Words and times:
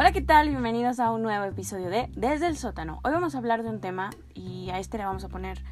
Hola, 0.00 0.12
¿qué 0.12 0.20
tal? 0.20 0.48
Bienvenidos 0.48 1.00
a 1.00 1.10
un 1.10 1.22
nuevo 1.22 1.44
episodio 1.44 1.90
de 1.90 2.08
Desde 2.14 2.46
el 2.46 2.56
sótano. 2.56 3.00
Hoy 3.02 3.10
vamos 3.10 3.34
a 3.34 3.38
hablar 3.38 3.64
de 3.64 3.70
un 3.70 3.80
tema 3.80 4.10
y 4.32 4.70
a 4.70 4.78
este 4.78 4.96
le 4.96 5.04
vamos 5.04 5.24
a 5.24 5.28
poner 5.28 5.64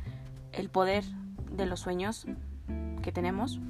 el 0.50 0.68
poder 0.68 1.04
de 1.52 1.64
los 1.64 1.78
sueños 1.78 2.26
que 3.04 3.12
tenemos. 3.12 3.60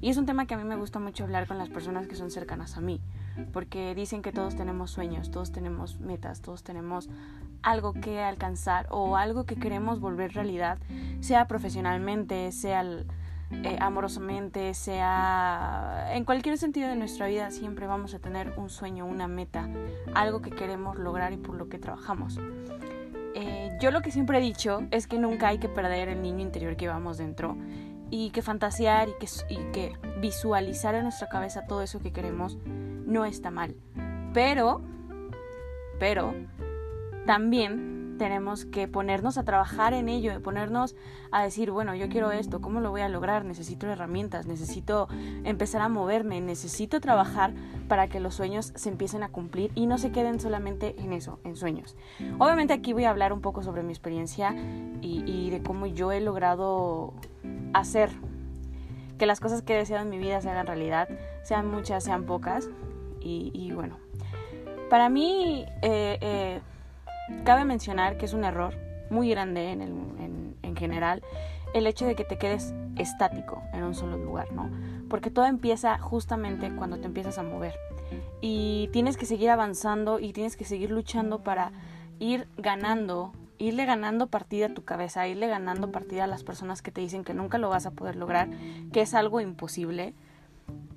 Y 0.00 0.10
es 0.10 0.16
un 0.16 0.24
tema 0.24 0.46
que 0.46 0.54
a 0.54 0.56
mí 0.56 0.62
me 0.62 0.76
gusta 0.76 1.00
mucho 1.00 1.24
hablar 1.24 1.48
con 1.48 1.58
las 1.58 1.68
personas 1.68 2.06
que 2.06 2.14
son 2.14 2.30
cercanas 2.30 2.76
a 2.76 2.80
mí, 2.80 3.00
porque 3.52 3.92
dicen 3.96 4.22
que 4.22 4.30
todos 4.30 4.54
tenemos 4.54 4.92
sueños, 4.92 5.32
todos 5.32 5.50
tenemos 5.50 5.98
metas, 5.98 6.42
todos 6.42 6.62
tenemos 6.62 7.08
algo 7.64 7.92
que 7.92 8.20
alcanzar 8.20 8.86
o 8.90 9.16
algo 9.16 9.46
que 9.46 9.56
queremos 9.56 9.98
volver 9.98 10.32
realidad, 10.32 10.78
sea 11.22 11.48
profesionalmente, 11.48 12.52
sea 12.52 12.84
eh, 13.62 13.76
amorosamente, 13.80 14.74
sea 14.74 16.08
en 16.12 16.24
cualquier 16.24 16.58
sentido 16.58 16.88
de 16.88 16.96
nuestra 16.96 17.26
vida, 17.26 17.50
siempre 17.50 17.86
vamos 17.86 18.14
a 18.14 18.18
tener 18.18 18.54
un 18.56 18.68
sueño, 18.68 19.06
una 19.06 19.28
meta, 19.28 19.68
algo 20.14 20.42
que 20.42 20.50
queremos 20.50 20.98
lograr 20.98 21.32
y 21.32 21.36
por 21.36 21.56
lo 21.56 21.68
que 21.68 21.78
trabajamos. 21.78 22.38
Eh, 23.34 23.70
yo 23.80 23.90
lo 23.90 24.00
que 24.00 24.10
siempre 24.10 24.38
he 24.38 24.40
dicho 24.40 24.82
es 24.90 25.06
que 25.06 25.18
nunca 25.18 25.48
hay 25.48 25.58
que 25.58 25.68
perder 25.68 26.08
el 26.08 26.22
niño 26.22 26.40
interior 26.40 26.76
que 26.76 26.84
llevamos 26.84 27.18
dentro 27.18 27.56
y 28.10 28.30
que 28.30 28.42
fantasear 28.42 29.08
y 29.08 29.12
que, 29.18 29.26
y 29.48 29.56
que 29.72 29.92
visualizar 30.20 30.94
en 30.94 31.02
nuestra 31.02 31.28
cabeza 31.28 31.66
todo 31.66 31.82
eso 31.82 32.00
que 32.00 32.12
queremos 32.12 32.58
no 32.64 33.24
está 33.24 33.50
mal. 33.50 33.76
Pero, 34.32 34.82
pero, 35.98 36.34
también 37.26 38.03
tenemos 38.18 38.64
que 38.64 38.88
ponernos 38.88 39.38
a 39.38 39.44
trabajar 39.44 39.94
en 39.94 40.08
ello, 40.08 40.40
ponernos 40.42 40.94
a 41.30 41.42
decir, 41.42 41.70
bueno, 41.70 41.94
yo 41.94 42.08
quiero 42.08 42.30
esto, 42.30 42.60
¿cómo 42.60 42.80
lo 42.80 42.90
voy 42.90 43.00
a 43.00 43.08
lograr? 43.08 43.44
Necesito 43.44 43.86
herramientas, 43.88 44.46
necesito 44.46 45.08
empezar 45.44 45.82
a 45.82 45.88
moverme, 45.88 46.40
necesito 46.40 47.00
trabajar 47.00 47.54
para 47.88 48.08
que 48.08 48.20
los 48.20 48.34
sueños 48.34 48.72
se 48.74 48.88
empiecen 48.88 49.22
a 49.22 49.28
cumplir 49.28 49.70
y 49.74 49.86
no 49.86 49.98
se 49.98 50.12
queden 50.12 50.40
solamente 50.40 50.94
en 50.98 51.12
eso, 51.12 51.40
en 51.44 51.56
sueños. 51.56 51.96
Obviamente 52.38 52.72
aquí 52.72 52.92
voy 52.92 53.04
a 53.04 53.10
hablar 53.10 53.32
un 53.32 53.40
poco 53.40 53.62
sobre 53.62 53.82
mi 53.82 53.92
experiencia 53.92 54.54
y, 55.00 55.50
de 55.50 55.62
cómo 55.62 55.86
yo 55.86 56.10
he 56.12 56.20
logrado 56.20 57.14
hacer 57.74 58.10
que 59.18 59.26
las 59.26 59.40
cosas 59.40 59.62
que 59.62 59.74
he 59.74 59.76
deseado 59.76 60.02
en 60.02 60.10
mi 60.10 60.18
vida 60.18 60.40
se 60.40 60.50
hagan 60.50 60.66
realidad, 60.66 61.08
sean 61.42 61.68
muchas, 61.68 62.02
sean 62.04 62.24
pocas. 62.24 62.68
Y, 63.20 63.70
bueno, 63.72 63.98
para 64.90 65.08
mí... 65.08 65.64
Eh, 65.82 66.18
eh, 66.20 66.60
Cabe 67.44 67.64
mencionar 67.64 68.16
que 68.16 68.26
es 68.26 68.34
un 68.34 68.44
error 68.44 68.74
muy 69.10 69.30
grande 69.30 69.70
en, 69.70 69.82
en, 70.62 70.76
general 70.76 71.22
el 71.72 71.86
hecho 71.86 72.04
de 72.04 72.16
que 72.16 72.24
te 72.24 72.36
quedes 72.36 72.74
estático 72.96 73.62
en 73.72 73.84
un 73.84 73.94
solo 73.94 74.18
lugar, 74.18 74.52
¿no? 74.52 74.68
Porque 75.08 75.30
todo 75.30 75.46
empieza 75.46 75.98
justamente 75.98 76.74
cuando 76.74 76.98
te 76.98 77.06
empiezas 77.06 77.38
a 77.38 77.44
mover. 77.44 77.74
Y 78.40 78.90
tienes 78.92 79.16
que 79.16 79.24
seguir 79.24 79.50
avanzando 79.50 80.18
y 80.18 80.32
tienes 80.32 80.56
que 80.56 80.64
seguir 80.64 80.90
luchando 80.90 81.42
para 81.44 81.72
ir 82.18 82.48
ganando, 82.56 83.32
irle 83.58 83.86
ganando 83.86 84.26
partida 84.26 84.66
a 84.66 84.74
tu 84.74 84.84
cabeza, 84.84 85.26
irle 85.28 85.46
ganando 85.46 85.92
partida 85.92 86.24
a 86.24 86.28
las 86.28 86.42
personas 86.42 86.82
que 86.82 86.90
te 86.90 87.00
dicen 87.00 87.24
que 87.24 87.34
nunca 87.34 87.58
lo 87.58 87.68
vas 87.68 87.86
a 87.86 87.92
poder 87.92 88.16
lograr, 88.16 88.48
que 88.92 89.00
es 89.00 89.14
algo 89.14 89.40
imposible 89.40 90.14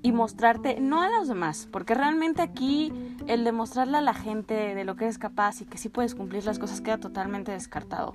y 0.02 0.12
mostrarte, 0.12 0.80
no 0.80 1.02
a 1.02 1.08
los 1.08 1.28
demás, 1.28 1.68
porque 1.70 1.94
realmente 1.94 2.40
aquí 2.40 2.92
el 3.26 3.44
demostrarle 3.44 3.98
a 3.98 4.00
la 4.00 4.14
gente 4.14 4.54
de 4.54 4.84
lo 4.84 4.94
que 4.94 5.04
eres 5.04 5.18
capaz 5.18 5.60
y 5.60 5.64
que 5.64 5.76
sí 5.76 5.88
puedes 5.88 6.14
cumplir 6.14 6.44
las 6.44 6.58
cosas 6.58 6.80
queda 6.80 6.98
totalmente 6.98 7.50
descartado. 7.52 8.12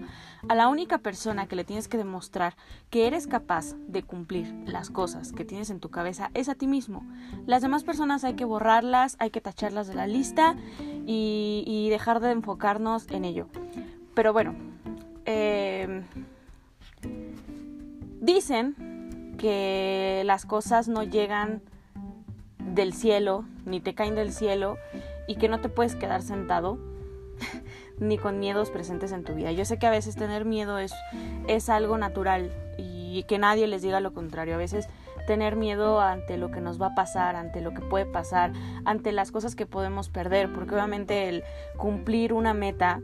A 0.47 0.55
la 0.55 0.69
única 0.69 0.99
persona 0.99 1.45
que 1.47 1.55
le 1.55 1.65
tienes 1.65 1.87
que 1.87 1.97
demostrar 1.97 2.55
que 2.89 3.05
eres 3.05 3.27
capaz 3.27 3.75
de 3.87 4.01
cumplir 4.03 4.53
las 4.65 4.89
cosas 4.89 5.33
que 5.33 5.43
tienes 5.43 5.69
en 5.69 5.79
tu 5.79 5.89
cabeza 5.89 6.31
es 6.33 6.47
a 6.47 6.55
ti 6.55 6.67
mismo. 6.67 7.05
Las 7.45 7.61
demás 7.61 7.83
personas 7.83 8.23
hay 8.23 8.35
que 8.35 8.45
borrarlas, 8.45 9.17
hay 9.19 9.29
que 9.29 9.41
tacharlas 9.41 9.87
de 9.87 9.95
la 9.95 10.07
lista 10.07 10.55
y, 11.05 11.89
dejar 11.89 12.21
de 12.21 12.31
enfocarnos 12.31 13.07
en 13.11 13.23
ello. 13.25 13.47
Pero 14.15 14.33
bueno, 14.33 14.55
eh, 15.25 16.01
dicen 18.19 18.92
que 19.43 20.23
las 20.23 20.45
cosas 20.45 20.87
no 20.87 21.03
llegan 21.03 21.61
del 22.59 22.93
cielo, 22.93 23.43
ni 23.65 23.81
te 23.81 23.93
caen 23.93 24.15
del 24.15 24.31
cielo 24.31 24.77
y 25.27 25.35
que 25.35 25.49
no 25.49 25.59
te 25.59 25.67
puedes 25.67 25.97
quedar 25.97 26.21
sentado 26.21 26.77
ni 27.99 28.17
con 28.17 28.39
miedos 28.39 28.71
presentes 28.71 29.11
en 29.11 29.25
tu 29.25 29.35
vida. 29.35 29.51
Yo 29.51 29.65
sé 29.65 29.77
que 29.77 29.85
a 29.85 29.91
veces 29.91 30.15
tener 30.15 30.45
miedo 30.45 30.77
es, 30.77 30.93
es 31.49 31.67
algo 31.67 31.97
natural 31.97 32.53
y 32.77 33.23
que 33.23 33.37
nadie 33.37 33.67
les 33.67 33.81
diga 33.81 33.99
lo 33.99 34.13
contrario. 34.13 34.53
A 34.53 34.59
veces 34.59 34.87
tener 35.27 35.57
miedo 35.57 35.99
ante 35.99 36.37
lo 36.37 36.49
que 36.49 36.61
nos 36.61 36.81
va 36.81 36.87
a 36.87 36.95
pasar, 36.95 37.35
ante 37.35 37.59
lo 37.59 37.73
que 37.73 37.81
puede 37.81 38.05
pasar, 38.05 38.53
ante 38.85 39.11
las 39.11 39.33
cosas 39.33 39.55
que 39.55 39.65
podemos 39.65 40.07
perder, 40.07 40.53
porque 40.53 40.73
obviamente 40.73 41.27
el 41.27 41.43
cumplir 41.75 42.31
una 42.31 42.53
meta 42.53 43.01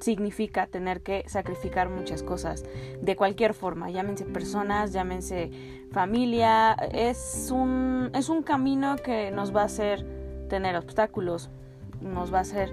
significa 0.00 0.66
tener 0.66 1.02
que 1.02 1.24
sacrificar 1.26 1.88
muchas 1.88 2.22
cosas 2.22 2.64
de 3.00 3.16
cualquier 3.16 3.54
forma, 3.54 3.90
llámense 3.90 4.24
personas, 4.24 4.92
llámense 4.92 5.50
familia, 5.90 6.74
es 6.92 7.50
un, 7.52 8.10
es 8.14 8.28
un 8.28 8.42
camino 8.42 8.96
que 8.96 9.30
nos 9.30 9.54
va 9.54 9.62
a 9.62 9.66
hacer 9.66 10.04
tener 10.48 10.76
obstáculos, 10.76 11.50
nos 12.00 12.32
va 12.32 12.38
a 12.38 12.42
hacer 12.42 12.72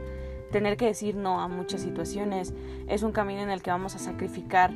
tener 0.51 0.77
que 0.77 0.85
decir 0.85 1.15
no 1.15 1.41
a 1.41 1.47
muchas 1.47 1.81
situaciones, 1.81 2.53
es 2.87 3.03
un 3.03 3.11
camino 3.11 3.41
en 3.41 3.49
el 3.49 3.61
que 3.61 3.71
vamos 3.71 3.95
a 3.95 3.99
sacrificar 3.99 4.71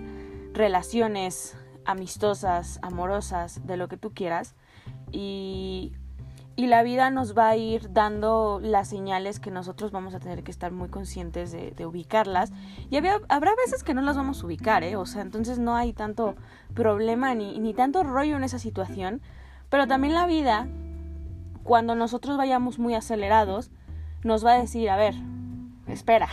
relaciones 0.54 1.56
amistosas, 1.86 2.80
amorosas, 2.82 3.66
de 3.66 3.78
lo 3.78 3.88
que 3.88 3.98
tú 3.98 4.12
quieras 4.14 4.56
y 5.12 5.94
y 6.58 6.66
la 6.66 6.82
vida 6.82 7.12
nos 7.12 7.38
va 7.38 7.50
a 7.50 7.56
ir 7.56 7.94
dando 7.94 8.60
las 8.60 8.88
señales 8.88 9.40
que 9.40 9.52
nosotros 9.52 9.92
vamos 9.92 10.16
a 10.16 10.20
tener 10.20 10.44
que 10.44 10.50
estar 10.50 10.72
muy 10.72 10.90
conscientes 10.90 11.52
de, 11.52 11.86
ubicarlas. 11.86 12.52
Y 12.90 12.98
habrá 12.98 13.52
veces 13.64 13.84
que 13.84 13.94
no 13.94 14.02
las 14.02 14.18
vamos 14.18 14.42
a 14.42 14.46
ubicar, 14.48 14.84
¿eh? 14.84 14.96
O 14.96 15.06
sea, 15.06 15.22
entonces 15.22 15.60
no 15.60 15.76
hay 15.76 15.94
tanto 15.94 16.36
problema 16.74 17.36
ni, 17.36 17.60
ni 17.60 17.76
tanto 17.76 18.02
rollo 18.02 18.36
en 18.38 18.44
esa 18.44 18.58
situación. 18.58 19.22
Pero 19.70 19.86
también 19.86 20.16
la 20.16 20.26
vida, 20.26 20.68
cuando 21.62 21.94
nosotros 21.94 22.38
vayamos 22.38 22.80
muy 22.80 22.96
acelerados, 22.96 23.70
nos 24.24 24.44
va 24.44 24.54
a 24.54 24.60
decir, 24.60 24.90
a 24.90 24.98
ver, 24.98 25.14
espera, 25.86 26.28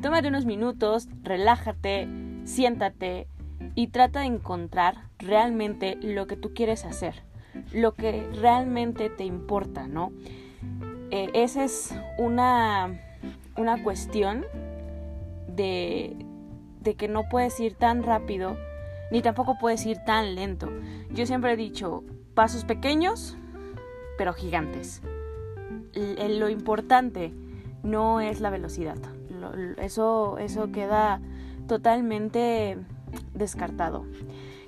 tómate 0.00 0.28
unos 0.28 0.46
minutos, 0.46 1.08
relájate, 1.24 2.08
siéntate 2.44 3.26
y 3.74 3.88
trata 3.88 4.20
de 4.20 4.26
encontrar 4.26 5.08
realmente 5.18 5.98
lo 6.00 6.28
que 6.28 6.36
tú 6.36 6.54
quieres 6.54 6.84
hacer 6.84 7.28
lo 7.72 7.94
que 7.94 8.28
realmente 8.40 9.10
te 9.10 9.24
importa, 9.24 9.86
¿no? 9.86 10.12
Eh, 11.10 11.30
esa 11.34 11.64
es 11.64 11.94
una, 12.18 13.00
una 13.56 13.82
cuestión 13.82 14.44
de, 15.48 16.16
de 16.80 16.94
que 16.94 17.08
no 17.08 17.28
puedes 17.28 17.58
ir 17.60 17.74
tan 17.74 18.02
rápido 18.02 18.56
ni 19.10 19.22
tampoco 19.22 19.58
puedes 19.58 19.84
ir 19.86 19.98
tan 19.98 20.34
lento. 20.34 20.68
Yo 21.12 21.26
siempre 21.26 21.52
he 21.52 21.56
dicho, 21.56 22.04
pasos 22.34 22.64
pequeños, 22.64 23.36
pero 24.16 24.32
gigantes. 24.32 25.02
lo 25.94 26.48
importante 26.48 27.32
no 27.82 28.20
es 28.20 28.40
la 28.40 28.50
velocidad. 28.50 28.98
eso, 29.78 30.38
eso 30.38 30.70
queda 30.70 31.20
totalmente 31.66 32.78
descartado. 33.34 34.06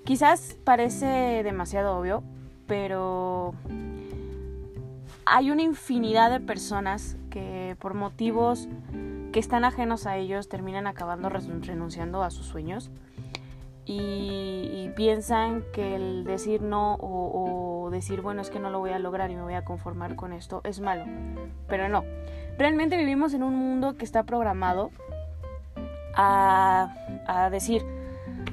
Quizás 0.05 0.57
parece 0.65 1.43
demasiado 1.45 1.97
obvio, 1.97 2.25
pero 2.73 3.53
hay 5.27 5.51
una 5.51 5.61
infinidad 5.61 6.31
de 6.31 6.41
personas 6.41 7.19
que 7.29 7.77
por 7.79 7.93
motivos 7.93 8.67
que 9.31 9.41
están 9.41 9.67
ajenos 9.67 10.07
a 10.07 10.17
ellos 10.17 10.49
terminan 10.49 10.87
acabando 10.87 11.29
renunciando 11.29 12.23
a 12.23 12.31
sus 12.31 12.47
sueños 12.47 12.91
y, 13.85 14.89
piensan 14.97 15.65
que 15.75 15.97
el 15.97 16.25
decir 16.25 16.63
no 16.63 16.97
o, 16.99 17.91
decir 17.91 18.23
bueno 18.23 18.41
es 18.41 18.49
que 18.49 18.59
no 18.59 18.71
lo 18.71 18.79
voy 18.79 18.93
a 18.93 18.99
lograr 18.99 19.31
y 19.31 19.37
me 19.37 19.43
voy 19.43 19.55
a 19.55 19.67
conformar 19.67 20.17
con 20.17 20.33
esto 20.33 20.63
es 20.65 20.81
malo, 20.81 21.05
pero 21.69 21.91
no. 21.91 22.05
Realmente 22.57 22.97
vivimos 22.97 23.35
en 23.35 23.43
un 23.43 23.55
mundo 23.55 23.99
que 23.99 24.07
está 24.07 24.23
programado 24.23 24.91
a, 26.15 26.95
a 27.27 27.51
decir 27.51 27.85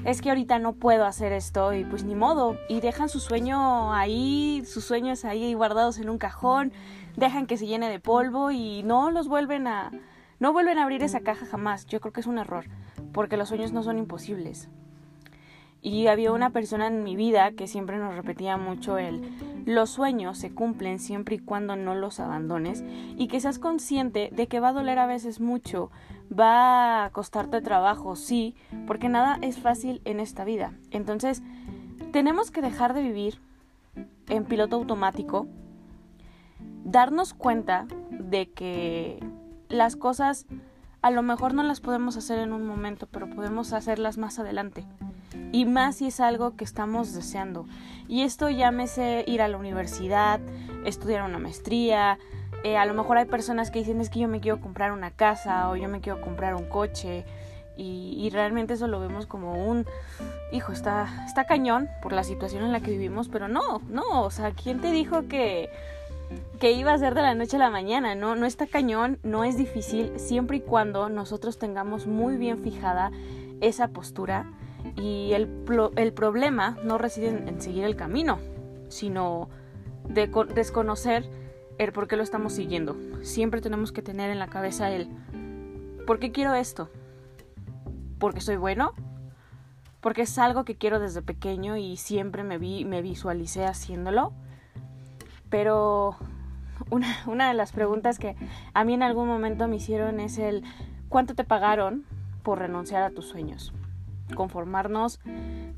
es 0.04 0.22
que 0.22 0.30
ahorita 0.30 0.58
no 0.58 0.74
puedo 0.74 1.04
hacer 1.04 1.32
esto 1.32 1.72
y 1.72 1.84
pues 1.84 2.04
ni 2.04 2.14
modo. 2.14 2.56
Y 2.68 2.80
dejan 2.80 3.08
su 3.08 3.20
sueño 3.20 3.92
ahí, 3.92 4.62
sus 4.64 4.84
sueños 4.84 5.24
ahí 5.24 5.54
guardados 5.54 5.98
en 5.98 6.08
un 6.08 6.18
cajón, 6.18 6.72
dejan 7.16 7.46
que 7.46 7.56
se 7.56 7.66
llene 7.66 7.90
de 7.90 8.00
polvo 8.00 8.50
y 8.50 8.82
no 8.82 9.10
los 9.10 9.28
vuelven 9.28 9.66
a... 9.66 9.90
No 10.38 10.54
vuelven 10.54 10.78
a 10.78 10.84
abrir 10.84 11.02
esa 11.02 11.20
caja 11.20 11.44
jamás. 11.44 11.84
Yo 11.84 12.00
creo 12.00 12.14
que 12.14 12.20
es 12.20 12.26
un 12.26 12.38
error, 12.38 12.64
porque 13.12 13.36
los 13.36 13.48
sueños 13.48 13.72
no 13.72 13.82
son 13.82 13.98
imposibles. 13.98 14.70
Y 15.82 16.06
había 16.06 16.32
una 16.32 16.50
persona 16.50 16.86
en 16.86 17.04
mi 17.04 17.14
vida 17.14 17.52
que 17.52 17.66
siempre 17.66 17.98
nos 17.98 18.14
repetía 18.14 18.56
mucho 18.56 18.96
el 18.96 19.20
los 19.66 19.90
sueños 19.90 20.38
se 20.38 20.52
cumplen 20.52 20.98
siempre 20.98 21.36
y 21.36 21.38
cuando 21.38 21.76
no 21.76 21.94
los 21.94 22.20
abandones 22.20 22.84
y 23.16 23.28
que 23.28 23.40
seas 23.40 23.58
consciente 23.58 24.30
de 24.32 24.46
que 24.46 24.60
va 24.60 24.68
a 24.68 24.72
doler 24.72 24.98
a 24.98 25.06
veces 25.06 25.40
mucho, 25.40 25.90
va 26.30 27.04
a 27.04 27.10
costarte 27.10 27.60
trabajo, 27.60 28.16
sí, 28.16 28.54
porque 28.86 29.08
nada 29.08 29.38
es 29.42 29.58
fácil 29.58 30.00
en 30.04 30.20
esta 30.20 30.44
vida. 30.44 30.72
Entonces, 30.90 31.42
tenemos 32.12 32.50
que 32.50 32.62
dejar 32.62 32.94
de 32.94 33.02
vivir 33.02 33.40
en 34.28 34.44
piloto 34.44 34.76
automático, 34.76 35.46
darnos 36.84 37.34
cuenta 37.34 37.86
de 38.10 38.50
que 38.50 39.22
las 39.68 39.96
cosas 39.96 40.46
a 41.02 41.10
lo 41.10 41.22
mejor 41.22 41.54
no 41.54 41.62
las 41.62 41.80
podemos 41.80 42.16
hacer 42.16 42.38
en 42.38 42.52
un 42.52 42.66
momento, 42.66 43.06
pero 43.06 43.30
podemos 43.30 43.72
hacerlas 43.72 44.18
más 44.18 44.38
adelante. 44.38 44.84
Y 45.52 45.64
más 45.64 45.96
si 45.96 46.08
es 46.08 46.20
algo 46.20 46.56
que 46.56 46.64
estamos 46.64 47.14
deseando. 47.14 47.66
Y 48.06 48.22
esto 48.22 48.50
llámese 48.50 49.24
ir 49.26 49.42
a 49.42 49.48
la 49.48 49.56
universidad, 49.56 50.40
estudiar 50.84 51.22
una 51.22 51.38
maestría. 51.38 52.18
Eh, 52.64 52.76
a 52.76 52.84
lo 52.84 52.94
mejor 52.94 53.18
hay 53.18 53.24
personas 53.24 53.70
que 53.70 53.78
dicen 53.78 54.00
es 54.00 54.10
que 54.10 54.20
yo 54.20 54.28
me 54.28 54.40
quiero 54.40 54.60
comprar 54.60 54.92
una 54.92 55.10
casa 55.10 55.70
o 55.70 55.76
yo 55.76 55.88
me 55.88 56.00
quiero 56.00 56.20
comprar 56.20 56.54
un 56.54 56.68
coche. 56.68 57.24
Y, 57.82 58.28
realmente 58.30 58.74
eso 58.74 58.88
lo 58.88 59.00
vemos 59.00 59.24
como 59.24 59.54
un, 59.54 59.86
hijo, 60.52 60.70
está, 60.70 61.24
está 61.24 61.46
cañón 61.46 61.88
por 62.02 62.12
la 62.12 62.24
situación 62.24 62.62
en 62.62 62.72
la 62.72 62.80
que 62.80 62.90
vivimos, 62.90 63.30
pero 63.30 63.48
no, 63.48 63.80
no, 63.88 64.22
o 64.22 64.30
sea, 64.30 64.50
¿quién 64.50 64.82
te 64.82 64.90
dijo 64.90 65.28
que 65.28 65.70
que 66.58 66.72
iba 66.72 66.92
a 66.92 66.98
ser 66.98 67.14
de 67.14 67.22
la 67.22 67.34
noche 67.34 67.56
a 67.56 67.58
la 67.58 67.70
mañana, 67.70 68.14
¿no? 68.14 68.36
No 68.36 68.46
está 68.46 68.66
cañón, 68.66 69.18
no 69.22 69.44
es 69.44 69.56
difícil, 69.56 70.12
siempre 70.18 70.58
y 70.58 70.60
cuando 70.60 71.08
nosotros 71.08 71.58
tengamos 71.58 72.06
muy 72.06 72.36
bien 72.36 72.58
fijada 72.58 73.10
esa 73.60 73.88
postura 73.88 74.50
y 74.96 75.32
el, 75.32 75.48
el 75.96 76.12
problema 76.12 76.78
no 76.84 76.98
reside 76.98 77.28
en, 77.28 77.60
seguir 77.60 77.84
el 77.84 77.96
camino, 77.96 78.38
sino 78.88 79.48
de 80.08 80.30
desconocer 80.54 81.24
el 81.84 81.92
por 81.92 82.08
qué 82.08 82.16
lo 82.16 82.22
estamos 82.22 82.52
siguiendo. 82.52 82.96
Siempre 83.22 83.60
tenemos 83.60 83.90
que 83.90 84.02
tener 84.02 84.30
en 84.30 84.38
la 84.38 84.48
cabeza 84.48 84.90
el 84.90 85.08
¿por 86.06 86.18
qué 86.18 86.30
quiero 86.30 86.54
esto? 86.54 86.90
¿Porque 88.18 88.40
soy 88.40 88.56
bueno? 88.56 88.92
Porque 90.00 90.22
es 90.22 90.38
algo 90.38 90.64
que 90.64 90.76
quiero 90.76 91.00
desde 91.00 91.22
pequeño 91.22 91.76
y 91.76 91.96
siempre 91.96 92.44
me 92.44 92.58
vi 92.58 92.84
me 92.84 93.02
visualicé 93.02 93.64
haciéndolo 93.64 94.32
pero 95.50 96.16
una, 97.26 97.48
de 97.48 97.54
las 97.54 97.72
preguntas 97.72 98.18
que 98.18 98.36
a 98.72 98.84
mí 98.84 98.94
en 98.94 99.02
algún 99.02 99.26
momento 99.26 99.68
me 99.68 99.76
hicieron 99.76 100.20
es 100.20 100.38
el 100.38 100.64
¿cuánto 101.08 101.34
te 101.34 101.44
pagaron 101.44 102.04
por 102.42 102.58
renunciar 102.58 103.02
a 103.02 103.10
tus 103.10 103.26
sueños? 103.26 103.74
Conformarnos 104.34 105.20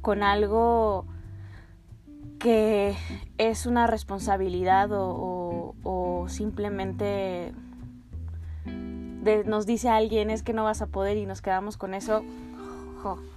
con 0.03 0.23
algo 0.23 1.07
que 2.43 2.97
es 3.39 3.67
una 3.67 3.87
responsabilidad 3.87 4.89
o, 4.91 6.27
simplemente 6.29 7.53
nos 9.45 9.67
dice 9.67 9.89
alguien 9.89 10.31
es 10.31 10.43
que 10.43 10.53
no 10.53 10.65
vas 10.65 10.83
a 10.83 10.87
poder 10.87 11.17
y 11.17 11.27
nos 11.27 11.43
quedamos 11.43 11.77
con 11.77 11.95
eso. 11.95 12.23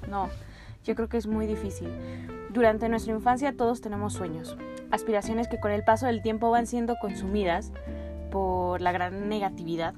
no, 0.09 0.29
yo 0.83 0.95
creo 0.95 1.07
que 1.07 1.17
es 1.17 1.27
muy 1.27 1.45
difícil. 1.45 1.89
Durante 2.49 2.89
nuestra 2.89 3.13
infancia 3.13 3.55
todos 3.55 3.81
tenemos 3.81 4.13
sueños, 4.13 4.57
aspiraciones 4.91 5.47
que 5.47 5.59
con 5.59 5.71
el 5.71 5.83
paso 5.83 6.07
del 6.07 6.21
tiempo 6.21 6.49
van 6.49 6.65
siendo 6.65 6.95
consumidas 6.95 7.71
por 8.31 8.81
la 8.81 8.91
gran 8.91 9.29
negatividad 9.29 9.93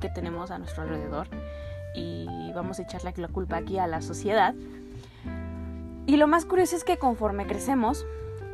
que 0.00 0.08
tenemos 0.08 0.50
a 0.50 0.58
nuestro 0.58 0.82
alrededor 0.82 1.28
y 1.94 2.26
vamos 2.54 2.78
a 2.78 2.82
echarle 2.82 3.12
la 3.16 3.28
culpa 3.28 3.56
aquí 3.58 3.78
a 3.78 3.86
la 3.86 4.00
sociedad. 4.00 4.54
Y 6.06 6.16
lo 6.16 6.26
más 6.26 6.44
curioso 6.44 6.76
es 6.76 6.84
que 6.84 6.98
conforme 6.98 7.46
crecemos, 7.46 8.06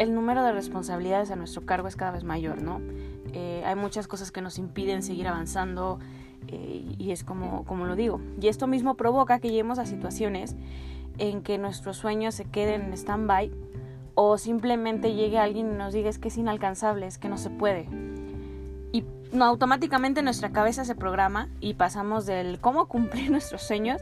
el 0.03 0.15
número 0.15 0.43
de 0.43 0.53
responsabilidades 0.53 1.31
a 1.31 1.37
nuestro 1.37 1.65
cargo 1.65 1.87
es 1.87 1.97
cada 1.97 2.11
vez 2.11 2.25
mayor, 2.25 2.61
¿no? 2.61 2.81
Eh, 3.33 3.63
hay 3.65 3.77
muchas 3.77 4.09
cosas 4.09 4.33
que 4.33 4.41
nos 4.41 4.59
impiden 4.59 5.03
seguir 5.03 5.29
avanzando 5.29 6.01
eh, 6.49 6.85
y 6.99 7.13
es 7.13 7.23
como, 7.23 7.65
como 7.65 7.87
lo 7.87 7.95
digo. 7.95 8.21
Y 8.41 8.49
esto 8.49 8.67
mismo 8.67 8.97
provoca 8.97 9.39
que 9.39 9.49
lleguemos 9.49 9.79
a 9.79 9.87
situaciones 9.87 10.57
en 11.19 11.43
que 11.43 11.57
nuestros 11.59 11.97
sueños 11.97 12.35
se 12.35 12.45
queden 12.45 12.83
en 12.83 12.93
stand-by 12.95 13.53
o 14.15 14.39
simplemente 14.39 15.15
llegue 15.15 15.39
alguien 15.39 15.73
y 15.73 15.77
nos 15.77 15.93
diga 15.93 16.11
es 16.11 16.19
que 16.19 16.29
es 16.29 16.37
inalcanzable, 16.37 17.07
es 17.07 17.19
que 17.19 17.29
no 17.29 17.39
se 17.39 17.51
puede. 17.51 17.89
Y 18.93 19.05
no, 19.33 19.45
automáticamente 19.45 20.23
nuestra 20.23 20.51
cabeza 20.51 20.85
se 20.85 20.95
programa 20.95 21.49
y 21.61 21.75
pasamos 21.75 22.27
del 22.27 22.59
cómo 22.61 22.87
cumplir 22.87 23.31
nuestros 23.31 23.63
sueños 23.63 24.01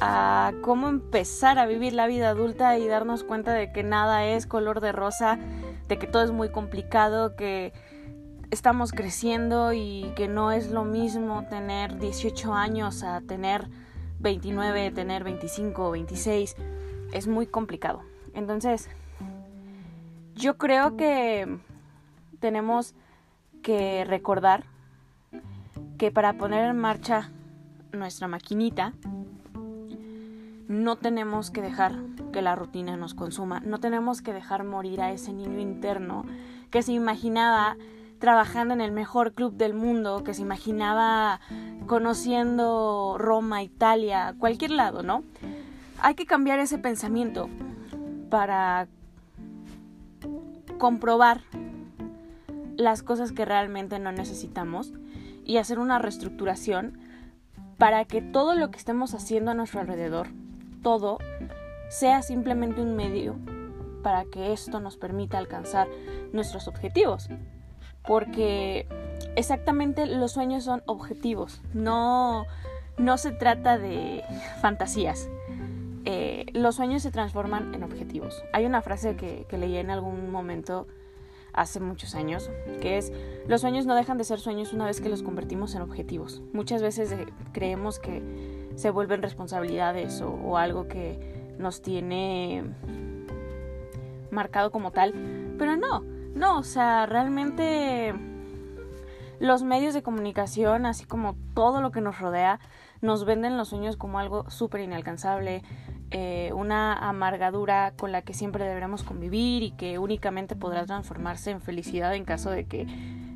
a 0.00 0.52
cómo 0.62 0.88
empezar 0.88 1.58
a 1.58 1.66
vivir 1.66 1.92
la 1.92 2.06
vida 2.06 2.30
adulta 2.30 2.78
y 2.78 2.86
darnos 2.86 3.24
cuenta 3.24 3.52
de 3.52 3.72
que 3.72 3.82
nada 3.82 4.24
es 4.26 4.46
color 4.46 4.80
de 4.80 4.92
rosa, 4.92 5.38
de 5.88 5.98
que 5.98 6.06
todo 6.06 6.22
es 6.22 6.30
muy 6.30 6.50
complicado, 6.50 7.36
que 7.36 7.72
estamos 8.50 8.92
creciendo 8.92 9.72
y 9.72 10.12
que 10.16 10.28
no 10.28 10.52
es 10.52 10.70
lo 10.70 10.84
mismo 10.84 11.44
tener 11.48 11.98
18 11.98 12.54
años 12.54 13.02
a 13.02 13.20
tener 13.20 13.68
29, 14.20 14.90
tener 14.90 15.24
25 15.24 15.88
o 15.88 15.90
26. 15.92 16.56
Es 17.12 17.26
muy 17.26 17.46
complicado. 17.46 18.02
Entonces, 18.34 18.88
yo 20.34 20.56
creo 20.56 20.96
que 20.96 21.58
tenemos 22.38 22.94
que 23.62 24.04
recordar 24.04 24.64
que 25.98 26.10
para 26.10 26.32
poner 26.34 26.64
en 26.64 26.78
marcha 26.78 27.30
nuestra 27.92 28.26
maquinita, 28.26 28.94
no 30.70 30.94
tenemos 30.94 31.50
que 31.50 31.62
dejar 31.62 31.96
que 32.32 32.42
la 32.42 32.54
rutina 32.54 32.96
nos 32.96 33.14
consuma, 33.14 33.58
no 33.58 33.80
tenemos 33.80 34.22
que 34.22 34.32
dejar 34.32 34.62
morir 34.62 35.00
a 35.00 35.10
ese 35.10 35.32
niño 35.32 35.58
interno 35.58 36.24
que 36.70 36.82
se 36.82 36.92
imaginaba 36.92 37.76
trabajando 38.20 38.72
en 38.72 38.80
el 38.80 38.92
mejor 38.92 39.32
club 39.32 39.54
del 39.54 39.74
mundo, 39.74 40.22
que 40.22 40.32
se 40.32 40.42
imaginaba 40.42 41.40
conociendo 41.88 43.16
Roma, 43.18 43.64
Italia, 43.64 44.36
cualquier 44.38 44.70
lado, 44.70 45.02
¿no? 45.02 45.24
Hay 45.98 46.14
que 46.14 46.24
cambiar 46.24 46.60
ese 46.60 46.78
pensamiento 46.78 47.48
para 48.30 48.86
comprobar 50.78 51.40
las 52.76 53.02
cosas 53.02 53.32
que 53.32 53.44
realmente 53.44 53.98
no 53.98 54.12
necesitamos 54.12 54.92
y 55.44 55.56
hacer 55.56 55.80
una 55.80 55.98
reestructuración 55.98 56.96
para 57.76 58.04
que 58.04 58.22
todo 58.22 58.54
lo 58.54 58.70
que 58.70 58.78
estemos 58.78 59.14
haciendo 59.14 59.50
a 59.50 59.54
nuestro 59.54 59.80
alrededor, 59.80 60.28
todo, 60.82 61.18
sea 61.88 62.22
simplemente 62.22 62.80
un 62.80 62.96
medio 62.96 63.36
para 64.02 64.24
que 64.24 64.52
esto 64.52 64.80
nos 64.80 64.96
permita 64.96 65.38
alcanzar 65.38 65.88
nuestros 66.32 66.68
objetivos. 66.68 67.28
Porque 68.06 68.86
exactamente 69.36 70.06
los 70.06 70.32
sueños 70.32 70.64
son 70.64 70.82
objetivos, 70.86 71.60
no, 71.74 72.46
no 72.96 73.18
se 73.18 73.32
trata 73.32 73.78
de 73.78 74.24
fantasías. 74.60 75.28
Eh, 76.06 76.46
los 76.54 76.76
sueños 76.76 77.02
se 77.02 77.10
transforman 77.10 77.74
en 77.74 77.82
objetivos. 77.82 78.42
Hay 78.54 78.64
una 78.64 78.80
frase 78.80 79.16
que, 79.16 79.44
que 79.48 79.58
leí 79.58 79.76
en 79.76 79.90
algún 79.90 80.30
momento 80.30 80.86
hace 81.52 81.80
muchos 81.80 82.14
años, 82.14 82.50
que 82.80 82.96
es, 82.96 83.12
los 83.46 83.60
sueños 83.60 83.86
no 83.86 83.94
dejan 83.94 84.18
de 84.18 84.24
ser 84.24 84.38
sueños 84.38 84.72
una 84.72 84.86
vez 84.86 85.00
que 85.00 85.08
los 85.08 85.22
convertimos 85.22 85.74
en 85.74 85.82
objetivos. 85.82 86.42
Muchas 86.52 86.82
veces 86.82 87.12
eh, 87.12 87.26
creemos 87.52 87.98
que 87.98 88.22
se 88.80 88.88
vuelven 88.88 89.20
responsabilidades 89.20 90.22
o, 90.22 90.56
algo 90.56 90.88
que 90.88 91.52
nos 91.58 91.82
tiene 91.82 92.64
marcado 94.30 94.70
como 94.70 94.90
tal, 94.90 95.12
pero 95.58 95.76
no, 95.76 96.00
no, 96.34 96.58
o 96.58 96.62
sea, 96.62 97.04
realmente 97.04 98.14
los 99.38 99.62
medios 99.62 99.92
de 99.92 100.02
comunicación, 100.02 100.86
así 100.86 101.04
como 101.04 101.36
todo 101.54 101.82
lo 101.82 101.90
que 101.90 102.00
nos 102.00 102.18
rodea, 102.20 102.58
nos 103.02 103.26
venden 103.26 103.58
los 103.58 103.68
sueños 103.68 103.98
como 103.98 104.18
algo 104.18 104.48
súper 104.48 104.80
inalcanzable, 104.80 105.62
eh, 106.10 106.50
una 106.54 106.94
amargadura 106.94 107.92
con 107.98 108.12
la 108.12 108.22
que 108.22 108.32
siempre 108.32 108.64
deberemos 108.64 109.02
convivir 109.02 109.62
y 109.62 109.72
que 109.72 109.98
únicamente 109.98 110.56
podrá 110.56 110.86
transformarse 110.86 111.50
en 111.50 111.60
felicidad 111.60 112.14
en 112.14 112.24
caso 112.24 112.50
de 112.50 112.64
que 112.64 112.86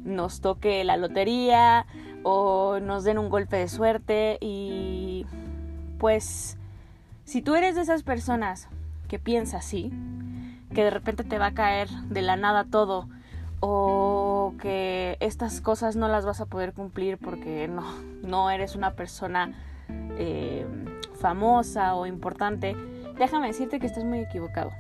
nos 0.05 0.41
toque 0.41 0.85
la 0.85 0.97
lotería 0.97 1.87
o 2.25 2.81
nos 2.81 3.05
den 3.05 3.19
un 3.19 3.29
golpe 3.29 3.57
de 3.57 3.69
suerte 3.69 4.39
y 4.41 5.27
pues 5.99 6.57
si 7.25 7.43
tú 7.43 7.55
eres 7.55 7.77
de 7.77 7.83
esas 7.83 8.03
personas 8.03 8.69
que 9.09 9.19
piensa 9.19 9.59
así, 9.59 9.93
que 10.75 10.83
de 10.83 10.91
repente 10.91 11.23
te 11.23 11.39
va 11.39 11.47
a 11.47 11.55
caer 11.55 11.89
de 11.89 12.23
la 12.23 12.37
nada 12.37 12.65
todo 12.65 13.09
o 13.61 14.55
que 14.61 15.17
estas 15.21 15.61
cosas 15.61 15.97
no 15.97 16.09
las 16.09 16.27
vas 16.27 16.41
a 16.41 16.47
poder 16.47 16.73
cumplir 16.73 17.19
porque 17.19 17.69
no, 17.69 17.85
no 18.23 18.51
eres 18.51 18.75
una 18.75 18.93
persona 18.95 19.53
eh, 20.19 20.67
famosa 21.21 21.95
o 21.95 22.07
importante, 22.07 22.77
déjame 23.19 23.47
decirte 23.47 23.79
que 23.81 23.87
estás 23.87 24.05
muy 24.05 24.19
equivocado. 24.19 24.71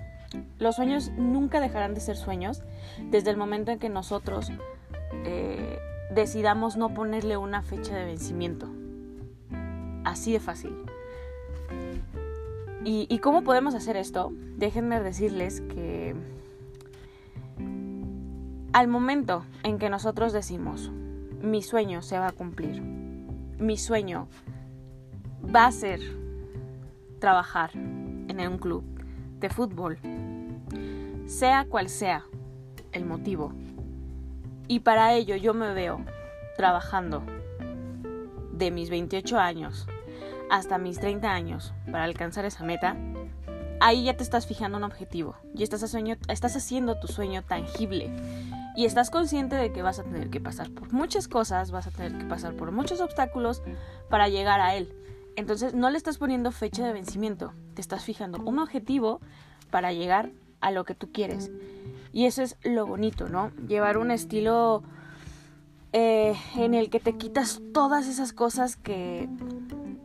Los 0.58 0.76
sueños 0.76 1.12
nunca 1.16 1.60
dejarán 1.60 1.94
de 1.94 2.00
ser 2.00 2.16
sueños 2.16 2.62
desde 3.10 3.30
el 3.30 3.36
momento 3.36 3.70
en 3.70 3.78
que 3.78 3.88
nosotros 3.88 4.50
eh, 5.24 5.78
decidamos 6.10 6.76
no 6.76 6.92
ponerle 6.94 7.36
una 7.36 7.62
fecha 7.62 7.96
de 7.96 8.04
vencimiento. 8.04 8.68
Así 10.04 10.32
de 10.32 10.40
fácil. 10.40 10.76
¿Y, 12.84 13.06
¿Y, 13.08 13.18
cómo 13.20 13.44
podemos 13.44 13.74
hacer 13.74 13.96
esto? 13.96 14.32
Déjenme 14.56 15.00
decirles 15.00 15.62
que 15.62 16.14
al 18.74 18.88
momento 18.88 19.44
en 19.62 19.78
que 19.78 19.88
nosotros 19.88 20.32
decimos, 20.32 20.90
mi 21.40 21.62
sueño 21.62 22.02
se 22.02 22.18
va 22.18 22.28
a 22.28 22.32
cumplir, 22.32 22.82
mi 22.82 23.78
sueño 23.78 24.28
va 25.54 25.66
a 25.66 25.72
ser 25.72 26.00
trabajar 27.20 27.70
en 27.74 28.40
un 28.48 28.58
club 28.58 28.84
de 29.40 29.48
fútbol, 29.48 29.98
sea 31.26 31.66
cual 31.66 31.88
sea 31.88 32.24
el 32.92 33.04
motivo. 33.04 33.52
Y 34.68 34.80
para 34.80 35.14
ello 35.14 35.36
yo 35.36 35.54
me 35.54 35.72
veo 35.74 36.04
trabajando 36.56 37.22
de 38.52 38.70
mis 38.70 38.90
28 38.90 39.38
años 39.38 39.86
hasta 40.50 40.78
mis 40.78 41.00
30 41.00 41.30
años 41.30 41.74
para 41.90 42.04
alcanzar 42.04 42.44
esa 42.44 42.64
meta, 42.64 42.96
ahí 43.80 44.04
ya 44.04 44.16
te 44.16 44.22
estás 44.22 44.46
fijando 44.46 44.78
un 44.78 44.84
objetivo 44.84 45.36
y 45.54 45.62
estás, 45.62 45.82
estás 46.28 46.56
haciendo 46.56 46.98
tu 46.98 47.08
sueño 47.08 47.42
tangible 47.42 48.10
y 48.76 48.84
estás 48.86 49.10
consciente 49.10 49.56
de 49.56 49.72
que 49.72 49.82
vas 49.82 49.98
a 49.98 50.04
tener 50.04 50.30
que 50.30 50.40
pasar 50.40 50.70
por 50.70 50.92
muchas 50.92 51.28
cosas, 51.28 51.70
vas 51.70 51.86
a 51.86 51.90
tener 51.90 52.18
que 52.18 52.24
pasar 52.24 52.54
por 52.54 52.72
muchos 52.72 53.00
obstáculos 53.00 53.62
para 54.08 54.28
llegar 54.28 54.60
a 54.60 54.74
él. 54.74 54.92
Entonces 55.36 55.74
no 55.74 55.90
le 55.90 55.96
estás 55.96 56.18
poniendo 56.18 56.52
fecha 56.52 56.86
de 56.86 56.92
vencimiento, 56.92 57.52
te 57.74 57.80
estás 57.80 58.04
fijando 58.04 58.38
un 58.38 58.58
objetivo 58.58 59.20
para 59.70 59.92
llegar 59.92 60.30
a 60.60 60.70
lo 60.70 60.84
que 60.84 60.94
tú 60.94 61.10
quieres. 61.12 61.50
Y 62.14 62.24
eso 62.24 62.42
es 62.42 62.56
lo 62.62 62.86
bonito, 62.86 63.28
¿no? 63.28 63.50
Llevar 63.68 63.98
un 63.98 64.10
estilo 64.10 64.82
eh, 65.92 66.34
en 66.56 66.72
el 66.72 66.88
que 66.88 67.00
te 67.00 67.16
quitas 67.16 67.60
todas 67.74 68.06
esas 68.06 68.32
cosas 68.32 68.76
que, 68.76 69.28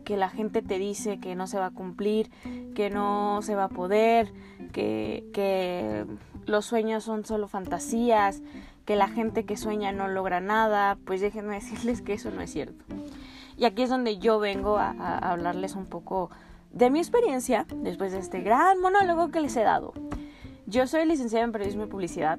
que 0.04 0.18
la 0.18 0.30
gente 0.30 0.62
te 0.62 0.78
dice 0.78 1.20
que 1.20 1.36
no 1.36 1.48
se 1.48 1.60
va 1.60 1.68
a 1.68 1.72
cumplir, 1.72 2.30
que 2.76 2.90
no 2.90 3.42
se 3.42 3.56
va 3.56 3.66
a 3.66 3.70
poder, 3.70 4.34
que, 4.74 5.30
que 5.34 6.06
los 6.46 6.66
sueños 6.66 7.04
son 7.06 7.26
solo 7.26 7.48
fantasías, 7.48 8.42
que 8.86 8.96
la 8.96 9.08
gente 9.08 9.46
que 9.46 9.56
sueña 9.56 9.92
no 9.92 10.08
logra 10.08 10.42
nada, 10.42 10.98
pues 11.06 11.22
déjenme 11.22 11.54
decirles 11.62 12.02
que 12.02 12.14
eso 12.14 12.32
no 12.32 12.42
es 12.42 12.52
cierto. 12.52 12.84
Y 13.56 13.66
aquí 13.66 13.84
es 13.84 13.90
donde 13.90 14.18
yo 14.18 14.40
vengo 14.40 14.78
a, 14.78 14.90
hablarles 15.20 15.76
un 15.76 15.86
poco 15.86 16.32
de 16.72 16.90
mi 16.90 17.00
experiencia 17.00 17.68
después 17.76 18.12
de 18.12 18.20
este 18.20 18.42
gran 18.42 18.80
monólogo 18.82 19.30
que 19.30 19.42
les 19.42 19.56
he 19.58 19.64
dado. 19.64 19.94
Yo 20.70 20.86
soy 20.86 21.06
licenciada 21.06 21.44
en 21.44 21.52
periodismo 21.52 21.86
y 21.86 21.88
publicidad. 21.88 22.38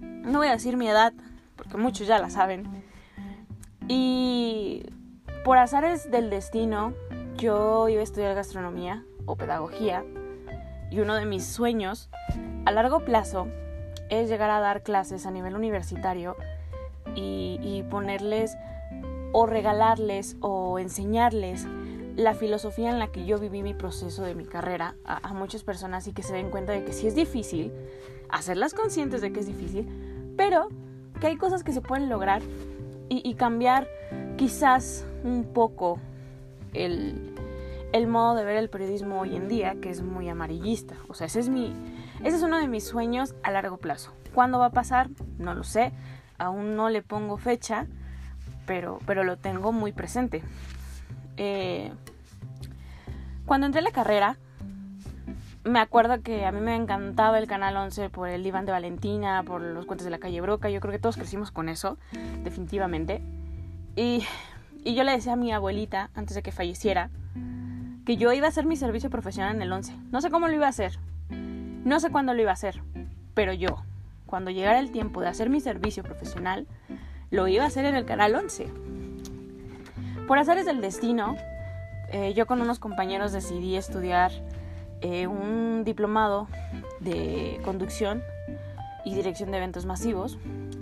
No 0.00 0.38
voy 0.38 0.48
a 0.48 0.52
decir 0.52 0.76
mi 0.76 0.88
edad, 0.88 1.12
porque 1.54 1.76
muchos 1.76 2.08
ya 2.08 2.18
la 2.18 2.28
saben. 2.28 2.82
Y 3.86 4.82
por 5.44 5.56
azares 5.56 6.10
del 6.10 6.28
destino, 6.28 6.92
yo 7.36 7.88
iba 7.88 8.00
a 8.00 8.02
estudiar 8.02 8.34
gastronomía 8.34 9.04
o 9.26 9.36
pedagogía. 9.36 10.04
Y 10.90 10.98
uno 10.98 11.14
de 11.14 11.24
mis 11.24 11.46
sueños 11.46 12.10
a 12.64 12.72
largo 12.72 13.04
plazo 13.04 13.46
es 14.08 14.28
llegar 14.28 14.50
a 14.50 14.58
dar 14.58 14.82
clases 14.82 15.24
a 15.24 15.30
nivel 15.30 15.54
universitario 15.54 16.36
y, 17.14 17.60
y 17.62 17.84
ponerles 17.84 18.56
o 19.30 19.46
regalarles 19.46 20.36
o 20.40 20.80
enseñarles 20.80 21.64
la 22.20 22.34
filosofía 22.34 22.90
en 22.90 22.98
la 22.98 23.08
que 23.08 23.24
yo 23.24 23.38
viví 23.38 23.62
mi 23.62 23.72
proceso 23.72 24.22
de 24.22 24.34
mi 24.34 24.44
carrera 24.44 24.94
a, 25.06 25.32
muchas 25.32 25.62
personas 25.62 26.06
y 26.06 26.12
que 26.12 26.22
se 26.22 26.34
den 26.34 26.50
cuenta 26.50 26.72
de 26.72 26.84
que 26.84 26.92
sí 26.92 27.06
es 27.06 27.14
difícil, 27.14 27.72
hacerlas 28.28 28.74
conscientes 28.74 29.22
de 29.22 29.32
que 29.32 29.40
es 29.40 29.46
difícil, 29.46 30.34
pero 30.36 30.68
que 31.18 31.28
hay 31.28 31.36
cosas 31.36 31.64
que 31.64 31.72
se 31.72 31.80
pueden 31.80 32.10
lograr 32.10 32.42
y, 33.08 33.34
cambiar 33.34 33.88
quizás 34.36 35.06
un 35.24 35.44
poco 35.52 35.98
el, 36.74 37.34
el, 37.92 38.06
modo 38.06 38.36
de 38.36 38.44
ver 38.44 38.56
el 38.56 38.68
periodismo 38.68 39.20
hoy 39.20 39.34
en 39.34 39.48
día, 39.48 39.76
que 39.80 39.90
es 39.90 40.02
muy 40.02 40.28
amarillista. 40.28 40.94
O 41.08 41.14
sea, 41.14 41.26
ese 41.26 41.40
es, 41.40 41.48
mi, 41.48 41.72
ese 42.22 42.36
es 42.36 42.42
uno 42.42 42.58
de 42.58 42.68
mis 42.68 42.84
sueños 42.84 43.34
a 43.42 43.50
largo 43.50 43.78
plazo. 43.78 44.12
¿Cuándo 44.32 44.58
va 44.58 44.66
a 44.66 44.70
pasar? 44.70 45.08
No 45.38 45.54
lo 45.54 45.64
sé, 45.64 45.92
aún 46.38 46.76
no 46.76 46.88
le 46.88 47.02
pongo 47.02 47.36
fecha, 47.36 47.86
pero, 48.64 48.98
pero 49.06 49.24
lo 49.24 49.38
tengo 49.38 49.72
muy 49.72 49.90
presente. 49.90 50.42
Eh, 51.36 51.90
cuando 53.46 53.66
entré 53.66 53.80
a 53.80 53.84
la 53.84 53.90
carrera, 53.90 54.36
me 55.64 55.78
acuerdo 55.78 56.22
que 56.22 56.46
a 56.46 56.52
mí 56.52 56.60
me 56.60 56.74
encantaba 56.74 57.38
el 57.38 57.46
Canal 57.46 57.76
11 57.76 58.08
por 58.10 58.28
el 58.28 58.42
diván 58.42 58.64
de 58.66 58.72
Valentina, 58.72 59.42
por 59.42 59.60
los 59.60 59.86
cuentos 59.86 60.04
de 60.04 60.10
la 60.10 60.18
calle 60.18 60.40
Broca. 60.40 60.70
Yo 60.70 60.80
creo 60.80 60.92
que 60.92 60.98
todos 60.98 61.16
crecimos 61.16 61.50
con 61.50 61.68
eso, 61.68 61.98
definitivamente. 62.42 63.22
Y, 63.96 64.24
y 64.84 64.94
yo 64.94 65.04
le 65.04 65.12
decía 65.12 65.34
a 65.34 65.36
mi 65.36 65.52
abuelita, 65.52 66.10
antes 66.14 66.34
de 66.34 66.42
que 66.42 66.52
falleciera, 66.52 67.10
que 68.06 68.16
yo 68.16 68.32
iba 68.32 68.46
a 68.46 68.48
hacer 68.48 68.64
mi 68.64 68.76
servicio 68.76 69.10
profesional 69.10 69.54
en 69.54 69.62
el 69.62 69.72
11. 69.72 69.94
No 70.10 70.20
sé 70.20 70.30
cómo 70.30 70.48
lo 70.48 70.54
iba 70.54 70.66
a 70.66 70.70
hacer, 70.70 70.98
no 71.28 72.00
sé 72.00 72.10
cuándo 72.10 72.34
lo 72.34 72.40
iba 72.40 72.50
a 72.50 72.54
hacer, 72.54 72.82
pero 73.34 73.52
yo, 73.52 73.82
cuando 74.26 74.50
llegara 74.50 74.78
el 74.78 74.90
tiempo 74.90 75.20
de 75.20 75.28
hacer 75.28 75.50
mi 75.50 75.60
servicio 75.60 76.02
profesional, 76.02 76.66
lo 77.30 77.46
iba 77.48 77.64
a 77.64 77.66
hacer 77.66 77.84
en 77.84 77.94
el 77.94 78.04
Canal 78.04 78.34
11. 78.34 78.68
Por 80.26 80.38
azares 80.38 80.64
del 80.64 80.80
destino, 80.80 81.36
eh, 82.12 82.34
yo 82.34 82.46
con 82.46 82.60
unos 82.60 82.78
compañeros 82.78 83.32
decidí 83.32 83.76
estudiar 83.76 84.32
eh, 85.00 85.26
un 85.26 85.82
diplomado 85.84 86.48
de 87.00 87.60
conducción 87.64 88.22
y 89.04 89.14
dirección 89.14 89.50
de 89.50 89.58
eventos 89.58 89.86
masivos. 89.86 90.38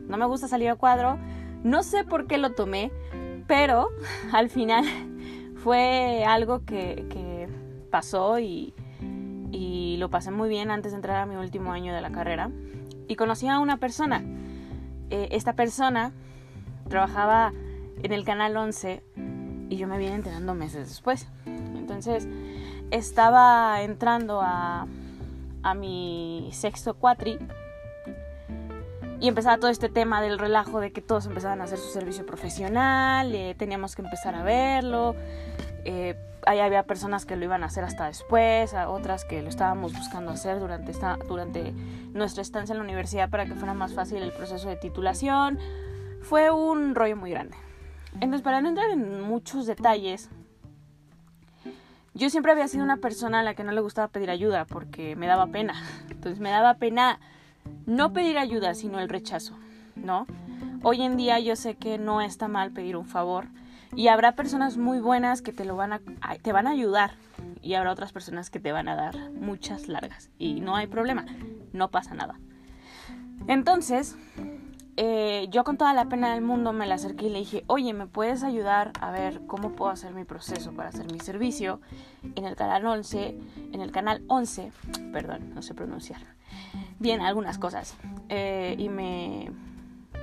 No 0.09 0.17
me 0.17 0.27
gusta 0.27 0.49
salir 0.49 0.71
a 0.71 0.75
cuadro, 0.77 1.19
no 1.63 1.83
sé 1.83 2.05
por 2.05 2.27
qué 2.27 2.39
lo 2.39 2.53
tomé, 2.53 2.91
pero 3.47 3.91
al 4.33 4.49
final 4.49 4.85
fue 5.63 6.25
algo 6.25 6.65
que, 6.65 7.49
pasó 7.91 8.39
y, 8.39 8.75
y, 9.51 9.97
lo 9.99 10.11
pasé 10.11 10.31
muy 10.31 10.51
bien 10.51 10.71
antes 10.71 10.93
de 10.93 10.97
entrar 10.97 11.23
a 11.23 11.27
mi 11.27 11.37
último 11.37 11.73
año 11.73 11.95
de 11.95 12.03
la 12.03 12.11
carrera. 12.11 12.51
Y 13.07 13.17
conocí 13.17 13.49
a 13.49 13.61
una 13.61 13.79
persona. 13.79 14.23
Eh, 15.09 15.29
esta 15.31 15.55
persona 15.55 16.13
trabajaba 16.89 17.55
en 18.03 18.13
el 18.13 18.25
canal 18.25 18.57
11 18.57 19.03
y 19.69 19.77
yo 19.77 19.87
me 19.87 19.99
vine 19.99 20.15
enterando 20.15 20.55
meses 20.55 20.89
después. 20.89 21.27
Entonces 21.47 22.27
estaba 22.91 23.83
entrando 23.83 24.41
a, 24.43 24.87
a 25.63 25.75
mi 25.75 26.51
sexto 26.53 26.95
cuatri 26.95 27.39
y 29.21 29.29
empezaba 29.29 29.59
todo 29.59 29.71
este 29.71 29.89
tema 29.89 30.23
del 30.23 30.39
relajo 30.39 30.81
de 30.81 30.93
que 30.93 31.03
todos 31.03 31.27
empezaban 31.27 31.61
a 31.61 31.65
hacer 31.65 31.79
su 31.79 31.91
servicio 31.91 32.25
profesional, 32.25 33.35
eh, 33.35 33.55
teníamos 33.59 33.97
que 33.97 34.03
empezar 34.03 34.35
a 34.35 34.43
verlo. 34.43 35.17
Eh, 35.85 36.17
ahí 36.47 36.61
había 36.61 36.85
personas 36.85 37.27
que 37.27 37.37
lo 37.37 37.45
iban 37.45 37.65
a 37.65 37.67
hacer 37.67 37.83
hasta 37.83 38.07
después, 38.07 38.75
otras 38.75 39.25
que 39.25 39.43
lo 39.43 39.49
estábamos 39.49 39.93
buscando 39.93 40.31
hacer 40.31 40.61
durante, 40.61 40.93
esta, 40.93 41.17
durante 41.29 41.73
nuestra 42.13 42.43
estancia 42.43 42.73
en 42.73 42.79
la 42.79 42.85
universidad 42.85 43.29
para 43.29 43.47
que 43.47 43.55
fuera 43.55 43.75
más 43.75 43.93
fácil 43.93 44.23
el 44.23 44.33
proceso 44.33 44.69
de 44.69 44.77
titulación 44.77 45.59
fue 46.21 46.51
un 46.51 46.95
rollo 46.95 47.17
muy 47.17 47.31
grande. 47.31 47.57
Entonces, 48.15 48.43
para 48.43 48.61
no 48.61 48.69
entrar 48.69 48.91
en 48.91 49.23
muchos 49.23 49.67
detalles, 49.67 50.29
yo 52.15 52.31
siempre 52.31 52.53
había 52.53 52.69
sido 52.69 52.85
una 52.85 52.97
persona 52.97 53.41
a 53.41 53.43
la 53.43 53.55
que 53.55 53.65
no 53.65 53.73
le 53.73 53.81
gustaba 53.81 54.09
pedir 54.09 54.31
ayuda 54.31 54.65
porque 54.65 55.15
me 55.17 55.27
daba 55.27 55.47
pena. 55.47 55.75
Entonces, 56.11 56.41
me 56.41 56.51
daba 56.51 56.75
pena 56.75 57.21
no 57.87 58.13
pedir 58.13 58.39
ayuda, 58.39 58.75
sino 58.75 58.99
el 58.99 59.09
rechazo, 59.09 59.57
¿no? 59.97 60.27
Hoy 60.83 61.03
en 61.03 61.17
día 61.17 61.39
yo 61.41 61.57
sé 61.57 61.75
que 61.75 61.99
no 61.99 62.21
está 62.21 62.49
mal 62.49 62.71
pedir 62.73 62.97
un 62.97 63.07
favor 63.07 63.47
y 63.97 64.09
habrá 64.09 64.33
personas 64.33 64.77
muy 64.77 65.01
buenas 65.01 65.43
que 65.43 65.53
te 65.53 65.65
lo 65.65 65.77
van 65.77 65.93
a 65.93 66.01
te 66.43 66.53
van 66.53 66.67
a 66.67 66.71
ayudar 66.71 67.13
y 67.63 67.75
habrá 67.75 67.93
otras 67.93 68.13
personas 68.13 68.51
que 68.51 68.61
te 68.61 68.71
van 68.71 68.89
a 68.89 68.95
dar 68.95 69.31
muchas 69.33 69.89
largas 69.89 70.31
y 70.39 70.61
no 70.61 70.77
hay 70.77 70.87
problema, 70.87 71.27
no 71.73 71.91
pasa 71.91 72.15
nada. 72.15 72.39
Entonces, 73.47 74.17
eh, 75.01 75.47
yo 75.51 75.63
con 75.63 75.77
toda 75.77 75.95
la 75.95 76.07
pena 76.07 76.35
del 76.35 76.43
mundo 76.43 76.73
me 76.73 76.85
la 76.85 76.97
acerqué 76.97 77.27
y 77.27 77.31
le 77.31 77.39
dije, 77.39 77.63
oye, 77.69 77.95
¿me 77.95 78.09
puedes 78.09 78.43
ayudar 78.43 78.91
a 79.01 79.13
ver 79.13 79.43
cómo 79.47 79.77
puedo 79.77 79.93
hacer 79.93 80.13
mi 80.13 80.25
proceso 80.25 80.73
para 80.73 80.89
hacer 80.89 81.07
mi 81.13 81.21
servicio 81.21 81.81
en 82.35 82.45
el 82.45 82.57
canal 82.57 82.85
11, 82.85 83.39
en 83.73 83.81
el 83.81 83.93
canal 83.93 84.25
11, 84.27 84.73
perdón, 85.13 85.55
no 85.55 85.63
sé 85.63 85.75
pronunciar 85.75 86.21
bien 86.99 87.21
algunas 87.21 87.59
cosas. 87.59 87.97
Eh, 88.29 88.75
y 88.77 88.89
me, 88.89 89.53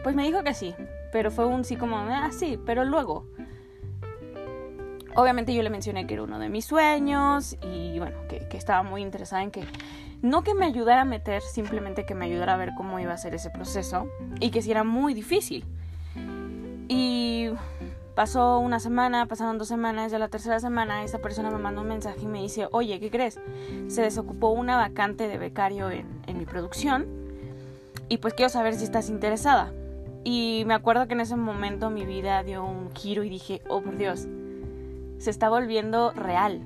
pues 0.03 0.13
me 0.13 0.23
dijo 0.23 0.43
que 0.43 0.53
sí, 0.53 0.75
pero 1.13 1.31
fue 1.31 1.45
un 1.45 1.63
sí 1.63 1.77
como, 1.77 1.95
ah, 1.95 2.29
pero 2.65 2.83
luego. 2.83 3.25
Obviamente 5.15 5.53
yo 5.53 5.63
le 5.63 5.69
mencioné 5.69 6.05
que 6.05 6.15
era 6.15 6.23
uno 6.23 6.37
de 6.37 6.49
mis 6.49 6.65
sueños 6.65 7.55
y 7.61 7.97
bueno, 7.97 8.17
que, 8.27 8.45
que 8.49 8.57
estaba 8.57 8.83
muy 8.83 9.01
interesada 9.01 9.41
en 9.41 9.51
que 9.51 9.63
no 10.21 10.43
que 10.43 10.53
me 10.53 10.65
ayudara 10.65 11.01
a 11.01 11.05
meter, 11.05 11.41
simplemente 11.41 12.05
que 12.05 12.15
me 12.15 12.25
ayudara 12.25 12.53
a 12.53 12.57
ver 12.57 12.71
cómo 12.75 12.99
iba 12.99 13.13
a 13.13 13.17
ser 13.17 13.35
ese 13.35 13.49
proceso 13.49 14.07
y 14.39 14.51
que 14.51 14.61
si 14.61 14.71
era 14.71 14.83
muy 14.83 15.13
difícil. 15.13 15.65
Y 16.87 17.49
pasó 18.15 18.59
una 18.59 18.79
semana, 18.79 19.25
pasaron 19.25 19.57
dos 19.57 19.67
semanas, 19.67 20.11
ya 20.11 20.19
la 20.19 20.29
tercera 20.29 20.59
semana 20.59 21.03
esa 21.03 21.19
persona 21.19 21.51
me 21.51 21.57
mandó 21.57 21.81
un 21.81 21.87
mensaje 21.87 22.21
y 22.21 22.27
me 22.27 22.41
dice, 22.41 22.67
oye, 22.71 22.99
¿qué 22.99 23.11
crees? 23.11 23.39
Se 23.87 24.01
desocupó 24.01 24.49
una 24.49 24.77
vacante 24.77 25.27
de 25.27 25.37
becario 25.37 25.91
en, 25.91 26.07
en 26.27 26.37
mi 26.37 26.45
producción 26.45 27.05
y 28.07 28.17
pues 28.17 28.33
quiero 28.33 28.49
saber 28.49 28.75
si 28.75 28.83
estás 28.83 29.09
interesada. 29.09 29.73
Y 30.23 30.63
me 30.65 30.73
acuerdo 30.73 31.07
que 31.07 31.13
en 31.13 31.19
ese 31.19 31.35
momento 31.35 31.89
mi 31.89 32.05
vida 32.05 32.41
dio 32.43 32.65
un 32.65 32.91
giro 32.95 33.23
y 33.23 33.29
dije, 33.29 33.61
oh 33.67 33.81
por 33.81 33.97
Dios, 33.97 34.27
se 35.17 35.29
está 35.29 35.49
volviendo 35.49 36.11
real 36.11 36.61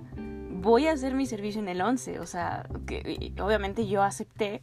voy 0.62 0.88
a 0.88 0.94
hacer 0.94 1.14
mi 1.14 1.26
servicio 1.26 1.62
en 1.62 1.70
el 1.70 1.82
11. 1.82 2.20
O 2.20 2.26
sea, 2.26 2.68
que 2.86 3.34
obviamente 3.42 3.88
yo 3.88 4.04
acepté. 4.04 4.62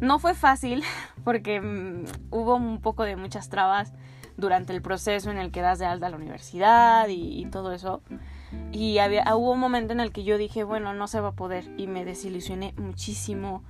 No 0.00 0.18
fue 0.18 0.34
fácil 0.34 0.84
porque 1.24 1.60
mm, 1.60 2.04
hubo 2.30 2.56
un 2.56 2.80
poco 2.80 3.02
de 3.04 3.16
muchas 3.16 3.48
trabas 3.48 3.92
durante 4.36 4.72
el 4.72 4.80
proceso 4.80 5.30
en 5.30 5.38
el 5.38 5.50
que 5.50 5.60
das 5.60 5.80
de 5.80 5.86
alta 5.86 6.06
a 6.06 6.10
la 6.10 6.16
universidad 6.16 7.08
y, 7.08 7.44
todo 7.46 7.72
eso. 7.72 8.02
Y 8.72 8.98
había, 8.98 9.24
hubo 9.34 9.52
un 9.52 9.58
momento 9.58 9.92
en 9.92 10.00
el 10.00 10.12
que 10.12 10.22
yo 10.22 10.38
dije, 10.38 10.62
bueno, 10.62 10.94
no 10.94 11.08
se 11.08 11.20
va 11.20 11.30
a 11.30 11.32
poder 11.32 11.68
y 11.76 11.88
me 11.88 12.04
desilusioné 12.04 12.72
muchísimo. 12.76 13.64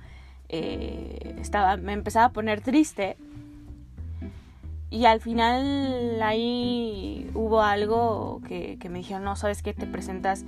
Eh, 0.47 1.35
estaba, 1.39 1.75
me 1.77 1.93
empezaba 1.93 2.25
a 2.25 2.31
poner 2.31 2.61
triste 2.61 3.17
Y 4.89 5.05
al 5.05 5.21
final 5.21 6.19
ahí 6.23 7.29
hubo 7.35 7.61
algo 7.61 8.41
que, 8.47 8.77
que 8.79 8.89
me 8.89 8.99
dijeron, 8.99 9.23
no, 9.23 9.35
¿sabes 9.35 9.61
qué? 9.61 9.73
Te 9.73 9.85
presentas 9.85 10.45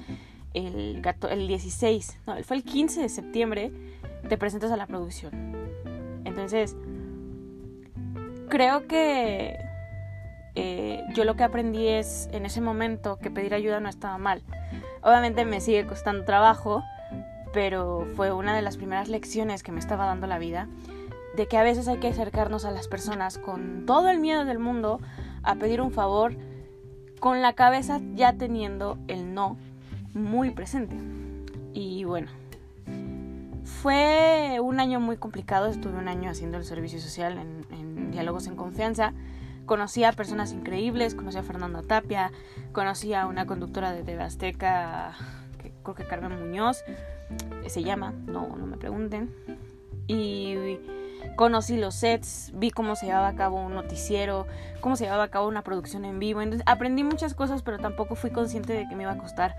el, 0.54 1.02
el 1.30 1.48
16, 1.48 2.20
no, 2.28 2.36
fue 2.44 2.58
el 2.58 2.64
15 2.64 3.02
de 3.02 3.10
septiembre, 3.10 3.72
te 4.28 4.38
presentas 4.38 4.72
a 4.72 4.78
la 4.78 4.88
producción. 4.88 5.32
Entonces, 6.26 6.76
creo 8.50 8.88
que 8.88 9.58
eh, 10.56 11.04
yo 11.14 11.24
lo 11.24 11.36
que 11.36 11.44
aprendí 11.44 11.88
es 11.88 12.30
en 12.32 12.46
ese 12.46 12.62
momento 12.62 13.18
que 13.18 13.32
pedir 13.32 13.54
ayuda 13.54 13.80
no 13.80 13.90
estaba 13.90 14.18
mal. 14.18 14.44
Obviamente 15.02 15.46
me 15.46 15.62
sigue 15.62 15.86
costando 15.88 16.26
trabajo, 16.26 16.84
pero 17.54 18.08
fue 18.16 18.32
una 18.32 18.56
de 18.56 18.62
las 18.62 18.78
primeras 18.78 19.10
lecciones 19.10 19.64
que 19.64 19.72
me 19.72 19.80
estaba 19.80 20.06
dando 20.06 20.28
la 20.28 20.40
vida, 20.40 20.68
de 21.36 21.48
que 21.48 21.58
a 21.58 21.64
veces 21.64 21.88
hay 21.88 21.98
que 21.98 22.10
acercarnos 22.10 22.66
a 22.66 22.72
las 22.72 22.88
personas 22.88 23.38
con 23.38 23.86
todo 23.86 24.10
el 24.10 24.20
miedo 24.20 24.46
del 24.46 24.60
mundo 24.60 25.00
a 25.44 25.56
pedir 25.56 25.82
un 25.82 25.92
favor, 25.92 26.36
con 27.20 27.42
la 27.42 27.54
cabeza 27.54 28.02
ya 28.16 28.34
teniendo 28.34 28.98
el 29.08 29.34
no 29.34 29.58
muy 30.14 30.52
presente. 30.52 30.96
Y 31.74 32.04
bueno, 32.04 32.28
fue 33.64 34.60
un 34.62 34.80
año 34.80 35.00
muy 35.00 35.18
complicado, 35.18 35.68
estuve 35.68 35.98
un 35.98 36.08
año 36.08 36.30
haciendo 36.30 36.58
el 36.58 36.66
servicio 36.66 37.00
social 37.00 37.38
en, 37.38 38.12
Diálogos 38.12 38.48
en 38.48 38.58
Confianza. 38.58 39.14
Conocí 39.66 40.04
a 40.04 40.12
personas 40.12 40.52
increíbles, 40.52 41.16
conocí 41.16 41.38
a 41.38 41.44
Fernanda 41.44 41.82
Tapia, 41.82 42.32
conocí 42.74 43.14
a 43.14 43.26
una 43.26 43.46
conductora 43.46 43.94
de 43.94 44.04
TV 44.04 44.22
Azteca, 44.22 45.14
que 45.62 45.72
creo 45.82 45.96
que 45.96 46.04
Carmen 46.04 46.38
Muñoz, 46.38 46.84
se 47.68 47.82
llama, 47.82 48.14
no, 48.26 48.56
no 48.58 48.66
me 48.66 48.76
pregunten. 48.76 49.34
Y 50.08 50.78
conocí 51.38 51.78
los 51.78 51.96
sets, 51.96 52.52
vi 52.54 52.70
cómo 52.72 52.96
se 52.96 53.06
llevaba 53.06 53.30
a 53.30 53.36
cabo 53.36 53.62
un 53.66 53.74
noticiero, 53.74 54.46
cómo 54.82 54.98
se 54.98 55.06
llevaba 55.06 55.24
a 55.24 55.30
cabo 55.30 55.48
una 55.48 55.64
producción 55.64 56.04
en 56.04 56.20
vivo. 56.20 56.42
Aprendí 56.66 57.04
muchas 57.04 57.34
cosas, 57.34 57.62
pero 57.64 57.80
tampoco 57.80 58.16
fui 58.16 58.32
consciente 58.32 58.74
de 58.74 58.88
que 58.90 58.96
me 58.96 59.04
iba 59.04 59.14
a 59.14 59.18
costar 59.18 59.56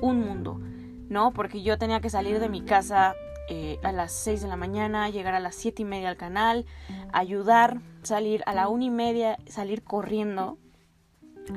un 0.00 0.20
mundo, 0.20 0.60
¿no? 1.08 1.32
Porque 1.32 1.62
yo 1.62 1.78
tenía 1.78 2.00
que 2.00 2.10
salir 2.10 2.40
de 2.40 2.48
mi 2.48 2.62
casa 2.62 3.14
eh, 3.48 3.78
a 3.82 3.92
las 3.92 4.12
6 4.12 4.42
de 4.42 4.48
la 4.48 4.56
mañana, 4.56 5.10
llegar 5.10 5.34
a 5.34 5.40
las 5.40 5.54
7 5.54 5.82
y 5.82 5.84
media 5.84 6.08
al 6.08 6.16
canal, 6.16 6.64
ayudar, 7.12 7.80
salir 8.02 8.42
a 8.46 8.54
la 8.54 8.68
1 8.68 8.84
y 8.84 8.90
media, 8.90 9.38
salir 9.46 9.82
corriendo 9.82 10.58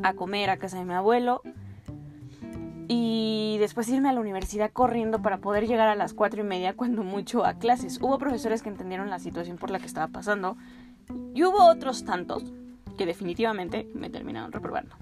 a 0.04 0.14
comer 0.14 0.50
a 0.50 0.58
casa 0.58 0.78
de 0.78 0.86
mi 0.86 0.94
abuelo 0.94 1.42
y 2.90 3.58
después 3.60 3.90
irme 3.90 4.10
a 4.10 4.14
la 4.14 4.20
universidad 4.20 4.72
corriendo 4.72 5.22
para 5.22 5.40
poder 5.40 5.68
llegar 5.68 5.88
a 5.88 5.96
las 5.96 6.14
4 6.14 6.42
y 6.42 6.44
media 6.44 6.76
cuando 6.76 7.04
mucho 7.04 7.46
a 7.46 7.56
clases. 7.56 8.00
Hubo 8.02 8.18
profesores 8.18 8.62
que 8.62 8.70
entendieron 8.70 9.10
la 9.10 9.20
situación 9.20 9.58
por 9.58 9.70
la 9.70 9.80
que 9.80 9.86
estaba 9.86 10.08
pasando 10.08 10.58
y 11.34 11.44
hubo 11.44 11.66
otros 11.66 12.04
tantos 12.06 12.44
que 12.98 13.06
definitivamente 13.06 13.88
me 13.94 14.10
terminaron 14.10 14.52
reprobando. 14.52 14.96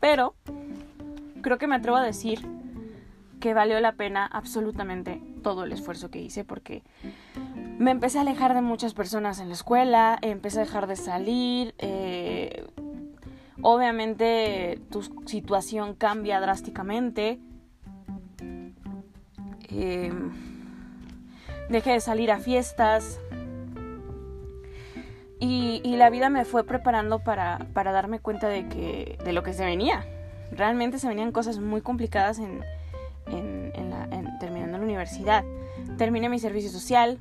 Pero 0.00 0.34
creo 1.44 1.58
que 1.58 1.66
me 1.66 1.76
atrevo 1.76 1.98
a 1.98 2.02
decir 2.02 2.40
que 3.38 3.52
valió 3.52 3.78
la 3.78 3.92
pena 3.92 4.24
absolutamente 4.26 5.20
todo 5.42 5.64
el 5.64 5.72
esfuerzo 5.72 6.10
que 6.10 6.18
hice 6.18 6.42
porque 6.42 6.82
me 7.78 7.90
empecé 7.90 8.16
a 8.16 8.22
alejar 8.22 8.54
de 8.54 8.62
muchas 8.62 8.94
personas 8.94 9.40
en 9.40 9.48
la 9.48 9.54
escuela, 9.54 10.18
empecé 10.22 10.60
a 10.60 10.64
dejar 10.64 10.86
de 10.86 10.96
salir, 10.96 11.74
eh, 11.78 12.66
obviamente 13.60 14.80
tu 14.90 15.02
situación 15.26 15.94
cambia 15.94 16.40
drásticamente. 16.40 17.38
Eh, 19.68 20.12
dejé 21.68 21.90
de 21.92 22.00
salir 22.00 22.30
a 22.30 22.38
fiestas 22.38 23.20
y, 25.40 25.82
la 25.96 26.08
vida 26.10 26.30
me 26.30 26.44
fue 26.44 26.64
preparando 26.64 27.18
para, 27.18 27.66
para 27.74 27.92
darme 27.92 28.18
cuenta 28.18 28.48
de, 28.48 28.66
que, 28.68 29.18
de 29.22 29.32
lo 29.32 29.42
que 29.42 29.52
se 29.52 29.64
venía 29.64 30.06
realmente 30.52 30.98
se 30.98 31.08
venían 31.08 31.32
cosas 31.32 31.58
muy 31.58 31.80
complicadas 31.80 32.38
en, 32.38 32.62
terminando 34.40 34.78
la 34.78 34.84
universidad. 34.84 35.44
Terminé 35.96 36.28
mi 36.28 36.38
servicio 36.38 36.70
social. 36.70 37.18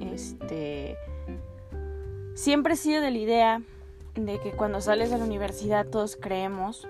Este, 0.00 0.96
siempre 2.34 2.74
he 2.74 2.76
sido 2.76 3.00
de 3.00 3.10
la 3.10 3.18
idea 3.18 3.62
de 4.14 4.38
que 4.40 4.52
cuando 4.52 4.80
sales 4.80 5.10
de 5.10 5.18
la 5.18 5.24
universidad 5.24 5.86
todos 5.86 6.16
creemos 6.16 6.86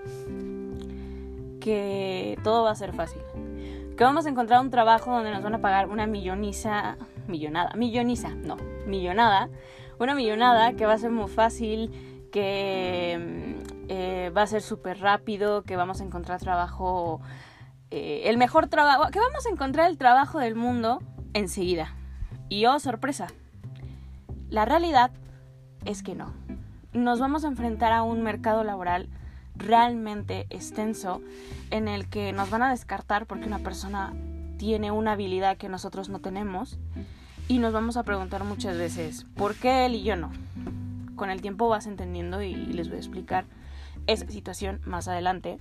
que 1.59 2.37
todo 2.43 2.63
va 2.63 2.71
a 2.71 2.75
ser 2.75 2.93
fácil. 2.93 3.21
Que 3.97 4.03
vamos 4.03 4.25
a 4.25 4.29
encontrar 4.29 4.61
un 4.61 4.69
trabajo 4.69 5.11
donde 5.11 5.31
nos 5.31 5.41
van 5.41 5.55
a 5.55 5.61
pagar 5.61 5.87
una 5.87 6.05
milloniza, 6.05 6.97
millonada, 7.27 7.73
milloniza, 7.75 8.29
no, 8.29 8.57
millonada, 8.85 9.49
una 9.99 10.13
millonada 10.13 10.73
que 10.73 10.85
va 10.85 10.93
a 10.93 10.97
ser 10.97 11.11
muy 11.11 11.29
fácil, 11.29 11.91
que 12.31 13.55
eh, 13.87 14.31
va 14.35 14.43
a 14.43 14.47
ser 14.47 14.61
súper 14.61 14.99
rápido, 14.99 15.63
que 15.63 15.75
vamos 15.75 16.01
a 16.01 16.03
encontrar 16.03 16.39
trabajo, 16.39 17.21
eh, 17.91 18.23
el 18.25 18.37
mejor 18.37 18.67
trabajo, 18.67 19.09
que 19.11 19.19
vamos 19.19 19.45
a 19.45 19.49
encontrar 19.49 19.89
el 19.89 19.97
trabajo 19.97 20.39
del 20.39 20.55
mundo 20.55 21.01
enseguida. 21.33 21.93
Y 22.49 22.65
oh, 22.65 22.79
sorpresa, 22.79 23.27
la 24.49 24.65
realidad 24.65 25.11
es 25.85 26.03
que 26.03 26.15
no. 26.15 26.33
Nos 26.93 27.19
vamos 27.19 27.43
a 27.43 27.47
enfrentar 27.47 27.91
a 27.91 28.03
un 28.03 28.23
mercado 28.23 28.63
laboral 28.63 29.09
realmente 29.55 30.47
extenso 30.49 31.21
en 31.71 31.87
el 31.87 32.09
que 32.09 32.33
nos 32.33 32.49
van 32.49 32.63
a 32.63 32.69
descartar 32.69 33.25
porque 33.25 33.47
una 33.47 33.59
persona 33.59 34.13
tiene 34.57 34.91
una 34.91 35.13
habilidad 35.13 35.57
que 35.57 35.69
nosotros 35.69 36.09
no 36.09 36.19
tenemos 36.19 36.79
y 37.47 37.59
nos 37.59 37.73
vamos 37.73 37.97
a 37.97 38.03
preguntar 38.03 38.43
muchas 38.43 38.77
veces, 38.77 39.25
¿por 39.35 39.55
qué 39.55 39.85
él 39.85 39.95
y 39.95 40.03
yo 40.03 40.15
no? 40.15 40.31
Con 41.15 41.29
el 41.29 41.41
tiempo 41.41 41.69
vas 41.69 41.85
entendiendo 41.85 42.41
y 42.41 42.55
les 42.55 42.87
voy 42.87 42.97
a 42.97 42.99
explicar 42.99 43.45
esa 44.07 44.27
situación 44.27 44.81
más 44.85 45.07
adelante. 45.07 45.57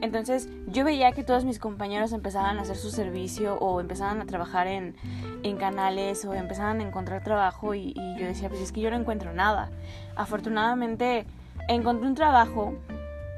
Entonces 0.00 0.48
yo 0.66 0.84
veía 0.84 1.12
que 1.12 1.22
todos 1.22 1.44
mis 1.44 1.58
compañeros 1.58 2.12
empezaban 2.12 2.58
a 2.58 2.62
hacer 2.62 2.76
su 2.76 2.90
servicio 2.90 3.56
o 3.56 3.80
empezaban 3.80 4.20
a 4.20 4.26
trabajar 4.26 4.66
en, 4.66 4.96
en 5.42 5.56
canales 5.56 6.24
o 6.24 6.34
empezaban 6.34 6.80
a 6.80 6.82
encontrar 6.82 7.22
trabajo 7.22 7.74
y, 7.74 7.92
y, 7.94 8.18
yo 8.18 8.26
decía, 8.26 8.48
pues 8.48 8.60
es 8.60 8.72
que 8.72 8.80
yo 8.80 8.90
no 8.90 8.96
encuentro 8.96 9.32
nada. 9.32 9.70
Afortunadamente 10.16 11.26
encontré 11.68 12.06
un 12.06 12.14
trabajo 12.14 12.74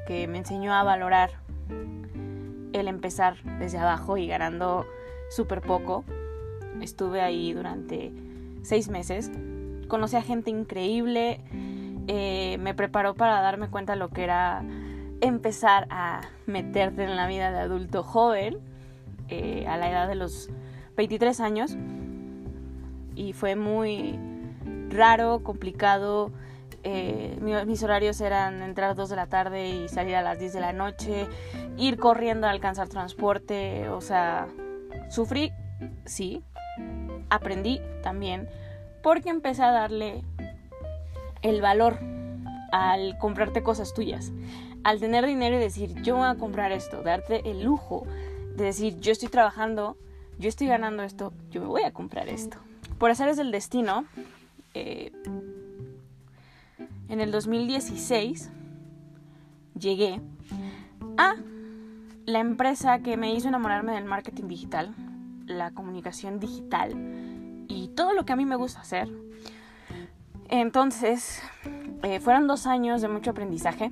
que 0.07 0.27
me 0.27 0.39
enseñó 0.39 0.73
a 0.73 0.83
valorar 0.83 1.31
el 2.73 2.87
empezar 2.87 3.35
desde 3.59 3.77
abajo 3.77 4.17
y 4.17 4.27
ganando 4.27 4.85
súper 5.29 5.61
poco. 5.61 6.03
Estuve 6.81 7.21
ahí 7.21 7.53
durante 7.53 8.11
seis 8.63 8.89
meses. 8.89 9.31
Conocí 9.87 10.15
a 10.15 10.21
gente 10.21 10.49
increíble 10.49 11.39
eh, 12.07 12.57
me 12.59 12.73
preparó 12.73 13.13
para 13.13 13.41
darme 13.41 13.69
cuenta 13.69 13.95
lo 13.95 14.09
que 14.09 14.23
era 14.23 14.63
empezar 15.21 15.87
a 15.89 16.21
meterte 16.45 17.03
en 17.03 17.15
la 17.15 17.27
vida 17.27 17.51
de 17.51 17.59
adulto 17.59 18.03
joven 18.03 18.59
eh, 19.29 19.65
a 19.67 19.77
la 19.77 19.89
edad 19.89 20.07
de 20.07 20.15
los 20.15 20.49
23 20.97 21.39
años. 21.39 21.77
Y 23.15 23.33
fue 23.33 23.55
muy 23.55 24.19
raro, 24.89 25.43
complicado. 25.43 26.31
Eh, 26.83 27.37
mis 27.65 27.81
horarios 27.83 28.19
eran 28.19 28.61
entrar 28.61 28.89
a 28.89 28.93
2 28.93 29.09
de 29.09 29.15
la 29.15 29.27
tarde 29.27 29.69
y 29.69 29.87
salir 29.87 30.15
a 30.15 30.21
las 30.21 30.39
10 30.39 30.51
de 30.51 30.59
la 30.59 30.73
noche, 30.73 31.27
ir 31.77 31.97
corriendo 31.97 32.47
a 32.47 32.49
alcanzar 32.49 32.89
transporte, 32.89 33.87
o 33.87 34.01
sea, 34.01 34.47
sufrí, 35.09 35.53
sí, 36.03 36.43
aprendí 37.29 37.79
también, 38.01 38.49
porque 39.01 39.29
empecé 39.29 39.63
a 39.63 39.71
darle 39.71 40.25
el 41.43 41.61
valor 41.61 41.99
al 42.71 43.17
comprarte 43.19 43.61
cosas 43.61 43.93
tuyas, 43.93 44.31
al 44.83 44.99
tener 44.99 45.25
dinero 45.25 45.57
y 45.57 45.59
decir, 45.59 46.01
yo 46.01 46.17
voy 46.17 46.27
a 46.27 46.35
comprar 46.35 46.71
esto, 46.71 47.03
darte 47.03 47.49
el 47.49 47.63
lujo 47.63 48.07
de 48.55 48.65
decir, 48.65 48.99
yo 48.99 49.11
estoy 49.11 49.29
trabajando, 49.29 49.97
yo 50.39 50.49
estoy 50.49 50.67
ganando 50.67 51.03
esto, 51.03 51.33
yo 51.51 51.61
me 51.61 51.67
voy 51.67 51.83
a 51.83 51.91
comprar 51.91 52.27
esto. 52.29 52.57
Por 52.97 53.11
hacer 53.11 53.35
del 53.35 53.51
destino, 53.51 54.05
eh, 54.73 55.11
en 57.09 57.21
el 57.21 57.31
2016 57.31 58.49
llegué 59.77 60.19
a 61.17 61.35
la 62.25 62.39
empresa 62.39 62.99
que 62.99 63.17
me 63.17 63.33
hizo 63.33 63.49
enamorarme 63.49 63.93
del 63.93 64.05
marketing 64.05 64.47
digital, 64.47 64.95
la 65.45 65.71
comunicación 65.71 66.39
digital 66.39 66.93
y 67.67 67.89
todo 67.89 68.13
lo 68.13 68.25
que 68.25 68.33
a 68.33 68.35
mí 68.35 68.45
me 68.45 68.55
gusta 68.55 68.81
hacer 68.81 69.09
entonces, 70.61 71.41
eh, 72.03 72.19
fueron 72.19 72.45
dos 72.45 72.67
años 72.67 73.01
de 73.01 73.07
mucho 73.07 73.31
aprendizaje. 73.31 73.89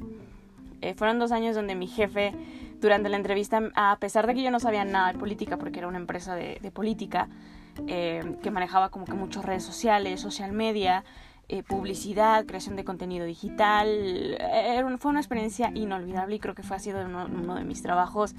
Eh, 0.81 0.93
fueron 0.93 1.17
dos 1.17 1.31
años 1.31 1.55
donde 1.55 1.73
mi 1.73 1.87
jefe, 1.87 2.35
durante 2.79 3.09
la 3.09 3.17
entrevista, 3.17 3.61
a 3.73 3.97
pesar 3.99 4.27
de 4.27 4.35
que 4.35 4.43
yo 4.43 4.51
no 4.51 4.59
sabía 4.59 4.85
nada 4.85 5.11
de 5.11 5.17
política, 5.17 5.57
porque 5.57 5.79
era 5.79 5.87
una 5.87 5.97
empresa 5.97 6.35
de, 6.35 6.71
política, 6.71 7.29
eh, 7.87 8.37
que 8.43 8.51
manejaba 8.51 8.89
como 8.89 9.05
que 9.05 9.13
muchas 9.13 9.43
redes 9.43 9.63
sociales, 9.63 10.21
social 10.21 10.51
media, 10.51 11.03
publicidad, 11.67 12.45
creación 12.45 12.77
de 12.77 12.85
contenido 12.85 13.25
digital, 13.25 14.37
fue 14.99 15.11
una 15.11 15.19
experiencia 15.19 15.69
inolvidable 15.75 16.35
y 16.35 16.39
creo 16.39 16.55
que 16.55 16.63
fue 16.63 16.77
ha 16.77 16.79
sido 16.79 17.03
uno, 17.03 17.25
uno 17.25 17.55
de 17.55 17.65
mis 17.65 17.81
trabajos 17.81 18.35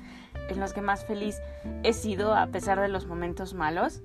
en 0.48 0.58
los 0.58 0.72
que 0.72 0.80
más 0.80 1.04
feliz 1.04 1.36
he 1.82 1.92
sido 1.92 2.34
a 2.34 2.46
pesar 2.46 2.80
de 2.80 2.88
los 2.88 3.06
momentos 3.06 3.52
malos. 3.52 4.00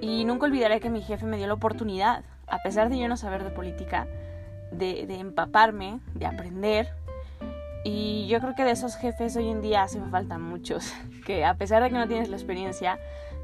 Y 0.00 0.24
nunca 0.24 0.46
olvidaré 0.46 0.80
que 0.80 0.88
mi 0.88 1.02
jefe 1.02 1.26
me 1.26 1.36
dio 1.36 1.48
la 1.48 1.54
oportunidad 1.54 2.24
a 2.50 2.58
pesar 2.58 2.90
de 2.90 2.98
yo 2.98 3.08
no 3.08 3.16
saber 3.16 3.44
de 3.44 3.50
política, 3.50 4.06
de, 4.72 5.02
empaparme, 5.18 6.00
de 6.14 6.26
aprender. 6.26 6.88
Y 7.84 8.26
yo 8.28 8.40
creo 8.40 8.54
que 8.54 8.64
de 8.64 8.72
esos 8.72 8.96
jefes 8.96 9.36
hoy 9.36 9.48
en 9.48 9.62
día 9.62 9.82
hacen 9.82 10.10
falta 10.10 10.38
muchos, 10.38 10.92
que 11.26 11.44
a 11.44 11.54
pesar 11.54 11.82
de 11.82 11.88
que 11.88 11.96
no 11.96 12.08
tienes 12.08 12.28
la 12.28 12.36
experiencia, 12.36 12.98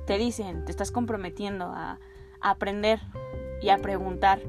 te 0.07 0.19
dicen, 0.19 0.64
te 0.64 0.71
estás 0.71 0.90
comprometiendo 0.90 1.66
a, 1.66 1.99
a 2.40 2.51
aprender 2.51 3.01
y 3.62 3.71
a 3.71 3.79
preguntar 3.79 4.40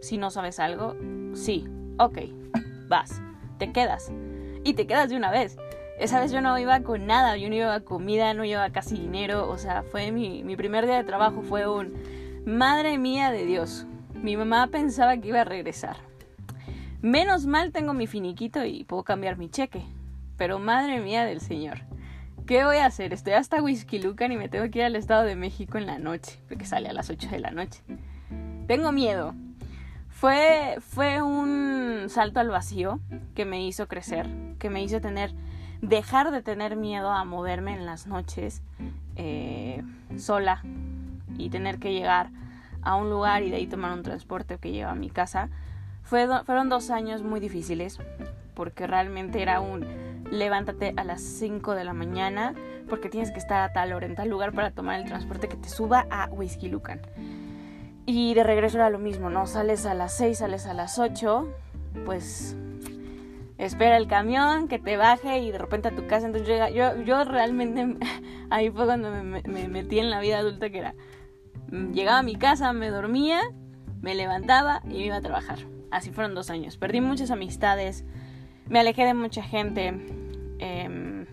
si 0.00 0.18
no 0.18 0.30
sabes 0.30 0.60
algo. 0.60 0.96
Sí, 1.34 1.66
ok, 1.98 2.18
vas, 2.88 3.20
te 3.58 3.72
quedas. 3.72 4.12
Y 4.62 4.74
te 4.74 4.86
quedas 4.86 5.08
de 5.08 5.16
una 5.16 5.30
vez. 5.30 5.56
Esa 5.98 6.20
vez 6.20 6.32
yo 6.32 6.40
no 6.40 6.58
iba 6.58 6.80
con 6.80 7.06
nada, 7.06 7.36
yo 7.36 7.48
no 7.48 7.54
iba 7.54 7.74
a 7.74 7.80
comida, 7.80 8.32
no 8.32 8.44
iba 8.44 8.70
casi 8.70 8.96
dinero, 8.96 9.50
o 9.50 9.58
sea, 9.58 9.82
fue 9.82 10.12
mi, 10.12 10.42
mi 10.44 10.56
primer 10.56 10.86
día 10.86 10.96
de 10.96 11.04
trabajo, 11.04 11.42
fue 11.42 11.68
un, 11.68 11.94
madre 12.46 12.96
mía 12.98 13.30
de 13.30 13.44
Dios, 13.44 13.86
mi 14.22 14.36
mamá 14.36 14.66
pensaba 14.68 15.16
que 15.16 15.28
iba 15.28 15.40
a 15.40 15.44
regresar. 15.44 15.96
Menos 17.02 17.46
mal 17.46 17.72
tengo 17.72 17.94
mi 17.94 18.06
finiquito 18.06 18.64
y 18.64 18.84
puedo 18.84 19.02
cambiar 19.02 19.38
mi 19.38 19.48
cheque, 19.48 19.82
pero 20.36 20.58
madre 20.58 21.00
mía 21.00 21.24
del 21.24 21.40
Señor. 21.40 21.78
¿Qué 22.46 22.64
voy 22.64 22.78
a 22.78 22.86
hacer? 22.86 23.12
Estoy 23.12 23.34
hasta 23.34 23.62
Whisky 23.62 23.98
Lucan 24.00 24.32
y 24.32 24.36
me 24.36 24.48
tengo 24.48 24.70
que 24.70 24.80
ir 24.80 24.84
al 24.84 24.96
Estado 24.96 25.22
de 25.22 25.36
México 25.36 25.78
en 25.78 25.86
la 25.86 25.98
noche, 25.98 26.40
porque 26.48 26.66
sale 26.66 26.88
a 26.88 26.92
las 26.92 27.08
8 27.08 27.28
de 27.30 27.38
la 27.38 27.50
noche. 27.50 27.82
Tengo 28.66 28.92
miedo. 28.92 29.34
Fue, 30.08 30.76
fue 30.80 31.22
un 31.22 32.06
salto 32.08 32.40
al 32.40 32.50
vacío 32.50 33.00
que 33.34 33.44
me 33.44 33.64
hizo 33.64 33.88
crecer, 33.88 34.28
que 34.58 34.68
me 34.68 34.82
hizo 34.82 35.00
tener 35.00 35.32
dejar 35.80 36.30
de 36.30 36.42
tener 36.42 36.76
miedo 36.76 37.10
a 37.10 37.24
moverme 37.24 37.72
en 37.72 37.86
las 37.86 38.06
noches 38.06 38.62
eh, 39.16 39.82
sola 40.16 40.62
y 41.38 41.48
tener 41.50 41.78
que 41.78 41.92
llegar 41.92 42.30
a 42.82 42.96
un 42.96 43.10
lugar 43.10 43.42
y 43.42 43.50
de 43.50 43.56
ahí 43.56 43.66
tomar 43.66 43.92
un 43.92 44.02
transporte 44.02 44.58
que 44.58 44.72
lleva 44.72 44.90
a 44.90 44.94
mi 44.94 45.10
casa. 45.10 45.48
Fue, 46.02 46.26
fueron 46.44 46.68
dos 46.68 46.90
años 46.90 47.22
muy 47.22 47.40
difíciles 47.40 47.98
porque 48.54 48.86
realmente 48.86 49.42
era 49.42 49.60
un 49.60 49.86
levántate 50.30 50.94
a 50.96 51.04
las 51.04 51.20
5 51.20 51.74
de 51.74 51.84
la 51.84 51.92
mañana 51.92 52.54
porque 52.88 53.08
tienes 53.08 53.30
que 53.30 53.38
estar 53.38 53.62
a 53.62 53.72
tal 53.72 53.92
hora 53.92 54.06
en 54.06 54.14
tal 54.14 54.28
lugar 54.28 54.52
para 54.52 54.70
tomar 54.70 55.00
el 55.00 55.06
transporte 55.06 55.48
que 55.48 55.56
te 55.56 55.68
suba 55.68 56.06
a 56.10 56.26
Whisky 56.26 56.68
Lucan. 56.68 57.00
Y 58.06 58.34
de 58.34 58.42
regreso 58.42 58.78
era 58.78 58.90
lo 58.90 58.98
mismo, 58.98 59.30
¿no? 59.30 59.46
Sales 59.46 59.86
a 59.86 59.94
las 59.94 60.16
6, 60.16 60.38
sales 60.38 60.66
a 60.66 60.74
las 60.74 60.98
8, 60.98 61.48
pues 62.04 62.56
espera 63.56 63.96
el 63.96 64.08
camión, 64.08 64.68
que 64.68 64.78
te 64.78 64.96
baje 64.96 65.38
y 65.38 65.52
de 65.52 65.58
repente 65.58 65.88
a 65.88 65.90
tu 65.94 66.06
casa. 66.06 66.26
Entonces 66.26 66.48
llega, 66.48 66.70
yo, 66.70 67.00
yo 67.02 67.24
realmente 67.24 67.96
ahí 68.50 68.70
fue 68.70 68.86
cuando 68.86 69.10
me, 69.10 69.42
metí 69.68 69.98
en 69.98 70.10
la 70.10 70.20
vida 70.20 70.38
adulta 70.38 70.70
que 70.70 70.78
era, 70.78 70.94
llegaba 71.92 72.18
a 72.18 72.22
mi 72.22 72.36
casa, 72.36 72.72
me 72.72 72.90
dormía, 72.90 73.40
me 74.00 74.14
levantaba 74.14 74.82
y 74.84 74.94
me 74.94 75.06
iba 75.06 75.16
a 75.16 75.20
trabajar. 75.20 75.58
Así 75.90 76.10
fueron 76.10 76.34
dos 76.34 76.50
años. 76.50 76.76
Perdí 76.76 77.00
muchas 77.00 77.30
amistades, 77.30 78.04
me 78.68 78.80
alejé 78.80 79.04
de 79.04 79.14
mucha 79.14 79.42
gente. 79.42 79.88
Em, 80.58 81.26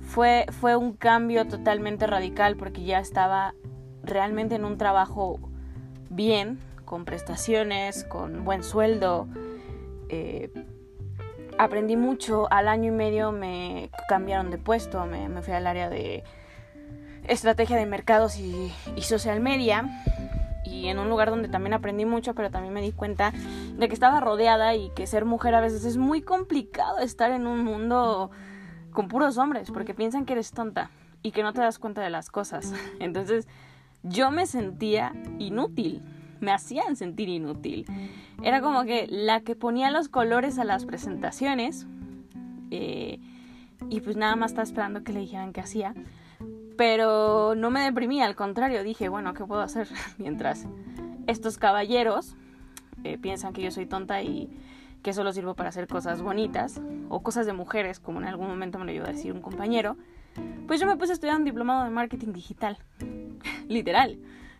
fue, 0.00 0.46
fue 0.50 0.76
un 0.76 0.92
cambio 0.92 1.46
totalmente 1.46 2.06
radical 2.06 2.56
porque 2.56 2.84
ya 2.84 2.98
estaba 2.98 3.54
realmente 4.02 4.54
en 4.54 4.64
un 4.64 4.76
trabajo 4.76 5.38
bien, 6.10 6.58
con 6.84 7.04
prestaciones, 7.04 8.04
con 8.04 8.44
buen 8.44 8.62
sueldo, 8.62 9.26
eh, 10.08 10.50
aprendí 11.58 11.96
mucho. 11.96 12.46
Al 12.50 12.68
año 12.68 12.92
y 12.92 12.94
medio 12.94 13.32
me 13.32 13.90
cambiaron 14.08 14.50
de 14.50 14.58
puesto, 14.58 15.06
me, 15.06 15.42
fui 15.42 15.54
al 15.54 15.66
área 15.66 15.88
de 15.88 16.22
estrategia 17.26 17.76
de 17.76 17.86
mercados 17.86 18.38
y, 18.38 18.72
social 19.00 19.40
media. 19.40 20.04
Y 20.64 20.88
en 20.88 20.98
un 20.98 21.08
lugar 21.08 21.30
donde 21.30 21.48
también 21.48 21.74
aprendí 21.74 22.04
mucho, 22.04 22.34
pero 22.34 22.50
también 22.50 22.72
me 22.72 22.80
di 22.80 22.92
cuenta 22.92 23.32
de 23.76 23.88
que 23.88 23.94
estaba 23.94 24.20
rodeada 24.20 24.74
y 24.74 24.90
que 24.90 25.06
ser 25.06 25.24
mujer 25.24 25.54
a 25.54 25.60
veces 25.60 25.84
es 25.84 25.96
muy 25.96 26.22
complicado 26.22 26.98
estar 26.98 27.30
en 27.30 27.46
un 27.46 27.62
mundo 27.64 28.30
con 28.92 29.08
puros 29.08 29.38
hombres, 29.38 29.70
porque 29.70 29.94
piensan 29.94 30.24
que 30.24 30.34
eres 30.34 30.52
tonta 30.52 30.90
y 31.22 31.32
que 31.32 31.42
no 31.42 31.52
te 31.52 31.60
das 31.60 31.78
cuenta 31.78 32.00
de 32.02 32.10
las 32.10 32.30
cosas. 32.30 32.72
Entonces 33.00 33.46
yo 34.02 34.30
me 34.30 34.46
sentía 34.46 35.12
inútil 35.38 36.02
me 36.42 36.52
hacían 36.52 36.96
sentir 36.96 37.28
inútil. 37.28 37.86
Era 38.42 38.60
como 38.60 38.84
que 38.84 39.06
la 39.08 39.40
que 39.40 39.54
ponía 39.54 39.90
los 39.90 40.08
colores 40.08 40.58
a 40.58 40.64
las 40.64 40.84
presentaciones 40.84 41.86
eh, 42.70 43.20
y 43.88 44.00
pues 44.00 44.16
nada 44.16 44.36
más 44.36 44.50
estaba 44.50 44.64
esperando 44.64 45.04
que 45.04 45.12
le 45.12 45.20
dijeran 45.20 45.52
qué 45.52 45.60
hacía. 45.60 45.94
Pero 46.76 47.54
no 47.54 47.70
me 47.70 47.80
deprimí, 47.80 48.22
al 48.22 48.34
contrario, 48.34 48.82
dije, 48.82 49.08
bueno, 49.08 49.34
¿qué 49.34 49.44
puedo 49.44 49.60
hacer? 49.60 49.88
Mientras 50.18 50.66
estos 51.26 51.58
caballeros 51.58 52.36
eh, 53.04 53.18
piensan 53.18 53.52
que 53.52 53.62
yo 53.62 53.70
soy 53.70 53.86
tonta 53.86 54.22
y 54.22 54.50
que 55.02 55.12
solo 55.12 55.32
sirvo 55.32 55.54
para 55.54 55.70
hacer 55.70 55.88
cosas 55.88 56.22
bonitas 56.22 56.80
o 57.08 57.22
cosas 57.22 57.46
de 57.46 57.52
mujeres, 57.52 57.98
como 57.98 58.20
en 58.20 58.26
algún 58.26 58.46
momento 58.46 58.78
me 58.78 58.84
lo 58.84 58.92
ayudó 58.92 59.06
a 59.06 59.12
decir 59.12 59.32
un 59.32 59.42
compañero, 59.42 59.96
pues 60.66 60.80
yo 60.80 60.86
me 60.86 60.96
puse 60.96 61.12
a 61.12 61.14
estudiar 61.14 61.36
un 61.36 61.44
diplomado 61.44 61.84
de 61.84 61.90
marketing 61.90 62.32
digital. 62.32 62.78
Literal 63.68 64.18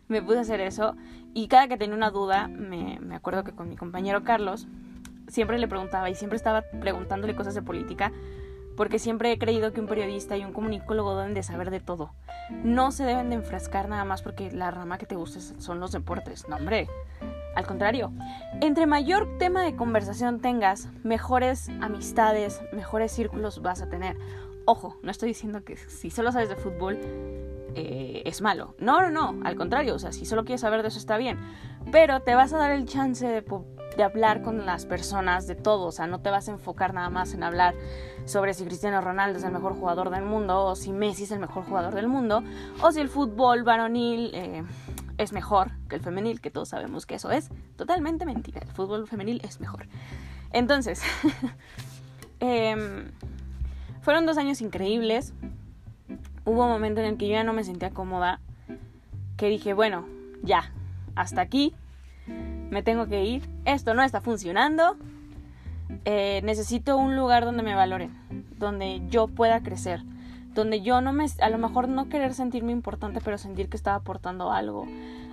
me 0.08 0.22
puse 0.22 0.38
a 0.38 0.42
hacer 0.42 0.60
eso 0.60 0.96
y 1.34 1.48
cada 1.48 1.68
que 1.68 1.76
tenía 1.76 1.96
una 1.96 2.10
duda, 2.10 2.48
me, 2.48 2.98
me 3.00 3.14
acuerdo 3.14 3.44
que 3.44 3.52
con 3.52 3.68
mi 3.68 3.76
compañero 3.76 4.22
Carlos, 4.24 4.68
siempre 5.28 5.58
le 5.58 5.66
preguntaba 5.68 6.10
y 6.10 6.14
siempre 6.14 6.36
estaba 6.36 6.62
preguntándole 6.80 7.34
cosas 7.34 7.54
de 7.54 7.62
política 7.62 8.12
porque 8.76 8.98
siempre 8.98 9.32
he 9.32 9.38
creído 9.38 9.72
que 9.72 9.80
un 9.80 9.86
periodista 9.86 10.36
y 10.36 10.44
un 10.44 10.52
comunicólogo 10.52 11.16
deben 11.16 11.34
de 11.34 11.42
saber 11.42 11.70
de 11.70 11.80
todo. 11.80 12.12
No 12.64 12.90
se 12.92 13.04
deben 13.04 13.30
de 13.30 13.36
enfrascar 13.36 13.88
nada 13.88 14.04
más 14.04 14.22
porque 14.22 14.50
la 14.50 14.70
rama 14.70 14.98
que 14.98 15.06
te 15.06 15.16
gusta 15.16 15.40
son 15.58 15.80
los 15.80 15.92
deportes. 15.92 16.48
No, 16.48 16.56
hombre. 16.56 16.88
Al 17.54 17.66
contrario, 17.66 18.12
entre 18.62 18.86
mayor 18.86 19.36
tema 19.38 19.62
de 19.62 19.76
conversación 19.76 20.40
tengas, 20.40 20.88
mejores 21.04 21.68
amistades, 21.82 22.62
mejores 22.72 23.12
círculos 23.12 23.60
vas 23.60 23.82
a 23.82 23.90
tener. 23.90 24.16
Ojo, 24.64 24.96
no 25.02 25.10
estoy 25.10 25.28
diciendo 25.28 25.62
que 25.62 25.76
si 25.76 26.10
solo 26.10 26.32
sabes 26.32 26.48
de 26.48 26.56
fútbol 26.56 26.98
eh, 27.74 28.22
es 28.24 28.40
malo. 28.40 28.74
No, 28.78 29.02
no, 29.02 29.10
no, 29.10 29.44
al 29.44 29.56
contrario, 29.56 29.94
o 29.94 29.98
sea, 29.98 30.12
si 30.12 30.24
solo 30.24 30.44
quieres 30.44 30.62
saber 30.62 30.82
de 30.82 30.88
eso 30.88 30.98
está 30.98 31.18
bien. 31.18 31.38
Pero 31.90 32.20
te 32.20 32.34
vas 32.34 32.52
a 32.54 32.58
dar 32.58 32.70
el 32.70 32.86
chance 32.86 33.26
de, 33.26 33.42
de, 33.96 34.02
hablar 34.02 34.42
con 34.42 34.66
las 34.66 34.86
personas 34.86 35.46
de 35.46 35.54
todo, 35.54 35.86
o 35.86 35.92
sea, 35.92 36.06
no 36.06 36.20
te 36.20 36.30
vas 36.30 36.48
a 36.48 36.52
enfocar 36.52 36.94
nada 36.94 37.10
más 37.10 37.34
en 37.34 37.42
hablar 37.42 37.74
sobre 38.24 38.54
si 38.54 38.64
Cristiano 38.64 39.00
Ronaldo 39.00 39.38
es 39.38 39.44
el 39.44 39.52
mejor 39.52 39.74
jugador 39.74 40.10
del 40.10 40.24
mundo, 40.24 40.64
o 40.64 40.76
si 40.76 40.92
Messi 40.92 41.24
es 41.24 41.30
el 41.30 41.38
mejor 41.38 41.64
jugador 41.64 41.94
del 41.94 42.08
mundo, 42.08 42.42
o 42.80 42.92
si 42.92 43.00
el 43.00 43.08
fútbol 43.08 43.62
varonil 43.62 44.30
eh, 44.34 44.64
es 45.18 45.32
mejor 45.32 45.72
que 45.88 45.96
el 45.96 46.02
femenil, 46.02 46.40
que 46.40 46.50
todos 46.50 46.68
sabemos 46.68 47.06
que 47.06 47.16
eso 47.16 47.30
es 47.30 47.50
totalmente 47.76 48.26
mentira, 48.26 48.60
el 48.60 48.72
fútbol 48.72 49.06
femenil 49.06 49.40
es 49.44 49.60
mejor. 49.60 49.86
Entonces, 50.52 51.02
em, 52.40 53.10
fueron 54.00 54.26
dos 54.26 54.38
años 54.38 54.60
increíbles, 54.60 55.32
hubo 56.44 56.64
un 56.64 56.68
momento 56.68 57.00
en 57.00 57.06
el 57.06 57.16
que 57.16 57.28
yo 57.28 57.34
ya 57.34 57.44
no 57.44 57.52
me 57.52 57.64
sentía 57.64 57.90
cómoda, 57.90 58.40
que 59.36 59.48
dije, 59.48 59.74
bueno, 59.74 60.06
ya, 60.42 60.72
hasta 61.14 61.40
aquí, 61.40 61.74
me 62.72 62.82
tengo 62.82 63.06
que 63.06 63.22
ir, 63.22 63.46
esto 63.66 63.92
no 63.92 64.02
está 64.02 64.22
funcionando, 64.22 64.96
eh, 66.06 66.40
necesito 66.42 66.96
un 66.96 67.16
lugar 67.16 67.44
donde 67.44 67.62
me 67.62 67.74
valoren, 67.74 68.10
donde 68.58 69.02
yo 69.10 69.28
pueda 69.28 69.62
crecer, 69.62 70.02
donde 70.54 70.80
yo 70.80 71.02
no 71.02 71.12
me, 71.12 71.26
a 71.42 71.50
lo 71.50 71.58
mejor 71.58 71.90
no 71.90 72.08
querer 72.08 72.32
sentirme 72.32 72.72
importante, 72.72 73.20
pero 73.22 73.36
sentir 73.36 73.68
que 73.68 73.76
estaba 73.76 73.96
aportando 73.96 74.52
algo 74.52 74.86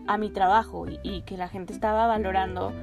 a 0.05 0.17
mi 0.17 0.29
trabajo 0.29 0.85
y, 1.01 1.21
que 1.21 1.37
la 1.37 1.47
gente 1.47 1.71
estaba 1.71 2.07
valorando 2.07 2.73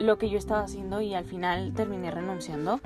lo 0.00 0.16
que 0.16 0.30
yo 0.30 0.38
estaba 0.38 0.62
haciendo 0.62 1.02
y 1.02 1.14
al 1.14 1.26
final 1.26 1.74
terminé 1.74 2.10
renunciando. 2.10 2.80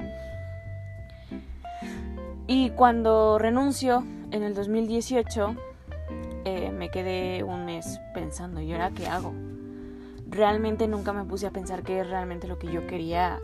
Y 2.49 2.71
cuando 2.71 3.39
renuncio, 3.39 4.03
en 4.33 4.43
el 4.43 4.55
2018 4.55 5.55
eh, 6.45 6.73
me 6.73 6.91
quedé 6.91 7.45
un 7.45 7.67
mes 7.67 8.01
pensando, 8.15 8.61
¿y 8.61 8.73
ahora 8.73 8.91
qué 8.91 9.07
hago? 9.07 9.33
Realmente 10.31 10.89
nunca 10.89 11.13
me 11.13 11.25
puse 11.25 11.47
a 11.47 11.51
pensar 11.51 11.83
qué 11.83 12.01
es 12.01 12.09
realmente 12.09 12.49
lo 12.49 12.59
que 12.59 12.73
yo 12.73 12.87
quería 12.87 13.41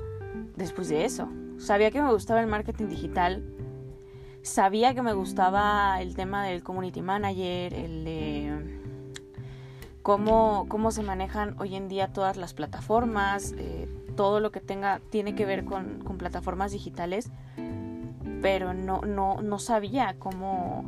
después 0.57 0.89
de 0.89 1.05
eso. 1.05 1.29
Sabía 1.59 1.91
que 1.91 2.01
me 2.01 2.11
gustaba 2.13 2.41
el 2.41 2.47
marketing 2.47 2.87
digital, 2.87 3.45
sabía 4.43 4.95
que 4.95 5.03
me 5.03 5.13
gustaba 5.13 6.01
el 6.01 6.15
tema 6.15 6.45
del 6.45 6.63
community 6.63 7.03
manager, 7.03 7.75
el 7.75 8.05
de 8.05 8.81
cómo, 10.03 10.67
cómo 10.69 10.91
se 10.91 11.03
manejan 11.03 11.57
hoy 11.59 11.75
en 11.75 11.89
día 11.89 12.13
todas 12.13 12.37
las 12.37 12.55
plataformas, 12.55 13.55
eh, 13.59 13.89
todo 14.17 14.41
lo 14.41 14.53
que 14.53 14.61
tenga, 14.61 15.01
tiene 15.11 15.35
que 15.35 15.45
ver 15.45 15.65
con, 15.65 16.01
con 16.05 16.19
plataformas 16.19 16.73
digitales 16.73 17.31
pero 18.43 18.75
no, 18.75 19.01
no, 19.01 19.43
no 19.43 19.59
sabía 19.59 20.17
cómo, 20.19 20.85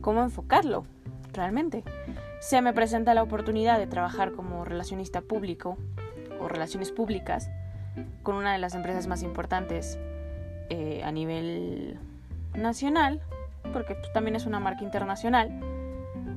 cómo 0.00 0.22
enfocarlo 0.22 0.84
realmente. 1.32 1.82
Se 2.42 2.60
me 2.60 2.72
presenta 2.72 3.14
la 3.14 3.22
oportunidad 3.22 3.78
de 3.78 3.86
trabajar 3.86 4.32
como 4.32 4.64
relacionista 4.64 5.20
público 5.20 5.78
o 6.40 6.48
relaciones 6.48 6.90
públicas 6.90 7.48
con 8.24 8.34
una 8.34 8.52
de 8.52 8.58
las 8.58 8.74
empresas 8.74 9.06
más 9.06 9.22
importantes 9.22 9.96
eh, 10.68 11.02
a 11.04 11.12
nivel 11.12 12.00
nacional, 12.52 13.20
porque 13.72 13.94
pues, 13.94 14.12
también 14.12 14.34
es 14.34 14.44
una 14.44 14.58
marca 14.58 14.82
internacional. 14.82 15.52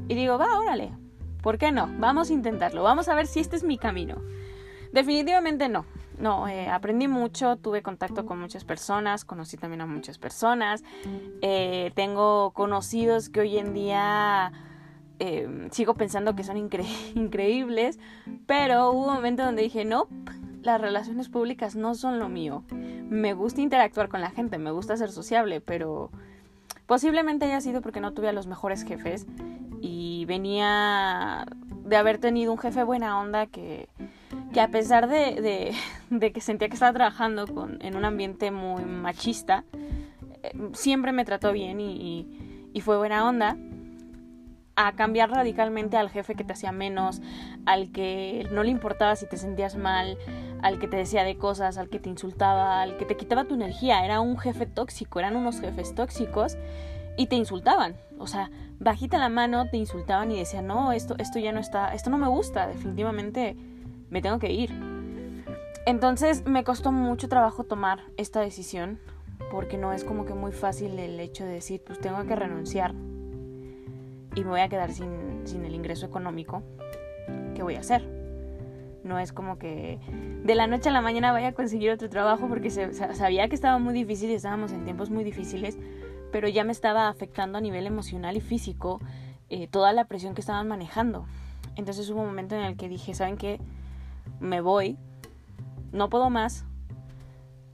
Y 0.08 0.14
digo, 0.14 0.38
va, 0.38 0.60
órale, 0.60 0.92
¿por 1.42 1.58
qué 1.58 1.72
no? 1.72 1.90
Vamos 1.98 2.30
a 2.30 2.34
intentarlo, 2.34 2.84
vamos 2.84 3.10
a 3.10 3.16
ver 3.16 3.26
si 3.26 3.40
este 3.40 3.56
es 3.56 3.64
mi 3.64 3.80
camino. 3.80 4.22
Definitivamente 4.92 5.70
no. 5.70 5.88
no, 6.20 6.48
eh, 6.48 6.70
aprendí 6.70 7.08
mucho, 7.08 7.56
tuve 7.56 7.82
contacto 7.82 8.28
con 8.28 8.40
muchas 8.40 8.64
personas, 8.64 9.26
conocí 9.26 9.58
también 9.58 9.82
a 9.82 9.88
muchas 9.88 10.20
personas, 10.20 10.84
eh, 11.42 11.92
tengo 11.96 12.52
conocidos 12.52 13.30
que 13.30 13.40
hoy 13.40 13.58
en 13.58 13.74
día 13.74 14.54
eh, 15.20 15.68
sigo 15.72 15.94
pensando 15.96 16.36
que 16.36 16.44
son 16.44 16.58
increíbles, 17.16 18.00
pero 18.46 18.92
hubo 18.92 19.08
un 19.08 19.14
momento 19.14 19.44
donde 19.44 19.64
dije, 19.64 19.86
no, 19.86 20.08
las 20.62 20.82
relaciones 20.82 21.30
públicas 21.30 21.76
no 21.76 21.96
son 21.96 22.20
lo 22.20 22.30
mío. 22.30 22.64
Me 22.72 23.34
gusta 23.34 23.62
interactuar 23.62 24.10
con 24.10 24.22
la 24.22 24.32
gente, 24.32 24.58
me 24.58 24.72
gusta 24.72 24.98
ser 24.98 25.12
sociable, 25.12 25.62
pero 25.62 26.10
posiblemente 26.86 27.46
haya 27.46 27.62
sido 27.62 27.82
porque 27.82 28.02
no 28.02 28.14
tuve 28.14 28.30
a 28.30 28.34
los 28.34 28.48
mejores 28.48 28.84
jefes 28.84 29.26
y 29.82 30.26
venía 30.26 31.46
de 31.86 31.96
haber 31.96 32.18
tenido 32.18 32.52
un 32.52 32.58
jefe 32.58 32.84
buena 32.84 33.20
onda 33.20 33.46
que, 33.46 33.88
que 34.54 34.60
a 34.60 34.70
pesar 34.70 35.08
de, 35.08 35.74
que 36.34 36.42
sentía 36.42 36.68
que 36.68 36.74
estaba 36.74 36.94
trabajando 36.94 37.48
con, 37.48 37.78
en 37.82 37.96
un 37.96 38.06
ambiente 38.06 38.52
muy 38.52 38.84
machista, 38.86 39.64
eh, 40.44 40.52
siempre 40.74 41.12
me 41.12 41.26
trató 41.26 41.52
bien 41.52 41.80
y 41.80 42.82
fue 42.82 42.98
buena 42.98 43.28
onda 43.28 43.56
a 44.76 44.92
cambiar 44.94 45.30
radicalmente 45.32 45.98
al 45.98 46.10
jefe 46.10 46.36
que 46.36 46.44
te 46.44 46.54
hacía 46.54 46.72
menos, 46.72 47.22
al 47.66 47.92
que 47.92 48.48
no 48.52 48.64
le 48.64 48.72
importaba 48.72 49.16
si 49.16 49.26
te 49.26 49.38
sentías 49.38 49.76
mal, 49.76 50.18
al 50.62 50.80
que 50.80 50.88
te 50.88 50.98
decía 50.98 51.24
de 51.24 51.38
cosas, 51.38 51.78
al 51.78 51.90
que 51.90 52.00
te 52.00 52.10
insultaba, 52.10 52.82
al 52.82 52.98
que 52.98 53.06
te 53.06 53.16
quitaba 53.16 53.46
tu 53.46 53.56
energía. 53.56 54.04
Era 54.04 54.20
un 54.20 54.38
jefe 54.38 54.66
tóxico, 54.66 55.20
eran 55.20 55.36
unos 55.36 55.62
jefes 55.62 55.96
tóxicos 55.96 56.58
y 57.18 57.28
te 57.28 57.36
insultaban. 57.36 57.96
O 58.20 58.28
sea, 58.28 58.52
bajita 58.80 59.18
la 59.18 59.30
mano, 59.30 59.70
te 59.70 59.78
insultaban 59.78 60.32
y 60.32 60.40
decían, 60.40 60.68
no, 60.68 60.92
esto, 60.92 61.16
esto 61.20 61.40
ya 61.40 61.52
no 61.52 61.60
está, 61.60 61.94
esto 61.94 62.10
no 62.10 62.18
me 62.18 62.28
gusta, 62.28 62.68
definitivamente 62.68 63.56
me 64.10 64.22
tengo 64.22 64.40
que 64.40 64.52
ir. 64.52 64.72
Entonces 65.86 66.46
me 66.46 66.64
costó 66.64 66.92
mucho 66.92 67.30
trabajo 67.30 67.64
tomar 67.64 68.02
esta 68.18 68.42
decisión 68.42 69.00
porque 69.52 69.78
no 69.78 69.94
es 69.94 70.04
como 70.04 70.26
que 70.26 70.34
muy 70.34 70.52
fácil 70.52 70.98
el 71.00 71.20
hecho 71.20 71.46
de 71.46 71.52
decir, 71.52 71.82
pues 71.86 72.00
tengo 72.00 72.26
que 72.26 72.36
renunciar 72.36 72.94
y 74.36 74.44
me 74.44 74.50
voy 74.50 74.60
a 74.60 74.70
quedar 74.70 74.92
sin, 74.92 75.42
sin 75.46 75.66
el 75.66 75.74
ingreso 75.74 76.06
económico, 76.06 76.62
¿qué 77.56 77.64
voy 77.64 77.76
a 77.76 77.80
hacer? 77.80 78.04
No 79.04 79.20
es 79.20 79.32
como 79.32 79.58
que 79.58 80.00
de 80.44 80.56
la 80.56 80.68
noche 80.68 80.90
a 80.90 80.92
la 80.92 81.02
mañana 81.02 81.32
vaya 81.32 81.50
a 81.50 81.54
conseguir 81.54 81.92
otro 81.92 82.10
trabajo 82.10 82.48
porque 82.48 82.70
se, 82.70 82.94
sabía 82.94 83.48
que 83.48 83.56
estaba 83.56 83.80
muy 83.80 83.94
difícil 83.94 84.30
y 84.30 84.34
estábamos 84.34 84.72
en 84.72 84.84
tiempos 84.84 85.10
muy 85.10 85.24
difíciles, 85.24 85.78
pero 86.32 86.48
ya 86.48 86.64
me 86.64 86.72
estaba 86.72 87.08
afectando 87.08 87.58
a 87.58 87.62
nivel 87.62 87.88
emocional 87.88 88.36
y 88.36 88.42
físico 88.42 89.00
eh, 89.50 89.68
toda 89.68 89.94
la 89.94 90.06
presión 90.06 90.34
que 90.34 90.42
estaban 90.42 90.68
manejando. 90.68 91.26
Entonces 91.76 92.10
hubo 92.10 92.22
un 92.22 92.28
momento 92.28 92.56
en 92.56 92.62
el 92.64 92.78
que 92.78 92.90
dije, 92.90 93.14
¿saben 93.14 93.38
qué? 93.38 93.60
Me 94.40 94.60
voy, 94.60 94.98
no 95.92 96.10
puedo 96.10 96.30
más, 96.30 96.66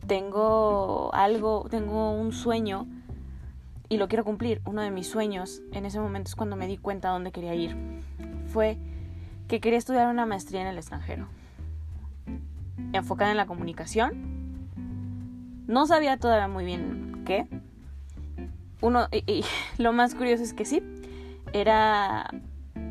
tengo 0.07 1.13
algo, 1.13 1.67
tengo 1.69 2.11
un 2.11 2.33
sueño 2.33 2.87
y 3.91 3.97
lo 3.97 4.07
quiero 4.07 4.23
cumplir. 4.23 4.61
Uno 4.63 4.81
de 4.81 4.89
mis 4.89 5.07
sueños 5.07 5.61
en 5.73 5.85
ese 5.85 5.99
momento 5.99 6.29
es 6.29 6.35
cuando 6.37 6.55
me 6.55 6.65
di 6.65 6.77
cuenta 6.77 7.09
a 7.09 7.11
dónde 7.11 7.33
quería 7.33 7.53
ir. 7.55 7.75
Fue 8.47 8.77
que 9.49 9.59
quería 9.59 9.77
estudiar 9.77 10.07
una 10.07 10.25
maestría 10.25 10.61
en 10.61 10.67
el 10.67 10.77
extranjero, 10.77 11.27
enfocada 12.93 13.31
en 13.31 13.37
la 13.37 13.47
comunicación. 13.47 14.69
No 15.67 15.87
sabía 15.87 16.15
todavía 16.15 16.47
muy 16.47 16.63
bien 16.63 17.23
qué. 17.25 17.47
Uno, 18.79 19.09
y, 19.11 19.43
lo 19.77 19.91
más 19.91 20.15
curioso 20.15 20.41
es 20.41 20.53
que 20.53 20.63
sí, 20.63 20.81
era 21.51 22.29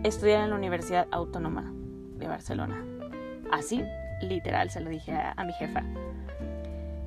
estudiar 0.04 0.44
en 0.44 0.50
la 0.50 0.56
Universidad 0.56 1.08
Autónoma 1.12 1.72
de 2.18 2.28
Barcelona. 2.28 2.84
Así, 3.50 3.82
literal, 4.20 4.68
se 4.68 4.80
lo 4.80 4.90
dije 4.90 5.14
a, 5.14 5.42
mi 5.44 5.54
jefa. 5.54 5.82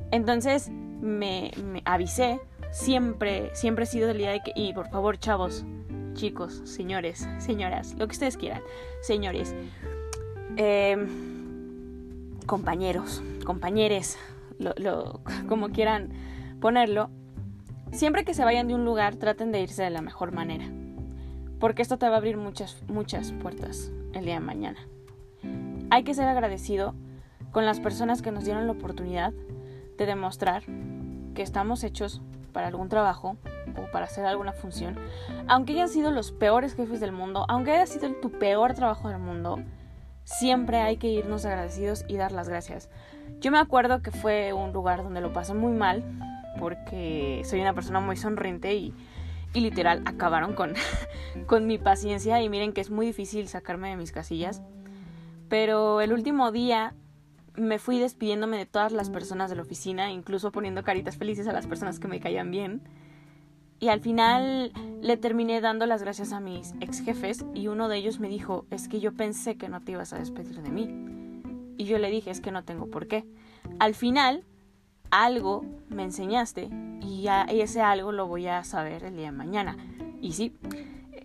Entonces 0.10 0.72
me, 0.72 1.52
me 1.64 1.84
avisé 1.86 2.42
siempre, 2.74 3.52
siempre 3.54 3.86
he 3.86 3.88
sido 3.88 4.08
del 4.08 4.18
día 4.18 4.32
de 4.32 4.42
que, 4.42 4.52
y 4.56 4.74
por 4.74 4.90
favor, 4.90 5.18
chavos, 5.18 5.64
chicos, 6.14 6.62
señores, 6.66 7.28
señoras, 7.38 7.96
lo 7.98 8.08
que 8.08 8.14
ustedes 8.14 8.36
quieran, 8.36 8.62
señores, 9.02 9.56
em, 10.58 11.08
compañeros, 12.46 13.22
compañeres, 13.46 14.18
lo, 14.58 15.22
como 15.48 15.70
quieran 15.70 16.10
ponerlo, 16.60 17.10
siempre 17.92 18.26
que 18.26 18.34
se 18.34 18.44
vayan 18.44 18.68
de 18.68 18.76
un 18.76 18.86
lugar 18.86 19.16
traten 19.16 19.52
de 19.52 19.62
irse 19.62 19.84
de 19.84 19.92
la 19.92 20.02
mejor 20.02 20.32
manera, 20.32 20.66
porque 21.60 21.84
esto 21.84 21.98
te 21.98 22.10
va 22.10 22.16
a 22.16 22.18
abrir 22.18 22.38
muchas, 22.38 22.84
muchas 22.88 23.32
puertas 23.34 23.92
el 24.14 24.26
día 24.26 24.36
de 24.36 24.40
mañana. 24.40 24.80
Hay 25.92 26.04
que 26.04 26.16
ser 26.16 26.28
agradecido 26.28 26.96
con 27.52 27.66
las 27.66 27.80
personas 27.80 28.24
que 28.24 28.32
nos 28.32 28.46
dieron 28.46 28.66
la 28.66 28.74
oportunidad 28.74 29.32
de 29.98 30.06
demostrar 30.08 30.64
que 31.36 31.44
estamos 31.44 31.84
hechos 31.84 32.22
para 32.54 32.68
algún 32.68 32.88
trabajo 32.88 33.36
o 33.76 33.92
para 33.92 34.06
hacer 34.06 34.26
alguna 34.26 34.54
función, 34.54 34.96
aunque 35.48 35.74
hayan 35.74 35.90
sido 35.90 36.12
los 36.12 36.32
peores 36.32 36.76
jefes 36.76 37.00
del 37.00 37.12
mundo, 37.12 37.46
aunque 37.50 37.72
haya 37.72 37.86
sido 37.86 38.14
tu 38.14 38.32
peor 38.32 38.74
trabajo 38.74 39.10
del 39.10 39.20
mundo, 39.20 39.60
siempre 40.24 40.80
hay 40.80 40.98
que 40.98 41.08
irnos 41.08 41.46
agradecidos 41.46 42.06
y 42.08 42.18
dar 42.18 42.32
las 42.32 42.48
gracias. 42.48 42.90
Yo 43.42 43.52
me 43.52 43.60
acuerdo 43.60 44.02
que 44.02 44.12
fue 44.12 44.54
un 44.54 44.72
lugar 44.72 45.04
donde 45.04 45.22
lo 45.22 45.34
pasé 45.34 45.54
muy 45.54 45.74
mal, 45.74 46.04
porque 46.60 47.42
soy 47.46 47.62
una 47.62 47.74
persona 47.74 48.00
muy 48.00 48.16
sonriente 48.16 48.74
y, 48.76 48.94
literal 49.54 50.02
acabaron 50.06 50.54
con, 50.54 50.74
con 51.48 51.68
mi 51.68 51.78
paciencia 51.78 52.42
y 52.42 52.50
miren 52.50 52.74
que 52.74 52.82
es 52.82 52.90
muy 52.90 53.06
difícil 53.06 53.48
sacarme 53.48 53.90
de 53.90 53.98
mis 53.98 54.12
casillas. 54.12 54.62
Pero 55.50 56.02
el 56.02 56.14
último 56.14 56.52
día 56.52 56.96
me 57.56 57.80
fui 57.80 58.00
despidiéndome 58.00 58.58
de 58.58 58.66
todas 58.66 58.92
las 58.92 59.10
personas 59.10 59.50
de 59.50 59.56
la 59.56 59.62
oficina, 59.62 60.12
incluso 60.12 60.52
poniendo 60.52 60.84
caritas 60.84 61.18
felices 61.18 61.48
a 61.48 61.54
las 61.54 61.68
personas 61.68 62.00
que 62.00 62.08
me 62.08 62.20
caían 62.20 62.52
bien. 62.52 62.82
Y 63.80 63.90
al 63.90 64.00
final 64.00 64.72
le 65.02 65.18
terminé 65.18 65.60
dando 65.60 65.86
las 65.86 66.02
gracias 66.02 66.32
a 66.32 66.40
mis 66.40 66.74
ex 66.80 67.02
jefes 67.02 67.46
y 67.54 67.68
uno 67.68 67.90
de 67.90 67.98
ellos 67.98 68.20
me 68.20 68.30
dijo, 68.30 68.66
es 68.70 68.88
que 68.88 69.00
yo 69.00 69.14
pensé 69.14 69.58
que 69.58 69.68
no 69.68 69.82
te 69.82 69.92
ibas 69.92 70.14
a 70.14 70.20
despedir 70.20 70.62
de 70.62 70.70
mí. 70.70 70.88
Y 71.78 71.86
yo 71.86 71.98
le 71.98 72.10
dije, 72.10 72.32
es 72.32 72.40
que 72.40 72.52
no 72.52 72.64
tengo 72.64 72.88
por 72.88 73.08
qué. 73.08 73.26
Al 73.80 73.94
final, 73.94 74.46
algo 75.12 75.66
me 75.90 76.04
enseñaste 76.04 76.70
y, 77.02 77.28
ese 77.50 77.82
algo 77.82 78.12
lo 78.12 78.28
voy 78.28 78.48
a 78.48 78.64
saber 78.64 79.04
el 79.04 79.16
día 79.16 79.26
de 79.26 79.32
mañana. 79.32 79.78
Y 80.22 80.32
sí, 80.32 80.56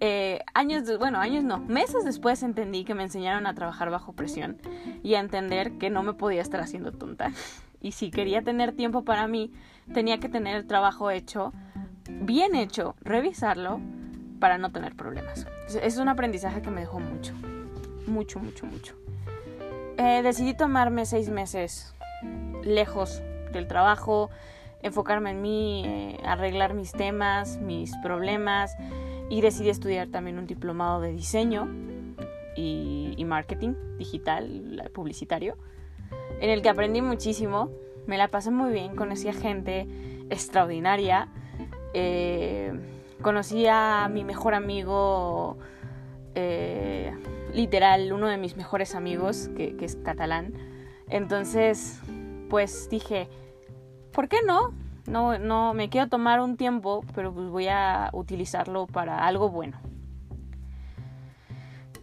eh, 0.01 0.41
años, 0.55 0.85
bueno, 0.99 1.19
años 1.19 1.45
no, 1.45 1.59
meses 1.59 2.05
después 2.05 2.43
entendí 2.43 2.85
que 2.85 2.95
me 2.95 3.03
enseñaron 3.03 3.47
a 3.47 3.55
trabajar 3.55 3.91
bajo 3.91 4.13
presión 4.13 4.59
y 5.03 5.15
a 5.15 5.21
entender 5.21 5.73
que 5.79 5.91
no 5.91 6.03
me 6.03 6.15
podía 6.15 6.43
estar 6.43 6.61
haciendo 6.61 6.93
tonta. 6.93 7.33
Y 7.81 7.93
si 7.93 8.11
quería 8.11 8.43
tener 8.43 8.73
tiempo 8.73 9.05
para 9.05 9.29
mí, 9.29 9.53
tenía 9.95 10.19
que 10.19 10.29
tener 10.29 10.57
el 10.57 10.67
trabajo 10.67 11.13
hecho, 11.13 11.53
bien 12.09 12.57
hecho, 12.57 12.97
revisarlo 13.03 13.81
para 14.41 14.59
no 14.59 14.73
tener 14.73 14.97
problemas. 14.97 15.47
Es 15.81 15.97
un 15.99 16.09
aprendizaje 16.09 16.61
que 16.61 16.73
me 16.73 16.81
dejó 16.81 16.99
mucho, 16.99 17.35
mucho, 18.09 18.41
mucho, 18.41 18.67
mucho. 18.67 18.97
Eh, 19.97 20.23
decidí 20.25 20.55
tomarme 20.55 21.07
seis 21.07 21.29
meses 21.29 21.95
lejos 22.65 23.23
del 23.53 23.69
trabajo, 23.69 24.29
enfocarme 24.83 25.31
en 25.31 25.41
mí, 25.41 25.85
eh, 25.87 26.21
arreglar 26.25 26.75
mis 26.75 26.91
temas, 26.91 27.59
mis 27.59 27.97
problemas 27.99 28.77
y 29.31 29.41
decidí 29.41 29.69
estudiar 29.69 30.09
también 30.09 30.39
un 30.39 30.47
diplomado 30.47 31.01
de 31.01 31.13
diseño 31.13 31.69
y, 32.57 33.25
marketing 33.25 33.75
digital, 33.99 34.91
publicitario, 34.93 35.57
en 36.41 36.51
el 36.51 36.63
que 36.63 36.71
aprendí 36.71 37.03
muchísimo, 37.03 37.71
me 38.07 38.17
la 38.17 38.29
pasé 38.29 38.51
muy 38.51 38.73
bien, 38.73 38.97
conocí 38.97 39.29
a 39.29 39.35
gente 39.35 39.87
extraordinaria, 40.31 41.29
eh, 41.93 42.73
conocí 43.21 43.67
a 43.67 44.09
mi 44.11 44.25
mejor 44.25 44.55
amigo, 44.55 45.59
eh, 46.35 47.13
literal, 47.53 48.13
uno 48.13 48.29
de 48.29 48.39
mis 48.39 48.57
mejores 48.57 48.95
amigos, 48.95 49.51
que, 49.55 49.77
que 49.77 49.85
es 49.85 49.97
catalán, 49.97 50.55
entonces 51.09 52.01
pues 52.49 52.89
dije, 52.91 53.29
¿por 54.13 54.29
qué 54.29 54.39
no? 54.47 54.73
No, 55.09 55.39
no 55.39 55.75
me 55.75 55.89
quiero 55.89 56.09
tomar 56.09 56.41
un 56.41 56.57
tiempo, 56.57 57.05
pero 57.15 57.33
pues 57.33 57.49
voy 57.49 57.69
a 57.69 58.11
utilizarlo 58.13 58.87
para 58.87 59.27
algo 59.27 59.51
bueno. 59.51 59.79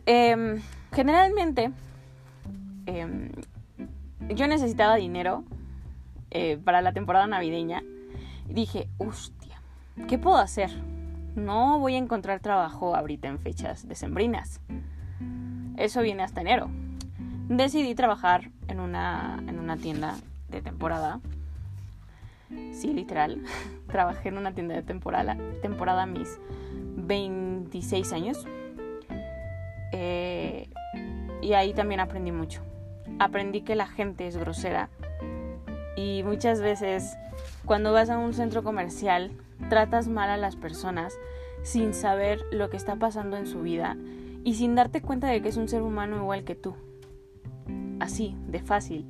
Em, 0.05 0.61
generalmente, 0.91 1.71
em, 2.85 3.31
yo 4.29 4.47
necesitaba 4.47 4.95
dinero 4.95 5.43
eh, 6.31 6.57
para 6.63 6.81
la 6.81 6.93
temporada 6.93 7.27
navideña 7.27 7.83
y 8.49 8.53
dije, 8.53 8.89
hostia, 8.97 9.61
¿qué 10.07 10.17
puedo 10.17 10.37
hacer? 10.37 10.71
No 11.35 11.79
voy 11.79 11.95
a 11.95 11.97
encontrar 11.97 12.39
trabajo 12.39 12.95
ahorita 12.95 13.27
en 13.27 13.39
fechas 13.39 13.87
decembrinas. 13.87 14.61
Eso 15.77 16.01
viene 16.01 16.23
hasta 16.23 16.41
enero. 16.41 16.69
Decidí 17.49 17.93
trabajar 17.95 18.51
en 18.67 18.79
una, 18.79 19.43
en 19.47 19.59
una 19.59 19.77
tienda 19.77 20.15
de 20.49 20.61
temporada 20.61 21.19
Sí, 22.71 22.93
literal. 22.93 23.41
Trabajé 23.87 24.29
en 24.29 24.37
una 24.37 24.53
tienda 24.53 24.75
de 24.75 24.83
temporada, 24.83 25.37
temporada 25.61 26.05
mis 26.05 26.39
26 26.97 28.13
años. 28.13 28.45
Eh, 29.91 30.69
y 31.41 31.53
ahí 31.53 31.73
también 31.73 31.99
aprendí 31.99 32.31
mucho. 32.31 32.61
Aprendí 33.19 33.61
que 33.61 33.75
la 33.75 33.87
gente 33.87 34.27
es 34.27 34.35
grosera 34.35 34.89
Y 35.95 36.23
muchas 36.23 36.59
veces 36.59 37.17
cuando 37.65 37.93
vas 37.93 38.09
a 38.09 38.17
un 38.17 38.33
centro 38.33 38.63
comercial 38.63 39.31
tratas 39.69 40.07
mal 40.07 40.29
a 40.29 40.37
las 40.37 40.55
personas 40.55 41.17
sin 41.63 41.93
saber 41.93 42.41
lo 42.51 42.69
que 42.69 42.77
está 42.77 42.95
pasando 42.97 43.37
en 43.37 43.47
su 43.47 43.61
vida 43.61 43.95
y 44.43 44.55
sin 44.55 44.75
darte 44.75 45.01
cuenta 45.01 45.27
de 45.27 45.41
que 45.41 45.49
es 45.49 45.57
un 45.57 45.67
ser 45.67 45.81
humano 45.81 46.17
igual 46.17 46.43
que 46.43 46.55
tú. 46.55 46.75
Así, 47.99 48.35
de 48.47 48.61
fácil. 48.61 49.05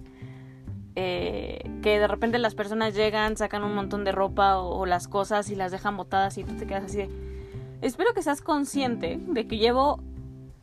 Eh, 0.98 1.70
que 1.82 2.00
de 2.00 2.08
repente 2.08 2.40
las 2.40 2.56
personas 2.56 2.96
llegan, 2.96 3.36
sacan 3.36 3.64
un 3.64 3.76
montón 3.76 4.06
de 4.06 4.14
ropa 4.14 4.58
o, 4.60 4.86
las 4.86 5.08
cosas 5.10 5.50
y 5.50 5.56
las 5.56 5.72
dejan 5.72 5.98
botadas 5.98 6.38
y 6.38 6.44
tú 6.44 6.56
te 6.56 6.66
quedas 6.66 6.86
así 6.86 6.98
de... 6.98 7.10
Espero 7.82 8.14
que 8.14 8.24
seas 8.24 8.42
consciente 8.42 9.20
de 9.20 9.46
que 9.46 9.58
llevo 9.58 10.00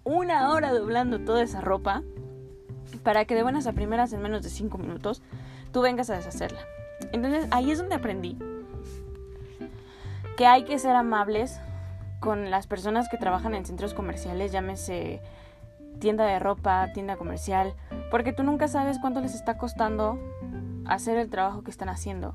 una 0.04 0.50
hora 0.50 0.72
doblando 0.72 1.20
toda 1.20 1.42
esa 1.42 1.60
ropa 1.60 2.02
para 3.02 3.26
que 3.26 3.34
de 3.34 3.42
buenas 3.42 3.66
a 3.66 3.72
primeras 3.72 4.12
en 4.12 4.22
menos 4.22 4.42
de 4.42 4.48
cinco 4.48 4.78
minutos 4.78 5.22
tú 5.70 5.82
vengas 5.82 6.08
a 6.08 6.16
deshacerla. 6.16 6.60
Entonces 7.12 7.46
ahí 7.50 7.70
es 7.70 7.78
donde 7.78 7.94
aprendí 7.94 8.38
que 10.36 10.46
hay 10.46 10.64
que 10.64 10.78
ser 10.78 10.96
amables 10.96 11.60
con 12.20 12.50
las 12.50 12.66
personas 12.66 13.08
que 13.08 13.18
trabajan 13.18 13.54
en 13.54 13.66
centros 13.66 13.94
comerciales, 13.94 14.50
llámese 14.50 15.20
tienda 15.98 16.24
de 16.24 16.38
ropa, 16.38 16.92
tienda 16.92 17.16
comercial, 17.16 17.74
porque 18.10 18.32
tú 18.32 18.42
nunca 18.42 18.68
sabes 18.68 18.98
cuánto 18.98 19.20
les 19.20 19.34
está 19.34 19.58
costando 19.58 20.18
hacer 20.86 21.16
el 21.18 21.30
trabajo 21.30 21.62
que 21.62 21.70
están 21.70 21.88
haciendo. 21.88 22.34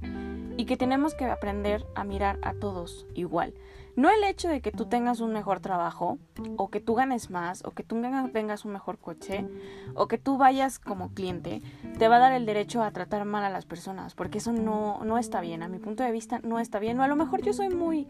Y 0.57 0.65
que 0.65 0.77
tenemos 0.77 1.13
que 1.13 1.25
aprender 1.25 1.85
a 1.93 2.03
mirar 2.03 2.39
a 2.41 2.53
todos 2.53 3.05
igual. 3.13 3.53
No 3.95 4.11
el 4.11 4.23
hecho 4.23 4.47
de 4.47 4.61
que 4.61 4.71
tú 4.71 4.85
tengas 4.85 5.21
un 5.21 5.33
mejor 5.33 5.59
trabajo 5.59 6.19
o 6.57 6.69
que 6.69 6.79
tú 6.79 6.93
ganes 6.93 7.31
más 7.31 7.65
o 7.65 7.71
que 7.71 7.81
tú 7.81 7.99
tengas 8.31 8.63
un 8.63 8.71
mejor 8.71 8.99
coche 8.99 9.47
o 9.95 10.07
que 10.07 10.19
tú 10.19 10.37
vayas 10.37 10.77
como 10.77 11.09
cliente 11.15 11.63
te 11.97 12.07
va 12.07 12.17
a 12.17 12.19
dar 12.19 12.33
el 12.33 12.45
derecho 12.45 12.83
a 12.83 12.91
tratar 12.91 13.25
mal 13.25 13.43
a 13.43 13.49
las 13.49 13.65
personas 13.65 14.13
porque 14.13 14.37
eso 14.37 14.51
no, 14.51 15.03
no 15.03 15.17
está 15.17 15.41
bien, 15.41 15.63
a 15.63 15.67
mi 15.67 15.79
punto 15.79 16.03
de 16.03 16.11
vista 16.11 16.39
no 16.43 16.59
está 16.59 16.77
bien. 16.77 16.99
O 16.99 17.03
a 17.03 17.07
lo 17.07 17.15
mejor 17.15 17.41
yo 17.41 17.53
soy 17.53 17.69
muy... 17.69 18.07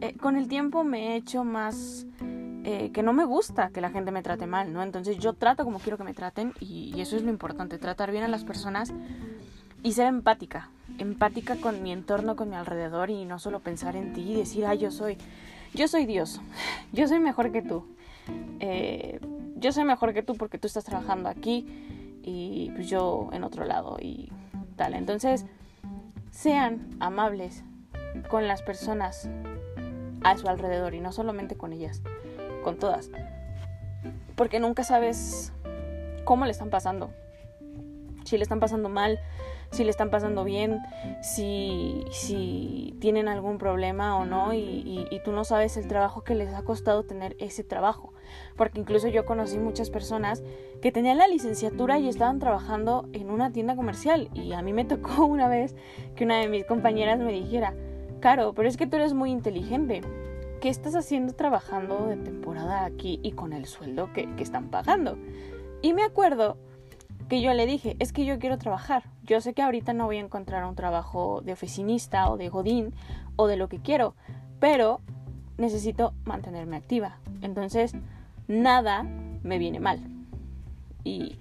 Eh, 0.00 0.16
con 0.16 0.36
el 0.36 0.46
tiempo 0.46 0.84
me 0.84 1.08
he 1.08 1.16
hecho 1.16 1.42
más 1.42 2.06
eh, 2.70 2.90
que 2.92 3.02
no 3.02 3.14
me 3.14 3.24
gusta 3.24 3.70
que 3.70 3.80
la 3.80 3.88
gente 3.88 4.10
me 4.10 4.22
trate 4.22 4.46
mal, 4.46 4.74
¿no? 4.74 4.82
Entonces 4.82 5.16
yo 5.18 5.32
trato 5.32 5.64
como 5.64 5.78
quiero 5.78 5.96
que 5.96 6.04
me 6.04 6.12
traten 6.12 6.52
y, 6.60 7.00
eso 7.00 7.16
es 7.16 7.22
lo 7.22 7.30
importante, 7.30 7.78
tratar 7.78 8.10
bien 8.10 8.24
a 8.24 8.28
las 8.28 8.44
personas 8.44 8.92
y 9.82 9.92
ser 9.92 10.06
empática, 10.06 10.68
empática 10.98 11.56
con 11.56 11.82
mi 11.82 11.92
entorno, 11.92 12.36
con 12.36 12.50
mi 12.50 12.56
alrededor 12.56 13.08
y 13.08 13.24
no 13.24 13.38
solo 13.38 13.60
pensar 13.60 13.96
en 13.96 14.12
ti 14.12 14.32
y 14.32 14.34
decir, 14.34 14.66
ah, 14.66 14.74
yo 14.74 14.90
soy, 14.90 15.16
yo 15.72 15.88
soy 15.88 16.04
Dios, 16.04 16.42
yo 16.92 17.08
soy 17.08 17.20
mejor 17.20 17.52
que 17.52 17.62
tú, 17.62 17.86
eh, 18.60 19.18
yo 19.56 19.72
soy 19.72 19.84
mejor 19.84 20.12
que 20.12 20.22
tú 20.22 20.34
porque 20.34 20.58
tú 20.58 20.66
estás 20.66 20.84
trabajando 20.84 21.30
aquí 21.30 21.66
y 22.22 22.70
pues 22.74 22.86
yo 22.90 23.30
en 23.32 23.44
otro 23.44 23.64
lado 23.64 23.96
y 23.98 24.30
tal. 24.76 24.92
Entonces, 24.92 25.46
sean 26.32 26.86
amables 27.00 27.64
con 28.28 28.46
las 28.46 28.60
personas 28.60 29.26
a 30.22 30.36
su 30.36 30.48
alrededor 30.48 30.92
y 30.92 31.00
no 31.00 31.12
solamente 31.12 31.56
con 31.56 31.72
ellas 31.72 32.02
con 32.62 32.76
todas. 32.76 33.10
Porque 34.36 34.60
nunca 34.60 34.84
sabes 34.84 35.52
cómo 36.24 36.44
le 36.44 36.52
están 36.52 36.70
pasando. 36.70 37.10
Si 38.24 38.36
le 38.36 38.42
están 38.42 38.60
pasando 38.60 38.88
mal, 38.88 39.18
si 39.70 39.84
le 39.84 39.90
están 39.90 40.10
pasando 40.10 40.44
bien, 40.44 40.80
si, 41.22 42.04
si 42.10 42.96
tienen 43.00 43.28
algún 43.28 43.58
problema 43.58 44.16
o 44.16 44.26
no, 44.26 44.52
y, 44.54 45.06
y, 45.10 45.20
tú 45.24 45.32
no 45.32 45.44
sabes 45.44 45.76
el 45.76 45.88
trabajo 45.88 46.24
que 46.24 46.34
les 46.34 46.52
ha 46.54 46.62
costado 46.62 47.04
tener 47.04 47.36
ese 47.38 47.64
trabajo. 47.64 48.12
Porque 48.56 48.80
incluso 48.80 49.08
yo 49.08 49.24
conocí 49.24 49.58
muchas 49.58 49.90
personas 49.90 50.42
que 50.82 50.92
tenían 50.92 51.18
la 51.18 51.28
licenciatura 51.28 51.98
y 51.98 52.08
estaban 52.08 52.38
trabajando 52.38 53.08
en 53.12 53.30
una 53.30 53.52
tienda 53.52 53.76
comercial. 53.76 54.30
Y 54.34 54.52
a 54.52 54.62
mí 54.62 54.72
me 54.72 54.84
tocó 54.84 55.24
una 55.26 55.48
vez 55.48 55.74
que 56.14 56.24
una 56.24 56.38
de 56.38 56.48
mis 56.48 56.64
compañeras 56.64 57.18
me 57.18 57.32
dijera, 57.32 57.74
Caro, 58.20 58.52
pero 58.52 58.68
es 58.68 58.76
que 58.76 58.86
tú 58.86 58.96
eres 58.96 59.14
muy 59.14 59.30
inteligente. 59.30 60.00
¿Qué 60.60 60.68
estás 60.68 60.94
haciendo 60.96 61.34
trabajando 61.34 62.06
de 62.06 62.16
temporada 62.16 62.84
aquí 62.84 63.20
y 63.22 63.32
con 63.32 63.52
el 63.52 63.66
sueldo 63.66 64.12
que, 64.12 64.28
están 64.38 64.68
pagando? 64.70 65.16
Y 65.82 65.92
me 65.92 66.02
acuerdo 66.02 66.56
que 67.28 67.40
yo 67.40 67.52
le 67.54 67.66
dije, 67.66 67.96
es 67.98 68.12
que 68.12 68.24
yo 68.24 68.38
quiero 68.38 68.58
trabajar. 68.58 69.04
Yo 69.22 69.40
sé 69.40 69.52
que 69.54 69.62
ahorita 69.62 69.92
no 69.92 70.06
voy 70.06 70.16
a 70.16 70.20
encontrar 70.20 70.64
un 70.64 70.74
trabajo 70.74 71.42
de 71.42 71.52
oficinista 71.52 72.30
o 72.30 72.36
de 72.36 72.48
godín 72.48 72.94
o 73.36 73.46
de 73.46 73.56
lo 73.56 73.68
que 73.68 73.80
quiero, 73.80 74.14
pero 74.58 75.00
necesito 75.58 76.12
mantenerme 76.24 76.76
activa. 76.76 77.18
Entonces, 77.42 77.92
nada 78.48 79.04
me 79.42 79.58
viene 79.58 79.78
mal. 79.78 80.00
Y, 81.04 81.38